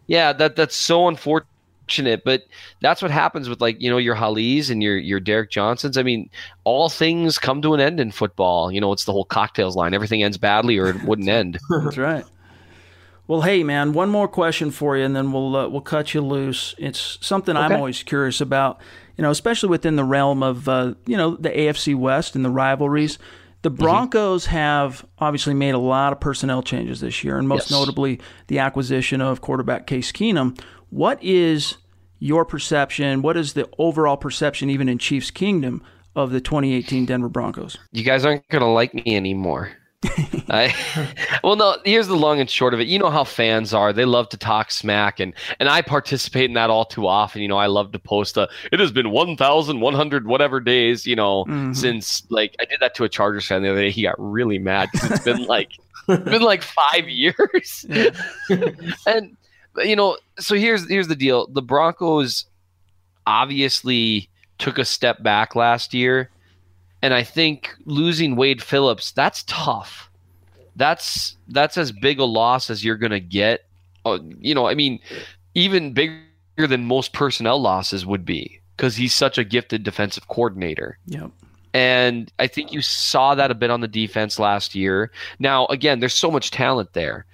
yeah, 0.07 0.33
that 0.33 0.55
that's 0.55 0.75
so 0.75 1.07
unfortunate 1.07 1.47
fortunate, 1.83 2.23
but 2.23 2.43
that's 2.81 3.01
what 3.01 3.11
happens 3.11 3.49
with 3.49 3.61
like 3.61 3.81
you 3.81 3.89
know 3.89 3.97
your 3.97 4.15
Halis 4.15 4.69
and 4.69 4.81
your 4.81 4.97
your 4.97 5.19
Derrick 5.19 5.49
Johnsons. 5.49 5.97
I 5.97 6.03
mean, 6.03 6.29
all 6.63 6.89
things 6.89 7.37
come 7.37 7.61
to 7.61 7.73
an 7.73 7.79
end 7.79 7.99
in 7.99 8.11
football. 8.11 8.71
You 8.71 8.81
know, 8.81 8.91
it's 8.93 9.05
the 9.05 9.11
whole 9.11 9.25
Cocktail's 9.25 9.75
line. 9.75 9.93
Everything 9.93 10.23
ends 10.23 10.37
badly, 10.37 10.77
or 10.77 10.87
it 10.87 11.03
wouldn't 11.03 11.29
end. 11.29 11.59
that's 11.69 11.97
right. 11.97 12.25
Well, 13.27 13.41
hey 13.41 13.63
man, 13.63 13.93
one 13.93 14.09
more 14.09 14.27
question 14.27 14.71
for 14.71 14.97
you, 14.97 15.03
and 15.03 15.15
then 15.15 15.31
we'll 15.31 15.55
uh, 15.55 15.67
we'll 15.67 15.81
cut 15.81 16.13
you 16.13 16.21
loose. 16.21 16.75
It's 16.77 17.17
something 17.21 17.55
okay. 17.55 17.65
I'm 17.65 17.73
always 17.73 18.03
curious 18.03 18.41
about. 18.41 18.79
You 19.17 19.21
know, 19.21 19.29
especially 19.29 19.69
within 19.69 19.95
the 19.95 20.03
realm 20.03 20.41
of 20.41 20.67
uh, 20.67 20.95
you 21.05 21.17
know 21.17 21.35
the 21.35 21.49
AFC 21.49 21.95
West 21.95 22.35
and 22.35 22.43
the 22.43 22.49
rivalries. 22.49 23.19
The 23.61 23.69
mm-hmm. 23.69 23.81
Broncos 23.81 24.43
mm-hmm. 24.43 24.55
have 24.55 25.05
obviously 25.19 25.53
made 25.53 25.73
a 25.73 25.79
lot 25.79 26.11
of 26.11 26.19
personnel 26.19 26.63
changes 26.63 26.99
this 26.99 27.23
year, 27.23 27.37
and 27.37 27.47
most 27.47 27.69
yes. 27.69 27.71
notably 27.71 28.19
the 28.47 28.59
acquisition 28.59 29.21
of 29.21 29.39
quarterback 29.39 29.87
Case 29.87 30.11
Keenum. 30.11 30.59
What 30.89 31.23
is 31.23 31.77
your 32.23 32.45
perception? 32.45 33.21
What 33.21 33.35
is 33.35 33.53
the 33.53 33.69
overall 33.77 34.17
perception, 34.17 34.69
even 34.69 34.87
in 34.87 34.97
Chiefs 34.97 35.29
Kingdom, 35.29 35.83
of 36.15 36.31
the 36.31 36.39
2018 36.39 37.05
Denver 37.05 37.29
Broncos? 37.29 37.77
You 37.91 38.03
guys 38.03 38.25
aren't 38.25 38.47
going 38.47 38.61
to 38.61 38.69
like 38.69 38.93
me 38.93 39.15
anymore. 39.15 39.71
I, 40.49 40.73
well, 41.43 41.55
no. 41.55 41.77
Here's 41.85 42.07
the 42.07 42.15
long 42.15 42.39
and 42.39 42.49
short 42.49 42.73
of 42.73 42.79
it. 42.79 42.87
You 42.87 42.99
know 42.99 43.09
how 43.09 43.23
fans 43.23 43.73
are; 43.73 43.93
they 43.93 44.03
love 44.03 44.27
to 44.29 44.37
talk 44.37 44.71
smack, 44.71 45.19
and 45.19 45.33
and 45.61 45.69
I 45.69 45.81
participate 45.81 46.45
in 46.45 46.53
that 46.53 46.69
all 46.69 46.83
too 46.83 47.07
often. 47.07 47.41
You 47.41 47.47
know, 47.47 47.57
I 47.57 47.67
love 47.67 47.93
to 47.93 47.99
post 47.99 48.35
a. 48.35 48.49
It 48.71 48.81
has 48.81 48.91
been 48.91 49.11
1,100 49.11 50.27
whatever 50.27 50.59
days. 50.59 51.07
You 51.07 51.15
know, 51.15 51.45
mm-hmm. 51.45 51.71
since 51.71 52.29
like 52.29 52.53
I 52.59 52.65
did 52.65 52.81
that 52.81 52.95
to 52.95 53.05
a 53.05 53.09
Chargers 53.09 53.45
fan 53.45 53.63
the 53.63 53.71
other 53.71 53.81
day. 53.81 53.91
He 53.91 54.03
got 54.03 54.15
really 54.17 54.59
mad 54.59 54.89
because 54.91 55.11
it's 55.11 55.23
been 55.23 55.45
like 55.45 55.71
it's 56.09 56.29
been 56.29 56.41
like 56.41 56.63
five 56.63 57.07
years, 57.07 57.85
and 59.05 59.37
you 59.77 59.95
know. 59.95 60.17
So 60.39 60.55
here's 60.55 60.87
here's 60.89 61.07
the 61.07 61.15
deal: 61.15 61.47
the 61.47 61.61
Broncos 61.61 62.45
obviously 63.25 64.29
took 64.57 64.77
a 64.77 64.85
step 64.85 65.23
back 65.23 65.55
last 65.55 65.93
year 65.93 66.29
and 67.03 67.13
I 67.13 67.21
think 67.21 67.75
losing 67.83 68.37
Wade 68.37 68.63
Phillips, 68.63 69.11
that's 69.11 69.43
tough. 69.43 70.09
That's 70.77 71.35
that's 71.49 71.77
as 71.77 71.91
big 71.91 72.17
a 72.17 72.23
loss 72.23 72.69
as 72.69 72.83
you're 72.83 72.95
going 72.95 73.11
to 73.11 73.19
get. 73.19 73.65
Uh, 74.05 74.19
you 74.39 74.55
know, 74.55 74.67
I 74.67 74.73
mean, 74.73 74.99
even 75.53 75.91
bigger 75.91 76.23
than 76.57 76.85
most 76.85 77.11
personnel 77.11 77.61
losses 77.61 78.05
would 78.05 78.23
be 78.23 78.61
because 78.77 78.95
he's 78.95 79.13
such 79.13 79.37
a 79.37 79.43
gifted 79.43 79.83
defensive 79.83 80.29
coordinator. 80.29 80.97
Yep. 81.07 81.29
And 81.73 82.31
I 82.39 82.47
think 82.47 82.71
you 82.71 82.81
saw 82.81 83.35
that 83.35 83.51
a 83.51 83.55
bit 83.55 83.69
on 83.69 83.81
the 83.81 83.87
defense 83.87 84.39
last 84.39 84.73
year. 84.73 85.11
Now, 85.39 85.65
again, 85.65 85.99
there's 85.99 86.15
so 86.15 86.31
much 86.31 86.51
talent 86.51 86.93
there. 86.93 87.25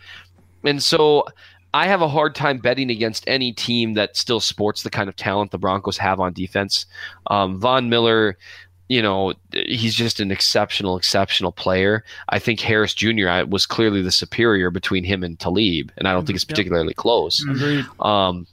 And 0.63 0.81
so 0.81 1.25
I 1.73 1.87
have 1.87 2.01
a 2.01 2.07
hard 2.07 2.35
time 2.35 2.57
betting 2.57 2.89
against 2.89 3.23
any 3.27 3.51
team 3.51 3.93
that 3.93 4.17
still 4.17 4.39
sports 4.39 4.83
the 4.83 4.89
kind 4.89 5.07
of 5.07 5.15
talent 5.15 5.51
the 5.51 5.57
Broncos 5.57 5.97
have 5.97 6.19
on 6.19 6.33
defense. 6.33 6.85
Um, 7.27 7.59
Von 7.59 7.89
Miller, 7.89 8.37
you 8.87 9.01
know, 9.03 9.33
he's 9.51 9.93
just 9.93 10.19
an 10.19 10.31
exceptional, 10.31 10.97
exceptional 10.97 11.51
player. 11.51 12.03
I 12.29 12.39
think 12.39 12.59
Harris 12.59 12.93
Jr. 12.93 13.45
was 13.47 13.65
clearly 13.67 14.01
the 14.01 14.11
superior 14.11 14.71
between 14.71 15.03
him 15.03 15.23
and 15.23 15.39
Talib, 15.39 15.91
and 15.97 16.07
I 16.07 16.13
don't 16.13 16.25
think 16.25 16.35
it's 16.35 16.45
particularly 16.45 16.95
close. 16.95 17.43
Agreed. 17.47 17.85
Um, 17.99 18.47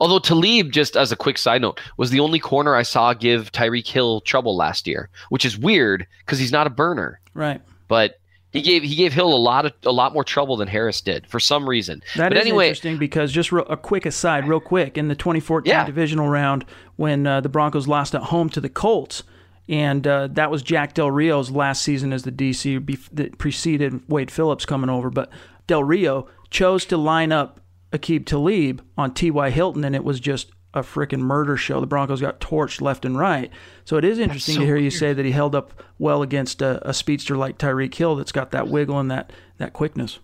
although 0.00 0.18
Talib, 0.18 0.72
just 0.72 0.96
as 0.96 1.12
a 1.12 1.16
quick 1.16 1.38
side 1.38 1.62
note, 1.62 1.80
was 1.96 2.10
the 2.10 2.20
only 2.20 2.40
corner 2.40 2.74
I 2.74 2.82
saw 2.82 3.14
give 3.14 3.52
Tyreek 3.52 3.86
Hill 3.86 4.20
trouble 4.22 4.56
last 4.56 4.88
year, 4.88 5.10
which 5.28 5.44
is 5.44 5.56
weird 5.56 6.08
because 6.24 6.40
he's 6.40 6.52
not 6.52 6.66
a 6.66 6.70
burner. 6.70 7.20
Right. 7.34 7.60
But 7.86 8.18
he 8.56 8.62
gave 8.62 8.82
he 8.82 8.94
gave 8.94 9.12
Hill 9.12 9.32
a 9.32 9.36
lot 9.36 9.66
of 9.66 9.72
a 9.84 9.92
lot 9.92 10.12
more 10.12 10.24
trouble 10.24 10.56
than 10.56 10.68
Harris 10.68 11.00
did 11.00 11.26
for 11.26 11.40
some 11.40 11.68
reason. 11.68 12.02
That 12.16 12.30
but 12.30 12.38
is 12.38 12.42
anyway, 12.42 12.68
interesting 12.68 12.98
because 12.98 13.32
just 13.32 13.52
real, 13.52 13.66
a 13.68 13.76
quick 13.76 14.06
aside, 14.06 14.48
real 14.48 14.60
quick, 14.60 14.96
in 14.98 15.08
the 15.08 15.14
2014 15.14 15.70
yeah. 15.70 15.84
divisional 15.84 16.28
round 16.28 16.64
when 16.96 17.26
uh, 17.26 17.40
the 17.40 17.48
Broncos 17.48 17.86
lost 17.86 18.14
at 18.14 18.22
home 18.22 18.48
to 18.50 18.60
the 18.60 18.68
Colts 18.68 19.22
and 19.68 20.06
uh, 20.06 20.28
that 20.28 20.50
was 20.50 20.62
Jack 20.62 20.94
Del 20.94 21.10
Rio's 21.10 21.50
last 21.50 21.82
season 21.82 22.12
as 22.12 22.22
the 22.22 22.32
DC 22.32 22.78
bef- 22.80 23.08
that 23.12 23.38
preceded 23.38 24.08
Wade 24.08 24.30
Phillips 24.30 24.64
coming 24.64 24.90
over. 24.90 25.10
But 25.10 25.30
Del 25.66 25.82
Rio 25.82 26.28
chose 26.50 26.84
to 26.86 26.96
line 26.96 27.32
up 27.32 27.60
Aqib 27.92 28.26
Talib 28.26 28.82
on 28.96 29.12
T.Y. 29.12 29.50
Hilton, 29.50 29.84
and 29.84 29.96
it 29.96 30.04
was 30.04 30.20
just 30.20 30.52
a 30.76 30.82
freaking 30.82 31.20
murder 31.20 31.56
show. 31.56 31.80
The 31.80 31.86
Broncos 31.86 32.20
got 32.20 32.38
torched 32.38 32.82
left 32.82 33.04
and 33.06 33.18
right. 33.18 33.50
So 33.84 33.96
it 33.96 34.04
is 34.04 34.18
interesting 34.18 34.56
so 34.56 34.60
to 34.60 34.66
hear 34.66 34.74
weird. 34.74 34.84
you 34.84 34.90
say 34.90 35.14
that 35.14 35.24
he 35.24 35.32
held 35.32 35.54
up 35.54 35.82
well 35.98 36.22
against 36.22 36.60
a, 36.60 36.86
a 36.88 36.92
speedster 36.92 37.36
like 37.36 37.56
Tyreek 37.56 37.94
Hill 37.94 38.14
that's 38.14 38.30
got 38.30 38.50
that 38.50 38.68
wiggle 38.68 39.00
and 39.00 39.10
that 39.10 39.32
that 39.56 39.72
quickness. 39.72 40.18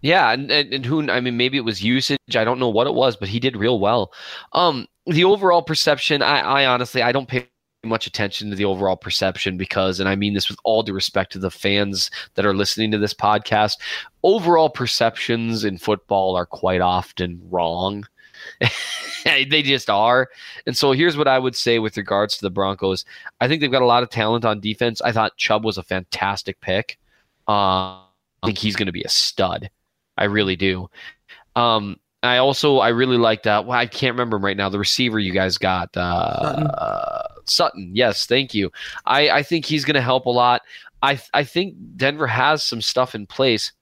Yeah, 0.00 0.32
and, 0.32 0.50
and, 0.50 0.74
and 0.74 0.84
who 0.84 1.08
I 1.10 1.20
mean, 1.20 1.36
maybe 1.36 1.56
it 1.56 1.64
was 1.64 1.82
usage. 1.82 2.18
I 2.34 2.44
don't 2.44 2.58
know 2.58 2.68
what 2.68 2.88
it 2.88 2.94
was, 2.94 3.16
but 3.16 3.28
he 3.28 3.40
did 3.40 3.56
real 3.56 3.78
well. 3.78 4.12
Um, 4.52 4.86
the 5.06 5.24
overall 5.24 5.62
perception, 5.62 6.22
I, 6.22 6.40
I 6.40 6.66
honestly, 6.66 7.02
I 7.02 7.12
don't 7.12 7.28
pay 7.28 7.48
much 7.84 8.08
attention 8.08 8.50
to 8.50 8.56
the 8.56 8.64
overall 8.64 8.96
perception 8.96 9.56
because, 9.56 10.00
and 10.00 10.08
I 10.08 10.16
mean 10.16 10.34
this 10.34 10.48
with 10.48 10.58
all 10.64 10.82
due 10.82 10.92
respect 10.92 11.32
to 11.32 11.38
the 11.38 11.50
fans 11.50 12.10
that 12.34 12.44
are 12.44 12.54
listening 12.54 12.90
to 12.90 12.98
this 12.98 13.14
podcast, 13.14 13.74
overall 14.24 14.68
perceptions 14.68 15.64
in 15.64 15.78
football 15.78 16.36
are 16.36 16.46
quite 16.46 16.80
often 16.80 17.40
wrong. 17.48 18.04
they 19.24 19.62
just 19.62 19.90
are. 19.90 20.28
And 20.66 20.76
so 20.76 20.92
here's 20.92 21.16
what 21.16 21.28
I 21.28 21.38
would 21.38 21.56
say 21.56 21.78
with 21.78 21.96
regards 21.96 22.36
to 22.36 22.42
the 22.42 22.50
Broncos. 22.50 23.04
I 23.40 23.48
think 23.48 23.60
they've 23.60 23.70
got 23.70 23.82
a 23.82 23.86
lot 23.86 24.02
of 24.02 24.10
talent 24.10 24.44
on 24.44 24.60
defense. 24.60 25.00
I 25.00 25.12
thought 25.12 25.36
Chubb 25.36 25.64
was 25.64 25.78
a 25.78 25.82
fantastic 25.82 26.60
pick. 26.60 26.98
Uh, 27.46 28.00
I 28.42 28.46
think 28.46 28.58
he's 28.58 28.76
going 28.76 28.86
to 28.86 28.92
be 28.92 29.02
a 29.02 29.08
stud. 29.08 29.70
I 30.16 30.24
really 30.24 30.56
do. 30.56 30.88
Um, 31.56 31.98
I 32.22 32.38
also 32.38 32.78
I 32.78 32.88
really 32.88 33.16
like 33.16 33.44
that. 33.44 33.64
Well, 33.66 33.78
I 33.78 33.86
can't 33.86 34.14
remember 34.14 34.36
him 34.36 34.44
right 34.44 34.56
now. 34.56 34.68
The 34.68 34.78
receiver 34.78 35.18
you 35.18 35.32
guys 35.32 35.56
got, 35.56 35.96
uh, 35.96 37.22
Sutton. 37.44 37.90
Yes, 37.94 38.26
thank 38.26 38.54
you. 38.54 38.70
I, 39.06 39.30
I 39.30 39.42
think 39.42 39.64
he's 39.64 39.84
going 39.84 39.94
to 39.94 40.00
help 40.00 40.26
a 40.26 40.30
lot. 40.30 40.62
I 41.02 41.20
I 41.32 41.44
think 41.44 41.76
Denver 41.96 42.26
has 42.26 42.64
some 42.64 42.80
stuff 42.80 43.14
in 43.14 43.26
place. 43.26 43.72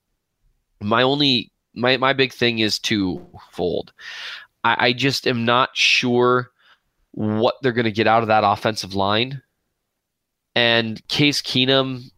My 0.81 1.03
only 1.03 1.51
my 1.75 1.97
my 1.97 2.13
big 2.13 2.33
thing 2.33 2.59
is 2.59 2.79
twofold. 2.79 3.93
I, 4.67 4.87
I 4.87 4.93
just 4.93 5.29
am 5.29 5.45
not 5.45 5.71
sure 5.75 6.51
what 7.13 7.55
they're 7.63 7.73
going 7.73 7.85
to 7.85 7.93
get 7.93 8.09
out 8.09 8.23
of 8.23 8.29
that 8.29 8.43
offensive 8.45 8.95
line. 8.95 9.41
And 10.57 11.07
Case 11.07 11.41
Keenum, 11.41 12.11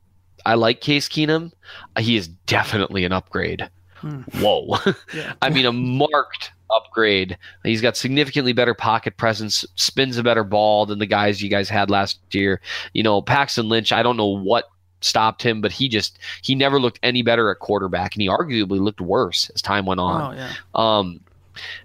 I 0.46 0.54
like 0.54 0.80
Case 0.80 1.08
Keenum. 1.08 1.52
He 1.98 2.16
is 2.16 2.28
definitely 2.28 3.04
an 3.04 3.12
upgrade. 3.12 3.68
Hmm. 3.96 4.22
Whoa. 4.40 4.78
Yeah. 5.14 5.34
I 5.42 5.50
mean, 5.50 5.66
a 5.66 5.72
marked 5.72 6.52
upgrade. 6.74 7.36
He's 7.64 7.82
got 7.82 7.96
significantly 7.96 8.52
better 8.52 8.74
pocket 8.74 9.16
presence, 9.18 9.64
spins 9.74 10.16
a 10.16 10.22
better 10.22 10.44
ball 10.44 10.86
than 10.86 11.00
the 11.00 11.06
guys 11.06 11.42
you 11.42 11.50
guys 11.50 11.68
had 11.68 11.90
last 11.90 12.18
year. 12.30 12.60
You 12.94 13.02
know, 13.02 13.20
Paxton 13.20 13.68
Lynch, 13.68 13.92
I 13.92 14.02
don't 14.02 14.16
know 14.16 14.26
what 14.26 14.64
stopped 15.00 15.42
him, 15.42 15.60
but 15.60 15.72
he 15.72 15.88
just 15.88 16.18
he 16.42 16.54
never 16.54 16.80
looked 16.80 16.98
any 17.02 17.22
better 17.22 17.50
at 17.50 17.58
quarterback, 17.58 18.14
and 18.14 18.22
he 18.22 18.28
arguably 18.28 18.80
looked 18.80 19.00
worse 19.00 19.50
as 19.54 19.62
time 19.62 19.86
went 19.86 20.00
on. 20.00 20.34
Oh, 20.34 20.36
yeah. 20.36 20.52
Um, 20.74 21.20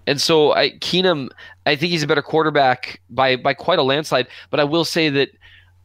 and 0.06 0.20
so 0.20 0.52
I 0.52 0.70
Keenum, 0.78 1.28
I 1.66 1.76
think 1.76 1.90
he's 1.90 2.02
a 2.02 2.06
better 2.06 2.22
quarterback 2.22 3.00
by 3.10 3.36
by 3.36 3.54
quite 3.54 3.78
a 3.78 3.82
landslide. 3.82 4.28
But 4.50 4.60
I 4.60 4.64
will 4.64 4.84
say 4.84 5.08
that 5.10 5.30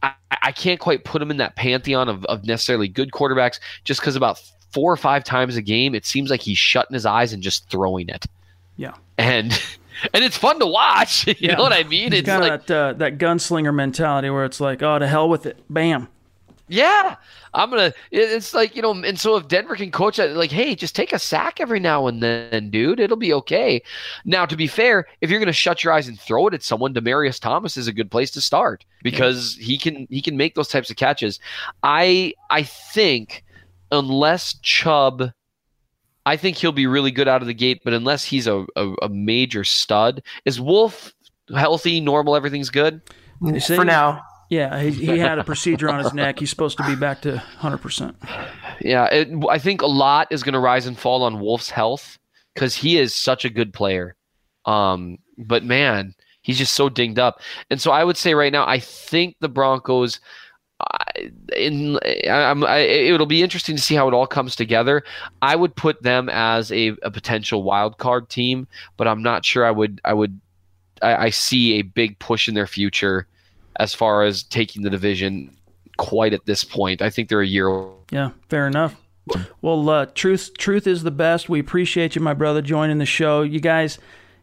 I, 0.02 0.12
I 0.42 0.52
can't 0.52 0.80
quite 0.80 1.04
put 1.04 1.20
him 1.20 1.30
in 1.30 1.36
that 1.38 1.56
pantheon 1.56 2.08
of, 2.08 2.24
of 2.26 2.44
necessarily 2.44 2.88
good 2.88 3.10
quarterbacks 3.12 3.60
just 3.84 4.00
because 4.00 4.16
about 4.16 4.40
four 4.72 4.92
or 4.92 4.96
five 4.96 5.24
times 5.24 5.56
a 5.56 5.62
game 5.62 5.94
it 5.94 6.06
seems 6.06 6.30
like 6.30 6.40
he's 6.40 6.58
shutting 6.58 6.94
his 6.94 7.04
eyes 7.04 7.32
and 7.32 7.42
just 7.42 7.68
throwing 7.70 8.08
it. 8.08 8.26
Yeah. 8.76 8.94
And 9.18 9.52
and 10.14 10.24
it's 10.24 10.36
fun 10.36 10.58
to 10.60 10.66
watch. 10.66 11.26
You 11.26 11.34
yeah. 11.38 11.54
know 11.54 11.62
what 11.62 11.72
I 11.72 11.84
mean? 11.84 12.12
It's 12.12 12.26
kind 12.26 12.42
of 12.42 12.48
like, 12.48 12.66
that 12.66 12.76
uh, 12.76 12.92
that 12.94 13.18
gunslinger 13.18 13.74
mentality 13.74 14.30
where 14.30 14.44
it's 14.44 14.60
like, 14.60 14.82
oh, 14.82 14.98
to 14.98 15.06
hell 15.06 15.28
with 15.28 15.46
it, 15.46 15.58
bam. 15.68 16.08
Yeah, 16.70 17.16
I'm 17.52 17.68
gonna. 17.68 17.92
It's 18.12 18.54
like 18.54 18.76
you 18.76 18.82
know, 18.82 18.92
and 18.92 19.18
so 19.18 19.36
if 19.36 19.48
Denver 19.48 19.74
can 19.74 19.90
coach 19.90 20.18
that, 20.18 20.36
like, 20.36 20.52
hey, 20.52 20.76
just 20.76 20.94
take 20.94 21.12
a 21.12 21.18
sack 21.18 21.60
every 21.60 21.80
now 21.80 22.06
and 22.06 22.22
then, 22.22 22.70
dude, 22.70 23.00
it'll 23.00 23.16
be 23.16 23.32
okay. 23.34 23.82
Now, 24.24 24.46
to 24.46 24.56
be 24.56 24.68
fair, 24.68 25.06
if 25.20 25.30
you're 25.30 25.40
gonna 25.40 25.52
shut 25.52 25.82
your 25.82 25.92
eyes 25.92 26.06
and 26.06 26.18
throw 26.18 26.46
it 26.46 26.54
at 26.54 26.62
someone, 26.62 26.94
Demaryius 26.94 27.40
Thomas 27.40 27.76
is 27.76 27.88
a 27.88 27.92
good 27.92 28.10
place 28.10 28.30
to 28.32 28.40
start 28.40 28.84
because 29.02 29.56
yeah. 29.58 29.66
he 29.66 29.78
can 29.78 30.06
he 30.10 30.22
can 30.22 30.36
make 30.36 30.54
those 30.54 30.68
types 30.68 30.90
of 30.90 30.96
catches. 30.96 31.40
I 31.82 32.34
I 32.50 32.62
think 32.62 33.44
unless 33.90 34.54
Chubb 34.62 35.32
I 36.26 36.36
think 36.36 36.56
he'll 36.56 36.70
be 36.70 36.86
really 36.86 37.10
good 37.10 37.26
out 37.26 37.40
of 37.40 37.48
the 37.48 37.54
gate, 37.54 37.80
but 37.82 37.94
unless 37.94 38.24
he's 38.24 38.46
a, 38.46 38.64
a, 38.76 38.94
a 39.02 39.08
major 39.08 39.64
stud, 39.64 40.22
is 40.44 40.60
Wolfe 40.60 41.12
healthy, 41.52 42.00
normal, 42.00 42.36
everything's 42.36 42.70
good? 42.70 43.00
Mm, 43.42 43.76
for 43.76 43.84
now. 43.84 44.22
Yeah, 44.50 44.80
he, 44.80 44.90
he 44.90 45.18
had 45.18 45.38
a 45.38 45.44
procedure 45.44 45.88
on 45.88 46.02
his 46.02 46.12
neck. 46.12 46.38
He's 46.40 46.50
supposed 46.50 46.76
to 46.76 46.84
be 46.84 46.96
back 46.96 47.22
to 47.22 47.42
100%. 47.60 48.14
Yeah, 48.80 49.06
it, 49.06 49.28
I 49.48 49.58
think 49.58 49.80
a 49.80 49.86
lot 49.86 50.28
is 50.30 50.42
going 50.42 50.54
to 50.54 50.60
rise 50.60 50.86
and 50.86 50.98
fall 50.98 51.22
on 51.22 51.40
Wolfe's 51.40 51.70
health 51.70 52.18
because 52.54 52.74
he 52.74 52.98
is 52.98 53.14
such 53.14 53.44
a 53.44 53.50
good 53.50 53.72
player. 53.72 54.16
Um, 54.66 55.18
but 55.38 55.64
man, 55.64 56.14
he's 56.42 56.58
just 56.58 56.74
so 56.74 56.88
dinged 56.88 57.18
up. 57.18 57.40
And 57.70 57.80
so 57.80 57.92
I 57.92 58.04
would 58.04 58.16
say 58.16 58.34
right 58.34 58.52
now, 58.52 58.66
I 58.66 58.78
think 58.80 59.36
the 59.40 59.48
Broncos– 59.48 60.20
in 61.56 61.98
I, 62.26 62.52
I, 62.52 62.78
it'll 62.78 63.26
be 63.26 63.42
interesting 63.42 63.76
to 63.76 63.82
see 63.82 63.94
how 63.94 64.08
it 64.08 64.14
all 64.14 64.26
comes 64.26 64.56
together. 64.56 65.02
I 65.42 65.56
would 65.56 65.74
put 65.76 66.02
them 66.02 66.28
as 66.28 66.72
a, 66.72 66.96
a 67.02 67.10
potential 67.10 67.62
wild 67.62 67.98
card 67.98 68.28
team, 68.28 68.66
but 68.96 69.06
I'm 69.08 69.22
not 69.22 69.44
sure 69.44 69.64
I 69.64 69.70
would 69.70 70.00
I 70.04 70.14
would 70.14 70.40
I, 71.02 71.26
I, 71.26 71.30
see 71.30 71.74
a 71.74 71.82
big 71.82 72.18
push 72.18 72.46
in 72.46 72.54
their 72.54 72.66
future 72.66 73.26
as 73.80 73.94
far 73.94 74.22
as 74.22 74.42
taking 74.44 74.82
the 74.82 74.90
division 74.90 75.56
quite 75.96 76.32
at 76.32 76.46
this 76.46 76.62
point. 76.62 77.02
I 77.02 77.10
think 77.10 77.28
they're 77.28 77.40
a 77.40 77.46
year. 77.46 77.84
Yeah, 78.10 78.30
fair 78.48 78.66
enough. 78.66 78.94
Well, 79.62 79.88
uh, 79.88 80.06
truth 80.06 80.52
truth 80.58 80.86
is 80.86 81.02
the 81.02 81.10
best. 81.10 81.48
We 81.48 81.60
appreciate 81.60 82.14
you, 82.14 82.20
my 82.20 82.34
brother, 82.34 82.62
joining 82.62 82.98
the 82.98 83.06
show. 83.06 83.42
You 83.42 83.60
guys 83.60 83.98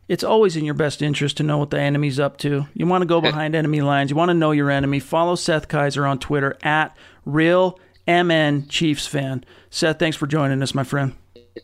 it's 0.08 0.24
always 0.24 0.56
in 0.56 0.64
your 0.64 0.74
best 0.74 1.02
interest 1.02 1.38
to 1.38 1.44
know 1.44 1.58
what 1.58 1.70
the 1.70 1.80
enemy's 1.80 2.20
up 2.20 2.38
to. 2.38 2.66
You 2.74 2.88
want 2.88 3.02
to 3.02 3.06
go 3.06 3.22
behind 3.30 3.56
enemy 3.56 3.82
lines. 3.82 4.10
You 4.10 4.16
want 4.16 4.30
to 4.30 4.34
know 4.34 4.52
your 4.52 4.72
enemy. 4.72 5.00
Follow 5.00 5.36
Seth 5.36 5.68
Keysor 5.68 6.10
on 6.10 6.20
Twitter 6.20 6.58
at 6.64 6.96
real 7.26 7.80
MN 8.08 8.68
Chiefs 8.70 9.06
fan. 9.06 9.44
Seth, 9.70 10.00
thanks 10.00 10.16
for 10.16 10.28
joining 10.28 10.62
us, 10.64 10.74
my 10.74 10.84
friend. 10.84 11.14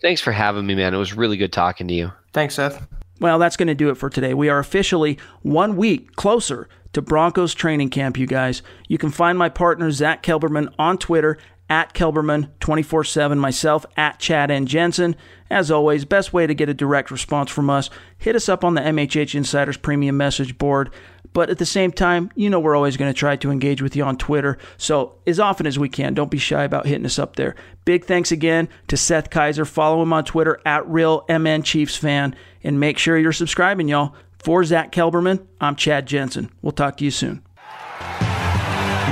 Thanks 0.01 0.21
for 0.21 0.31
having 0.31 0.65
me, 0.65 0.75
man. 0.75 0.93
It 0.93 0.97
was 0.97 1.13
really 1.13 1.37
good 1.37 1.53
talking 1.53 1.87
to 1.87 1.93
you. 1.93 2.11
Thanks, 2.33 2.55
Seth. 2.55 2.85
Well, 3.19 3.39
that's 3.39 3.55
going 3.55 3.67
to 3.67 3.75
do 3.75 3.89
it 3.89 3.95
for 3.95 4.09
today. 4.09 4.33
We 4.33 4.49
are 4.49 4.59
officially 4.59 5.19
one 5.43 5.77
week 5.77 6.15
closer 6.15 6.67
to 6.93 7.01
Broncos 7.01 7.53
training 7.53 7.89
camp, 7.89 8.17
you 8.17 8.27
guys. 8.27 8.61
You 8.87 8.97
can 8.97 9.11
find 9.11 9.37
my 9.37 9.49
partner, 9.49 9.91
Zack 9.91 10.23
Kelberman, 10.23 10.73
on 10.79 10.97
Twitter 10.97 11.37
at 11.69 11.93
Kelberman 11.93 12.49
24 12.59 13.03
7, 13.03 13.39
myself 13.39 13.85
at 13.97 14.19
Chad 14.19 14.51
and 14.51 14.67
Jensen. 14.67 15.15
As 15.49 15.71
always, 15.71 16.05
best 16.05 16.33
way 16.33 16.47
to 16.47 16.53
get 16.53 16.69
a 16.69 16.73
direct 16.73 17.11
response 17.11 17.51
from 17.51 17.69
us, 17.69 17.89
hit 18.17 18.35
us 18.35 18.49
up 18.49 18.63
on 18.63 18.73
the 18.73 18.81
MHH 18.81 19.35
Insiders 19.35 19.77
Premium 19.77 20.17
Message 20.17 20.57
Board. 20.57 20.91
But 21.33 21.49
at 21.49 21.57
the 21.57 21.65
same 21.65 21.91
time, 21.91 22.29
you 22.35 22.49
know 22.49 22.59
we're 22.59 22.75
always 22.75 22.95
going 22.95 23.11
to 23.11 23.17
try 23.17 23.35
to 23.37 23.49
engage 23.49 23.81
with 23.81 23.95
you 23.95 24.03
on 24.03 24.17
Twitter. 24.17 24.59
So 24.77 25.15
as 25.25 25.39
often 25.39 25.65
as 25.65 25.79
we 25.79 25.89
can, 25.89 26.13
don't 26.13 26.29
be 26.29 26.37
shy 26.37 26.63
about 26.63 26.85
hitting 26.85 27.05
us 27.05 27.17
up 27.17 27.35
there. 27.35 27.55
Big 27.85 28.05
thanks 28.05 28.31
again 28.31 28.69
to 28.87 28.97
Seth 28.97 29.31
Keysor. 29.31 29.67
Follow 29.67 30.03
him 30.03 30.13
on 30.13 30.25
Twitter 30.25 30.61
at 30.63 30.83
RealMN 30.83 31.63
Chiefs 31.63 31.95
fan. 31.95 32.35
And 32.63 32.79
make 32.79 32.99
sure 32.99 33.17
you're 33.17 33.31
subscribing, 33.31 33.87
y'all. 33.87 34.13
For 34.43 34.61
Zack 34.65 34.91
Kelberman, 34.91 35.47
I'm 35.61 35.77
Chad 35.77 36.05
Jensen. 36.05 36.49
We'll 36.61 36.73
talk 36.73 36.97
to 36.97 37.05
you 37.05 37.11
soon. 37.11 37.43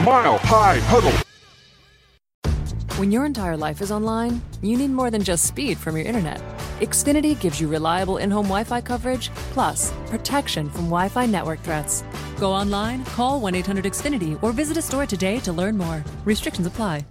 Mile 0.03 0.37
High 0.39 0.79
Huddle. 0.83 1.13
When 2.97 3.13
your 3.13 3.25
entire 3.25 3.55
life 3.55 3.81
is 3.81 3.93
online, 3.93 4.41
you 4.61 4.75
need 4.75 4.89
more 4.89 5.09
than 5.09 5.23
just 5.23 5.45
speed 5.45 5.77
from 5.77 5.95
your 5.95 6.05
internet. 6.05 6.41
Xfinity 6.81 7.39
gives 7.39 7.61
you 7.61 7.69
reliable 7.69 8.17
in 8.17 8.29
home 8.29 8.47
Wi 8.47 8.65
Fi 8.65 8.81
coverage, 8.81 9.29
plus 9.53 9.93
protection 10.07 10.69
from 10.69 10.85
Wi 10.89 11.07
Fi 11.07 11.27
network 11.27 11.61
threats. 11.61 12.03
Go 12.37 12.51
online, 12.51 13.05
call 13.05 13.39
1 13.39 13.55
800 13.55 13.85
Xfinity, 13.85 14.37
or 14.43 14.51
visit 14.51 14.75
a 14.75 14.81
store 14.81 15.05
today 15.05 15.39
to 15.39 15.53
learn 15.53 15.77
more. 15.77 16.03
Restrictions 16.25 16.67
apply. 16.67 17.05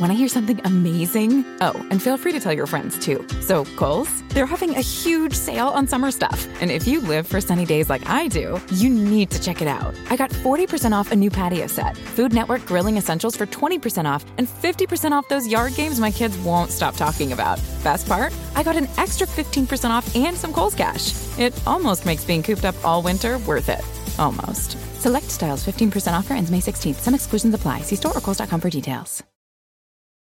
Want 0.00 0.10
to 0.10 0.14
hear 0.14 0.26
something 0.26 0.60
amazing? 0.64 1.44
Oh, 1.60 1.74
and 1.90 2.02
feel 2.02 2.16
free 2.16 2.32
to 2.32 2.40
tell 2.40 2.52
your 2.52 2.66
friends 2.66 2.98
too. 2.98 3.24
So, 3.40 3.64
Kohl's, 3.76 4.22
they're 4.30 4.44
having 4.44 4.74
a 4.74 4.80
huge 4.80 5.34
sale 5.34 5.68
on 5.68 5.86
summer 5.86 6.10
stuff. 6.10 6.48
And 6.60 6.72
if 6.72 6.88
you 6.88 7.00
live 7.00 7.28
for 7.28 7.40
sunny 7.40 7.64
days 7.64 7.88
like 7.88 8.08
I 8.08 8.26
do, 8.26 8.60
you 8.72 8.90
need 8.90 9.30
to 9.30 9.40
check 9.40 9.62
it 9.62 9.68
out. 9.68 9.94
I 10.10 10.16
got 10.16 10.30
40% 10.30 10.92
off 10.92 11.12
a 11.12 11.16
new 11.16 11.30
patio 11.30 11.68
set, 11.68 11.96
Food 11.96 12.32
Network 12.32 12.66
grilling 12.66 12.96
essentials 12.96 13.36
for 13.36 13.46
20% 13.46 14.04
off, 14.04 14.24
and 14.36 14.48
50% 14.48 15.12
off 15.12 15.28
those 15.28 15.46
yard 15.46 15.74
games 15.74 16.00
my 16.00 16.10
kids 16.10 16.36
won't 16.38 16.72
stop 16.72 16.96
talking 16.96 17.32
about. 17.32 17.60
Best 17.84 18.08
part? 18.08 18.32
I 18.56 18.64
got 18.64 18.76
an 18.76 18.88
extra 18.96 19.28
15% 19.28 19.90
off 19.90 20.16
and 20.16 20.36
some 20.36 20.52
Kohl's 20.52 20.74
cash. 20.74 21.12
It 21.38 21.54
almost 21.68 22.04
makes 22.04 22.24
being 22.24 22.42
cooped 22.42 22.64
up 22.64 22.74
all 22.84 23.00
winter 23.00 23.38
worth 23.40 23.68
it. 23.68 23.84
Almost. 24.18 24.76
Select 25.00 25.30
styles 25.30 25.64
15% 25.64 26.18
offer 26.18 26.34
ends 26.34 26.50
May 26.50 26.60
16th. 26.60 26.96
Some 26.96 27.14
exclusions 27.14 27.54
apply. 27.54 27.82
See 27.82 27.96
store 27.96 28.16
or 28.16 28.20
Kohl's.com 28.20 28.60
for 28.60 28.70
details. 28.70 29.24